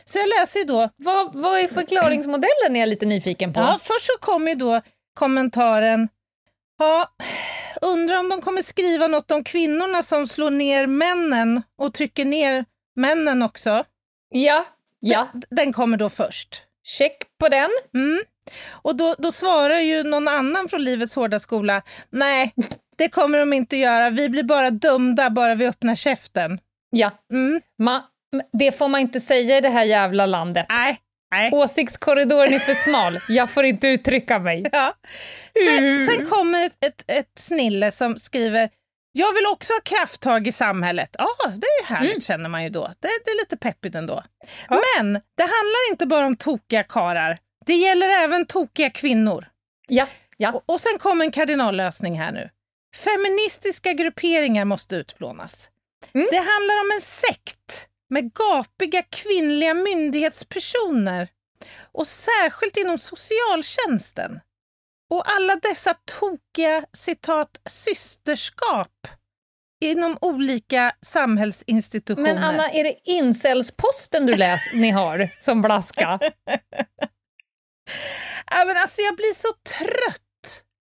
Så 0.05 0.17
jag 0.17 0.29
läser 0.29 0.59
ju 0.59 0.65
då... 0.65 0.89
Vad, 0.97 1.35
vad 1.35 1.59
är 1.59 1.67
förklaringsmodellen 1.67 2.75
är 2.75 2.79
jag 2.79 2.89
lite 2.89 3.05
nyfiken 3.05 3.53
på. 3.53 3.59
Ja, 3.59 3.79
först 3.83 4.05
så 4.05 4.17
kommer 4.19 4.51
ju 4.51 4.55
då 4.55 4.81
kommentaren 5.13 6.09
Ja, 6.81 7.09
undrar 7.81 8.19
om 8.19 8.29
de 8.29 8.41
kommer 8.41 8.61
skriva 8.61 9.07
något 9.07 9.31
om 9.31 9.43
kvinnorna 9.43 10.03
som 10.03 10.27
slår 10.27 10.49
ner 10.51 10.87
männen 10.87 11.63
och 11.77 11.93
trycker 11.93 12.25
ner 12.25 12.65
männen 12.95 13.41
också. 13.41 13.83
Ja, 14.29 14.65
ja. 14.99 15.27
Den, 15.33 15.43
den 15.49 15.73
kommer 15.73 15.97
då 15.97 16.09
först. 16.09 16.61
Check 16.83 17.17
på 17.39 17.49
den. 17.49 17.69
Mm. 17.93 18.23
Och 18.71 18.95
då, 18.95 19.15
då 19.17 19.31
svarar 19.31 19.79
ju 19.79 20.03
någon 20.03 20.27
annan 20.27 20.69
från 20.69 20.83
Livets 20.83 21.15
hårda 21.15 21.39
skola, 21.39 21.81
nej, 22.09 22.53
det 22.97 23.09
kommer 23.09 23.39
de 23.39 23.53
inte 23.53 23.77
göra, 23.77 24.09
vi 24.09 24.29
blir 24.29 24.43
bara 24.43 24.69
dömda 24.69 25.29
bara 25.29 25.55
vi 25.55 25.67
öppnar 25.67 25.95
käften. 25.95 26.59
Ja, 26.89 27.11
mm. 27.31 27.61
Ma, 27.77 28.03
det 28.53 28.71
får 28.71 28.87
man 28.87 29.01
inte 29.01 29.19
säga 29.19 29.57
i 29.57 29.61
det 29.61 29.69
här 29.69 29.85
jävla 29.85 30.25
landet. 30.25 30.65
Nej, 30.69 30.99
Nej. 31.31 31.49
Åsiktskorridoren 31.53 32.53
är 32.53 32.59
för 32.59 32.73
smal, 32.89 33.19
jag 33.27 33.49
får 33.49 33.65
inte 33.65 33.87
uttrycka 33.87 34.39
mig. 34.39 34.65
Ja. 34.71 34.93
Sen, 35.65 36.07
sen 36.07 36.25
kommer 36.25 36.65
ett, 36.65 36.85
ett, 36.85 37.03
ett, 37.07 37.39
snille 37.39 37.91
som 37.91 38.17
skriver 38.17 38.69
jag 39.13 39.33
vill 39.33 39.45
också 39.45 39.73
ha 39.73 39.79
krafttag 39.79 40.47
i 40.47 40.51
samhället. 40.51 41.15
Ja, 41.17 41.27
ah, 41.45 41.47
det 41.47 41.67
är 41.67 41.85
härligt 41.85 42.11
mm. 42.11 42.21
känner 42.21 42.49
man 42.49 42.63
ju 42.63 42.69
då. 42.69 42.87
Det, 42.99 43.07
det 43.25 43.31
är 43.31 43.41
lite 43.41 43.57
peppigt 43.57 43.95
ändå. 43.95 44.23
Ja. 44.69 44.81
Men 44.97 45.13
det 45.13 45.43
handlar 45.43 45.91
inte 45.91 46.05
bara 46.05 46.25
om 46.25 46.35
tokiga 46.35 46.83
karar. 46.83 47.37
Det 47.65 47.73
gäller 47.73 48.09
även 48.09 48.45
tokiga 48.45 48.89
kvinnor. 48.89 49.47
Ja, 49.87 50.07
ja. 50.37 50.51
Och, 50.51 50.63
och 50.65 50.81
sen 50.81 50.99
kommer 50.99 51.25
en 51.25 51.31
kardinallösning 51.31 52.19
här 52.19 52.31
nu. 52.31 52.49
Feministiska 52.95 53.93
grupperingar 53.93 54.65
måste 54.65 54.95
utplånas. 54.95 55.69
Mm. 56.13 56.27
Det 56.31 56.37
handlar 56.37 56.81
om 56.81 56.91
en 56.95 57.01
sekt 57.01 57.87
med 58.11 58.33
gapiga 58.33 59.03
kvinnliga 59.03 59.73
myndighetspersoner 59.73 61.27
och 61.91 62.07
särskilt 62.07 62.77
inom 62.77 62.97
socialtjänsten. 62.97 64.39
Och 65.09 65.31
alla 65.31 65.55
dessa 65.55 65.93
tokiga 65.93 66.85
citat 66.93 67.61
systerskap 67.69 69.07
inom 69.81 70.17
olika 70.21 70.91
samhällsinstitutioner. 71.01 72.33
Men 72.33 72.43
Anna, 72.43 72.69
är 72.69 72.83
det 72.83 72.95
incelsposten 73.03 74.25
du 74.25 74.35
läs 74.35 74.61
ni 74.73 74.89
har 74.89 75.29
som 75.39 75.61
blaska? 75.61 76.19
ja, 78.45 78.65
men 78.65 78.77
alltså 78.77 79.01
jag 79.01 79.15
blir 79.15 79.33
så 79.33 79.47
trött. 79.79 80.30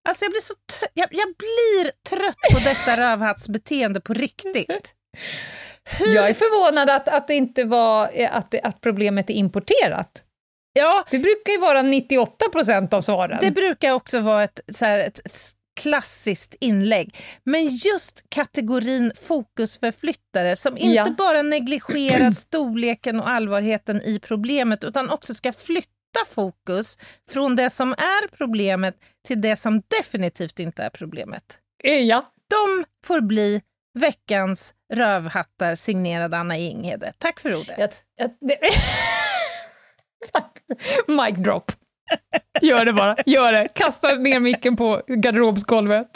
Alltså 0.09 0.25
jag 0.25 0.31
blir 0.31 0.41
så 0.41 0.53
jag, 0.93 1.07
jag 1.11 1.27
blir 1.37 1.91
trött 2.09 2.53
på 2.53 2.59
detta 2.59 2.97
rövhattsbeteende 3.01 4.01
på 4.01 4.13
riktigt. 4.13 4.95
Hur? 5.83 6.15
Jag 6.15 6.29
är 6.29 6.33
förvånad 6.33 6.89
att, 6.89 7.07
att, 7.07 7.27
det 7.27 7.33
inte 7.33 7.63
var, 7.63 8.11
att, 8.31 8.55
att 8.63 8.81
problemet 8.81 9.29
är 9.29 9.33
importerat. 9.33 10.23
Ja. 10.73 11.05
Det 11.11 11.19
brukar 11.19 11.51
ju 11.51 11.57
vara 11.57 11.81
98 11.81 12.49
procent 12.51 12.93
av 12.93 13.01
svaren. 13.01 13.37
Det 13.41 13.51
brukar 13.51 13.91
också 13.91 14.19
vara 14.19 14.43
ett, 14.43 14.59
så 14.71 14.85
här, 14.85 14.99
ett 14.99 15.21
klassiskt 15.79 16.55
inlägg. 16.59 17.17
Men 17.43 17.67
just 17.67 18.23
kategorin 18.29 19.11
fokusförflyttare 19.21 20.55
som 20.55 20.77
inte 20.77 20.95
ja. 20.95 21.15
bara 21.17 21.41
negligerar 21.41 22.31
storleken 22.35 23.19
och 23.19 23.29
allvarheten 23.29 24.01
i 24.01 24.19
problemet 24.19 24.83
utan 24.83 25.09
också 25.09 25.33
ska 25.33 25.53
flytta 25.53 25.87
fokus 26.27 26.97
från 27.29 27.55
det 27.55 27.69
som 27.69 27.91
är 27.91 28.27
problemet 28.37 28.95
till 29.27 29.41
det 29.41 29.55
som 29.55 29.81
definitivt 29.99 30.59
inte 30.59 30.83
är 30.83 30.89
problemet. 30.89 31.59
Ja. 31.83 32.33
De 32.49 32.85
får 33.05 33.21
bli 33.21 33.61
veckans 33.99 34.73
rövhattar 34.93 35.75
signerad 35.75 36.33
Anna 36.33 36.57
Inghede. 36.57 37.13
Tack 37.17 37.39
för 37.39 37.55
ordet. 37.55 37.75
Jag, 37.77 37.89
jag, 38.15 38.31
det... 38.39 38.57
Tack. 40.33 40.57
Mic 41.07 41.43
drop. 41.45 41.71
Gör 42.61 42.85
det 42.85 42.93
bara, 42.93 43.15
gör 43.25 43.53
det. 43.53 43.67
Kasta 43.67 44.15
ner 44.15 44.39
micken 44.39 44.77
på 44.77 45.01
garderobsgolvet. 45.07 46.07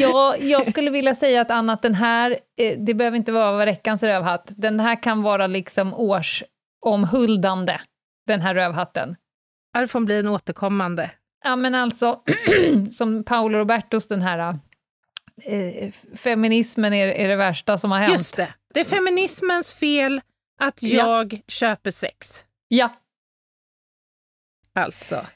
Ja, 0.00 0.36
jag 0.40 0.66
skulle 0.66 0.90
vilja 0.90 1.14
säga 1.14 1.40
att 1.40 1.50
Anna, 1.50 1.72
att 1.72 1.82
den 1.82 1.94
här, 1.94 2.38
eh, 2.60 2.78
det 2.78 2.94
behöver 2.94 3.16
inte 3.16 3.32
vara 3.32 3.64
veckans 3.64 4.02
rövhatt, 4.02 4.44
den 4.48 4.80
här 4.80 5.02
kan 5.02 5.22
vara 5.22 5.46
liksom 5.46 5.94
årsomhuldande, 5.94 7.80
den 8.32 8.40
här 8.40 8.54
rövhatten. 8.54 9.16
Det 9.74 9.88
får 9.88 10.00
bli 10.00 10.18
en 10.18 10.28
återkommande. 10.28 11.10
Ja, 11.44 11.56
men 11.56 11.74
alltså, 11.74 12.22
som 12.92 13.24
Paolo 13.24 13.58
Robertos, 13.58 14.06
den 14.06 14.22
här 14.22 14.58
eh, 15.42 15.92
feminismen 16.16 16.92
är, 16.92 17.08
är 17.08 17.28
det 17.28 17.36
värsta 17.36 17.78
som 17.78 17.90
har 17.90 17.98
hänt. 17.98 18.12
Just 18.12 18.36
det, 18.36 18.54
det 18.74 18.80
är 18.80 18.84
feminismens 18.84 19.74
fel 19.74 20.20
att 20.60 20.82
jag 20.82 21.32
ja. 21.32 21.38
köper 21.48 21.90
sex. 21.90 22.46
Ja. 22.68 22.92
Alltså. 24.72 25.26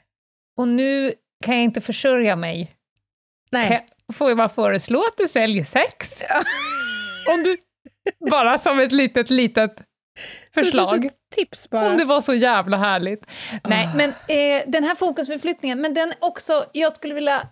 Och 0.57 0.67
nu 0.67 1.13
kan 1.45 1.55
jag 1.55 1.63
inte 1.63 1.81
försörja 1.81 2.35
mig. 2.35 2.75
Nej. 3.51 3.87
får 4.13 4.29
jag 4.29 4.37
bara 4.37 4.49
föreslå 4.49 4.99
att 4.99 5.17
du 5.17 5.27
säljer 5.27 5.63
sex? 5.63 6.21
Ja. 6.29 6.43
Om 7.33 7.43
du, 7.43 7.57
bara 8.29 8.59
som 8.59 8.79
ett 8.79 8.91
litet, 8.91 9.29
litet 9.29 9.81
förslag. 10.53 11.09
tips 11.35 11.69
bara. 11.69 11.91
Om 11.91 11.97
det 11.97 12.05
var 12.05 12.21
så 12.21 12.33
jävla 12.33 12.77
härligt. 12.77 13.23
Oh. 13.23 13.59
Nej, 13.63 13.89
men 13.95 14.09
eh, 14.09 14.69
den 14.71 14.83
här 14.83 14.95
fokusförflyttningen, 14.95 15.81
men 15.81 15.93
den 15.93 16.13
också, 16.19 16.65
jag 16.71 16.95
skulle 16.95 17.13
vilja... 17.13 17.47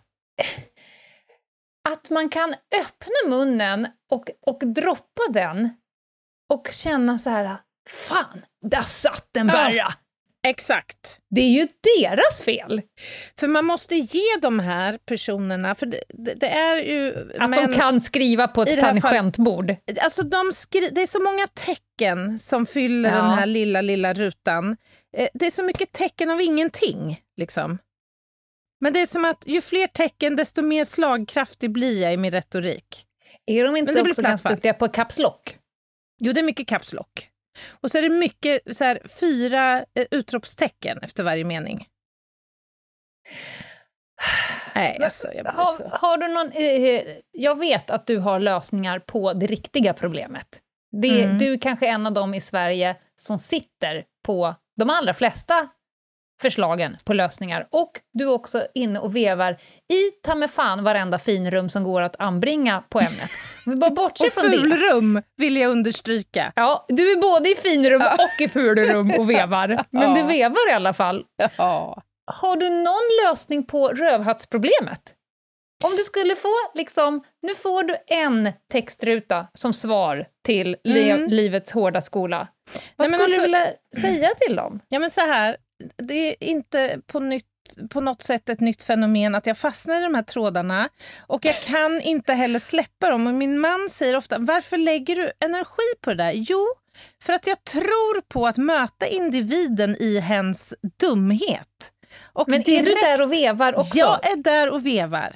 Att 1.89 2.09
man 2.09 2.30
kan 2.30 2.53
öppna 2.80 3.30
munnen 3.30 3.88
och, 4.12 4.30
och 4.41 4.68
droppa 4.68 5.22
den 5.30 5.70
och 6.49 6.68
känna 6.72 7.20
så 7.20 7.30
här, 7.30 7.57
fan, 7.89 8.45
där 8.62 8.82
satt 8.82 9.28
den 9.32 9.47
bara! 9.47 9.72
Ja, 9.72 9.93
exakt. 10.47 11.19
Det 11.29 11.41
är 11.41 11.49
ju 11.49 11.67
deras 11.97 12.41
fel! 12.41 12.81
För 13.39 13.47
man 13.47 13.65
måste 13.65 13.95
ge 13.95 14.37
de 14.41 14.59
här 14.59 14.97
personerna, 15.05 15.75
för 15.75 15.85
det, 15.85 16.03
det, 16.35 16.47
är 16.47 16.81
ju... 16.81 17.31
Att 17.39 17.49
men, 17.49 17.71
de 17.71 17.77
kan 17.77 18.01
skriva 18.01 18.47
på 18.47 18.61
ett 18.61 18.79
tangentbord. 18.79 19.75
Alltså 20.01 20.23
de 20.23 20.53
skri, 20.53 20.89
det 20.91 21.01
är 21.01 21.07
så 21.07 21.23
många 21.23 21.47
tecken 21.47 22.39
som 22.39 22.65
fyller 22.65 23.09
ja. 23.09 23.15
den 23.15 23.29
här 23.29 23.45
lilla, 23.45 23.81
lilla 23.81 24.13
rutan. 24.13 24.77
Eh, 25.17 25.27
det 25.33 25.45
är 25.45 25.51
så 25.51 25.63
mycket 25.63 25.91
tecken 25.91 26.29
av 26.29 26.41
ingenting, 26.41 27.21
liksom. 27.37 27.77
Men 28.81 28.93
det 28.93 28.99
är 28.99 29.07
som 29.07 29.25
att 29.25 29.43
ju 29.47 29.61
fler 29.61 29.87
tecken, 29.87 30.35
desto 30.35 30.61
mer 30.61 30.85
slagkraftig 30.85 31.71
blir 31.71 32.01
jag 32.01 32.13
i 32.13 32.17
min 32.17 32.31
retorik. 32.31 33.05
Är 33.45 33.63
de 33.63 33.75
inte 33.77 34.01
också 34.01 34.21
ganska 34.21 34.49
duktiga 34.49 34.73
på 34.73 34.87
caps 34.87 35.19
lock? 35.19 35.57
Jo, 36.19 36.33
det 36.33 36.39
är 36.39 36.43
mycket 36.43 36.67
caps 36.67 36.93
lock. 36.93 37.30
Och 37.71 37.91
så 37.91 37.97
är 37.97 38.01
det 38.01 38.09
mycket 38.09 38.77
så 38.77 38.83
här, 38.83 39.01
fyra 39.19 39.77
eh, 39.77 40.05
utropstecken 40.11 40.97
efter 41.01 41.23
varje 41.23 41.43
mening. 41.43 41.87
Nej, 44.75 45.03
alltså, 45.03 45.33
jag 45.33 45.45
har, 45.45 45.73
så... 45.73 45.83
har 45.91 46.17
du 46.17 46.27
någon... 46.27 46.51
Eh, 46.51 46.83
eh, 46.83 47.17
jag 47.31 47.59
vet 47.59 47.89
att 47.89 48.07
du 48.07 48.17
har 48.17 48.39
lösningar 48.39 48.99
på 48.99 49.33
det 49.33 49.47
riktiga 49.47 49.93
problemet. 49.93 50.61
Det, 51.01 51.23
mm. 51.23 51.37
Du 51.37 51.53
är 51.53 51.57
kanske 51.57 51.87
en 51.87 52.07
av 52.07 52.13
dem 52.13 52.33
i 52.33 52.41
Sverige 52.41 52.95
som 53.17 53.37
sitter 53.37 54.05
på 54.23 54.55
de 54.77 54.89
allra 54.89 55.13
flesta 55.13 55.69
förslagen 56.41 56.97
på 57.05 57.13
lösningar. 57.13 57.67
Och 57.71 57.91
du 58.13 58.23
är 58.23 58.33
också 58.33 58.67
inne 58.73 58.99
och 58.99 59.15
vevar 59.15 59.57
i 59.87 60.11
ta 60.23 60.35
med 60.35 60.51
fan 60.51 60.83
varenda 60.83 61.19
finrum 61.19 61.69
som 61.69 61.83
går 61.83 62.01
att 62.01 62.15
anbringa 62.19 62.83
på 62.89 62.99
ämnet. 62.99 63.29
Vi 63.66 63.76
bara 63.76 63.91
bortser 63.91 64.28
och 64.28 64.34
från 64.34 64.51
det. 65.14 65.24
vill 65.38 65.57
jag 65.57 65.72
understryka. 65.72 66.53
Ja, 66.55 66.86
du 66.88 67.12
är 67.12 67.22
både 67.22 67.51
i 67.51 67.55
finrum 67.55 68.01
och 68.01 68.41
i 68.41 68.49
fulrum 68.49 69.12
och 69.20 69.30
vevar. 69.30 69.68
Men 69.89 70.01
ja. 70.01 70.16
du 70.16 70.24
vevar 70.24 70.70
i 70.70 70.74
alla 70.74 70.93
fall. 70.93 71.26
Ja. 71.57 72.03
Har 72.26 72.57
du 72.57 72.70
någon 72.70 73.26
lösning 73.26 73.66
på 73.66 73.88
rövhattsproblemet? 73.88 75.01
Om 75.84 75.95
du 75.95 76.03
skulle 76.03 76.36
få, 76.36 76.53
liksom, 76.74 77.24
nu 77.41 77.55
får 77.55 77.84
du 77.84 77.97
en 78.07 78.51
textruta 78.72 79.47
som 79.53 79.74
svar 79.74 80.28
till 80.45 80.78
mm. 80.84 81.30
livets 81.30 81.72
hårda 81.72 82.01
skola. 82.01 82.47
Vad 82.96 83.12
Nej, 83.12 83.20
skulle 83.20 83.24
alltså, 83.24 83.39
du 83.39 83.43
vilja 83.43 83.74
säga 84.01 84.36
till 84.36 84.55
dem? 84.55 84.79
Ja 84.88 85.00
men 85.00 85.12
så 85.12 85.21
här, 85.21 85.58
det 85.97 86.13
är 86.13 86.43
inte 86.43 87.01
på, 87.08 87.20
nytt, 87.20 87.46
på 87.89 88.01
något 88.01 88.21
sätt 88.21 88.50
ett 88.50 88.59
nytt 88.59 88.83
fenomen 88.83 89.36
att 89.36 89.46
jag 89.46 89.58
fastnar 89.58 90.00
i 90.00 90.04
de 90.04 90.16
här 90.16 90.21
trådarna. 90.21 90.89
Och 91.28 91.46
jag 91.46 91.62
kan 91.62 92.01
inte 92.01 92.33
heller 92.33 92.59
släppa 92.59 93.09
dem. 93.09 93.28
Och 93.28 93.33
min 93.33 93.59
man 93.59 93.89
säger 93.89 94.16
ofta, 94.16 94.38
varför 94.39 94.78
lägger 94.78 95.16
du 95.16 95.32
energi 95.39 95.96
på 96.01 96.09
det 96.09 96.16
där? 96.24 96.32
Jo, 96.32 96.66
för 97.24 97.33
att 97.33 97.47
jag 97.47 97.63
tror 97.63 98.21
på 98.21 98.47
att 98.47 98.58
möta 98.58 99.08
individen 99.08 99.96
i 100.00 100.20
hens 100.20 100.74
dumhet. 101.00 101.92
Och 102.33 102.50
Men 102.50 102.62
direkt, 102.62 102.88
är 102.88 102.96
du 102.96 103.01
där 103.01 103.21
och 103.21 103.33
vevar 103.33 103.75
också? 103.75 103.97
Jag 103.97 104.32
är 104.32 104.36
där 104.36 104.70
och 104.70 104.86
vevar. 104.86 105.36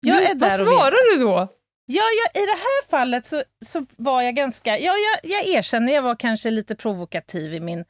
Jag 0.00 0.18
du, 0.18 0.24
är 0.24 0.34
där 0.34 0.58
vad 0.58 0.66
svarar 0.66 1.16
du 1.16 1.24
då? 1.24 1.48
Ja, 1.86 2.02
jag, 2.02 2.42
i 2.42 2.46
det 2.46 2.52
här 2.52 2.88
fallet 2.90 3.26
så, 3.26 3.42
så 3.64 3.86
var 3.96 4.22
jag 4.22 4.34
ganska... 4.34 4.78
Ja, 4.78 4.92
jag, 4.92 5.32
jag 5.32 5.46
erkänner, 5.46 5.92
jag 5.92 6.02
var 6.02 6.16
kanske 6.16 6.50
lite 6.50 6.74
provokativ 6.74 7.54
i 7.54 7.60
min 7.60 7.84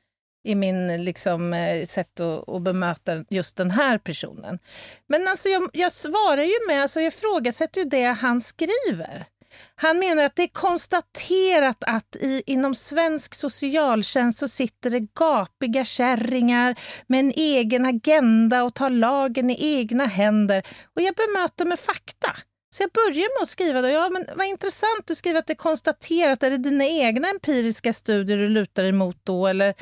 i 0.47 0.55
min 0.55 1.05
liksom, 1.05 1.53
eh, 1.53 1.87
sätt 1.87 2.21
att, 2.21 2.49
att 2.49 2.63
bemöta 2.63 3.25
just 3.29 3.57
den 3.57 3.71
här 3.71 3.99
personen. 3.99 4.59
Men 5.07 5.29
alltså 5.29 5.49
jag, 5.49 5.71
jag 5.73 5.93
svarar 5.93 6.43
ju 6.43 6.67
med, 6.67 6.83
alltså 6.83 7.01
jag 7.01 7.09
ifrågasätter 7.09 7.81
ju 7.81 7.89
det 7.89 8.05
han 8.05 8.41
skriver. 8.41 9.27
Han 9.75 9.99
menar 9.99 10.25
att 10.25 10.37
det 10.37 10.43
är 10.43 10.49
konstaterat 10.49 11.77
att 11.81 12.17
i, 12.17 12.43
inom 12.47 12.75
svensk 12.75 13.35
socialtjänst 13.35 14.39
så 14.39 14.49
sitter 14.49 14.91
det 14.91 15.01
gapiga 15.01 15.85
kärringar 15.85 16.75
med 17.07 17.21
en 17.21 17.33
egen 17.37 17.87
agenda 17.87 18.65
och 18.65 18.75
tar 18.75 18.91
lagen 18.91 19.51
i 19.51 19.77
egna 19.77 20.07
händer. 20.07 20.67
Och 20.95 21.03
jag 21.03 21.15
bemöter 21.15 21.65
med 21.65 21.81
fakta. 21.81 22.37
Så 22.77 22.83
jag 22.83 22.91
börjar 22.91 23.39
med 23.39 23.43
att 23.43 23.49
skriva 23.49 23.83
då, 23.83 23.89
ja 23.89 24.09
men 24.09 24.27
vad 24.37 24.47
intressant, 24.47 25.07
du 25.07 25.15
skriver 25.15 25.39
att 25.39 25.47
det 25.47 25.53
är 25.53 25.55
konstaterat, 25.55 26.43
är 26.43 26.51
det 26.51 26.57
dina 26.57 26.85
egna 26.85 27.29
empiriska 27.29 27.93
studier 27.93 28.37
du 28.39 28.49
lutar 28.49 28.85
emot 28.85 29.17
då, 29.25 29.47
eller, 29.47 29.75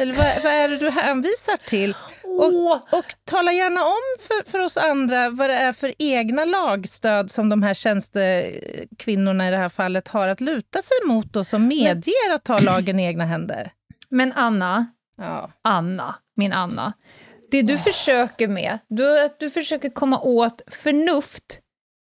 eller 0.00 0.14
vad, 0.14 0.42
vad 0.42 0.52
är 0.52 0.68
det 0.68 0.76
du 0.76 0.90
hänvisar 0.90 1.56
till? 1.56 1.94
Och, 2.24 2.98
och 2.98 3.14
tala 3.24 3.52
gärna 3.52 3.84
om 3.84 4.26
för, 4.26 4.50
för 4.50 4.58
oss 4.58 4.76
andra 4.76 5.30
vad 5.30 5.50
det 5.50 5.54
är 5.56 5.72
för 5.72 5.94
egna 5.98 6.44
lagstöd 6.44 7.30
som 7.30 7.48
de 7.48 7.62
här 7.62 7.74
tjänstekvinnorna 7.74 9.48
i 9.48 9.50
det 9.50 9.56
här 9.56 9.68
fallet 9.68 10.08
har 10.08 10.28
att 10.28 10.40
luta 10.40 10.82
sig 10.82 10.96
mot 11.06 11.36
och 11.36 11.46
som 11.46 11.68
medger 11.68 12.34
att 12.34 12.44
ta 12.44 12.58
lagen 12.58 13.00
i 13.00 13.04
egna 13.04 13.24
händer. 13.24 13.72
Men 14.08 14.32
Anna, 14.32 14.86
ja. 15.16 15.50
Anna, 15.62 16.14
min 16.36 16.52
Anna, 16.52 16.92
det 17.50 17.62
du 17.62 17.74
oh. 17.74 17.80
försöker 17.80 18.48
med, 18.48 18.78
du, 18.88 19.20
att 19.24 19.40
du 19.40 19.50
försöker 19.50 19.90
komma 19.90 20.20
åt 20.20 20.62
förnuft, 20.66 21.60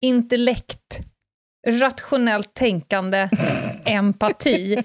intellekt, 0.01 0.99
rationellt 1.67 2.53
tänkande, 2.53 3.29
empati 3.85 4.83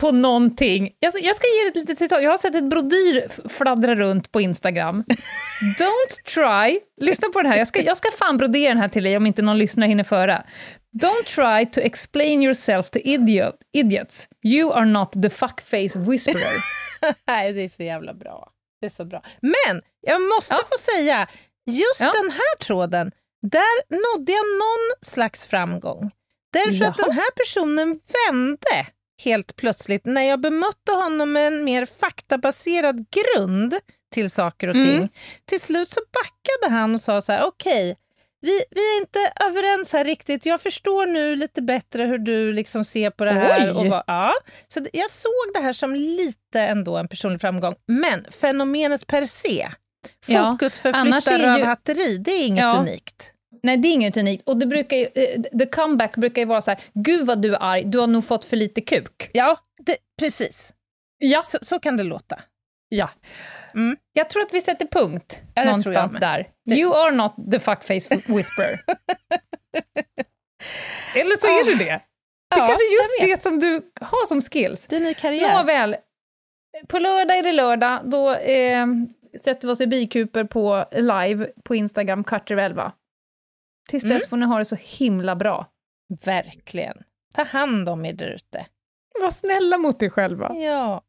på 0.00 0.10
någonting. 0.10 0.90
Jag, 0.98 1.12
jag 1.20 1.36
ska 1.36 1.46
ge 1.46 1.68
ett 1.68 1.76
litet 1.76 1.98
citat. 1.98 2.22
Jag 2.22 2.30
har 2.30 2.38
sett 2.38 2.54
ett 2.54 2.70
brodyr 2.70 3.48
fladdra 3.48 3.94
runt 3.94 4.32
på 4.32 4.40
Instagram. 4.40 5.04
Don't 5.78 6.24
try, 6.34 6.80
lyssna 7.00 7.28
på 7.28 7.42
den 7.42 7.52
här, 7.52 7.58
jag 7.58 7.68
ska, 7.68 7.82
jag 7.82 7.96
ska 7.96 8.08
fan 8.18 8.36
brodera 8.36 8.68
den 8.68 8.82
här 8.82 8.88
till 8.88 9.04
dig 9.04 9.16
om 9.16 9.26
inte 9.26 9.42
någon 9.42 9.58
lyssnare 9.58 9.88
hinner 9.88 10.04
föra. 10.04 10.44
Don't 11.00 11.24
try 11.24 11.66
to 11.66 11.80
explain 11.80 12.42
yourself 12.42 12.90
to 12.90 12.98
idiot, 12.98 13.54
idiots. 13.72 14.28
You 14.44 14.72
are 14.72 14.84
not 14.84 15.12
the 15.12 15.30
fuckface 15.30 15.98
whisperer. 15.98 16.64
Nej, 17.26 17.52
det 17.52 17.60
är 17.60 17.68
så 17.68 17.82
jävla 17.82 18.14
bra. 18.14 18.52
Det 18.80 18.86
är 18.86 18.90
så 18.90 19.04
bra. 19.04 19.22
Men 19.40 19.82
jag 20.00 20.22
måste 20.22 20.54
ja. 20.54 20.60
få 20.72 20.78
säga, 20.78 21.28
just 21.66 22.00
ja. 22.00 22.12
den 22.22 22.30
här 22.30 22.56
tråden, 22.60 23.12
där 23.42 23.90
nådde 23.90 24.32
jag 24.32 24.44
någon 24.58 24.96
slags 25.02 25.46
framgång. 25.46 26.10
Därför 26.52 26.84
Jaha. 26.84 26.90
att 26.90 26.98
den 26.98 27.12
här 27.12 27.30
personen 27.30 28.00
vände 28.28 28.86
helt 29.24 29.56
plötsligt 29.56 30.06
när 30.06 30.22
jag 30.22 30.40
bemötte 30.40 30.92
honom 30.92 31.32
med 31.32 31.46
en 31.46 31.64
mer 31.64 31.86
faktabaserad 31.86 33.06
grund 33.10 33.74
till 34.12 34.30
saker 34.30 34.68
och 34.68 34.74
ting. 34.74 34.96
Mm. 34.96 35.08
Till 35.44 35.60
slut 35.60 35.90
så 35.90 36.00
backade 36.12 36.74
han 36.74 36.94
och 36.94 37.00
sa 37.00 37.22
så 37.22 37.32
här, 37.32 37.44
okej, 37.44 37.90
okay, 37.90 38.02
vi, 38.40 38.64
vi 38.70 38.96
är 38.96 39.00
inte 39.00 39.32
överens 39.46 39.92
här 39.92 40.04
riktigt. 40.04 40.46
Jag 40.46 40.60
förstår 40.60 41.06
nu 41.06 41.36
lite 41.36 41.62
bättre 41.62 42.04
hur 42.04 42.18
du 42.18 42.52
liksom 42.52 42.84
ser 42.84 43.10
på 43.10 43.24
det 43.24 43.32
här. 43.32 43.76
Och 43.76 43.86
vad, 43.86 44.04
ja. 44.06 44.34
Så 44.68 44.86
jag 44.92 45.10
såg 45.10 45.54
det 45.54 45.60
här 45.60 45.72
som 45.72 45.94
lite 45.94 46.60
ändå 46.60 46.96
en 46.96 47.08
personlig 47.08 47.40
framgång. 47.40 47.74
Men 47.86 48.26
fenomenet 48.40 49.06
per 49.06 49.26
se, 49.26 49.68
fokus 50.26 50.80
ja, 50.84 50.92
förflytta 50.92 51.38
rövhatteri, 51.38 52.12
ju... 52.12 52.18
det 52.18 52.30
är 52.30 52.46
inget 52.46 52.62
ja. 52.62 52.78
unikt. 52.80 53.32
Nej, 53.62 53.76
det 53.76 53.88
är 53.88 53.92
inget 53.92 54.16
unikt. 54.16 54.48
Och 54.48 54.56
det 54.56 54.66
brukar 54.66 54.96
ju, 54.96 55.04
uh, 55.04 55.42
the 55.58 55.66
comeback 55.66 56.16
brukar 56.16 56.42
ju 56.42 56.46
vara 56.46 56.60
så 56.60 56.70
här, 56.70 56.80
gud 56.94 57.26
vad 57.26 57.42
du 57.42 57.54
är 57.54 57.62
arg, 57.62 57.84
du 57.84 57.98
har 57.98 58.06
nog 58.06 58.24
fått 58.24 58.44
för 58.44 58.56
lite 58.56 58.80
kuk. 58.80 59.30
Ja, 59.32 59.58
det, 59.86 59.96
precis. 60.18 60.72
Ja. 61.18 61.42
Så, 61.42 61.58
så 61.62 61.78
kan 61.78 61.96
det 61.96 62.02
låta. 62.02 62.40
Ja. 62.88 63.10
Mm. 63.74 63.96
Jag 64.12 64.30
tror 64.30 64.42
att 64.42 64.54
vi 64.54 64.60
sätter 64.60 64.86
punkt 64.86 65.42
ja, 65.54 65.64
någonstans 65.64 66.16
där. 66.20 66.48
Det... 66.64 66.74
You 66.74 66.94
are 66.94 67.10
not 67.10 67.34
the 67.52 67.60
fuckface 67.60 68.22
whisperer. 68.26 68.80
Eller 71.14 71.36
så 71.36 71.46
är 71.46 71.64
du 71.64 71.74
det. 71.74 71.84
Det 71.84 72.56
är 72.56 72.60
ja, 72.60 72.66
kanske 72.66 72.84
just 72.84 73.20
det 73.20 73.42
som 73.42 73.58
du 73.58 73.90
har 74.00 74.26
som 74.26 74.40
skills. 74.40 74.86
Det 74.86 74.96
är 74.96 75.00
ny 75.00 75.14
karriär. 75.14 75.56
Nåväl, 75.56 75.96
på 76.88 76.98
lördag 76.98 77.38
är 77.38 77.42
det 77.42 77.52
lördag, 77.52 78.00
då 78.04 78.34
eh, 78.34 78.86
sätter 79.40 79.68
vi 79.68 79.72
oss 79.72 79.80
i 79.80 79.86
bikuper 79.86 80.44
på 80.44 80.84
live 80.92 81.50
på 81.64 81.74
Instagram, 81.74 82.24
Carter 82.24 82.56
11. 82.56 82.92
Tills 83.88 84.04
mm. 84.04 84.14
dess 84.14 84.28
får 84.28 84.36
ni 84.36 84.46
ha 84.46 84.58
det 84.58 84.64
så 84.64 84.76
himla 84.80 85.36
bra. 85.36 85.66
Verkligen. 86.24 87.02
Ta 87.34 87.42
hand 87.42 87.88
om 87.88 88.04
er 88.04 88.12
där 88.12 88.30
ute. 88.30 88.66
Var 89.20 89.30
snälla 89.30 89.78
mot 89.78 90.02
er 90.02 90.08
själva. 90.08 90.54
Ja. 90.54 91.02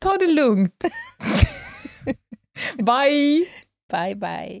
Ta 0.00 0.16
det 0.16 0.26
lugnt. 0.26 0.84
bye! 2.76 3.46
Bye, 3.90 4.14
bye. 4.14 4.60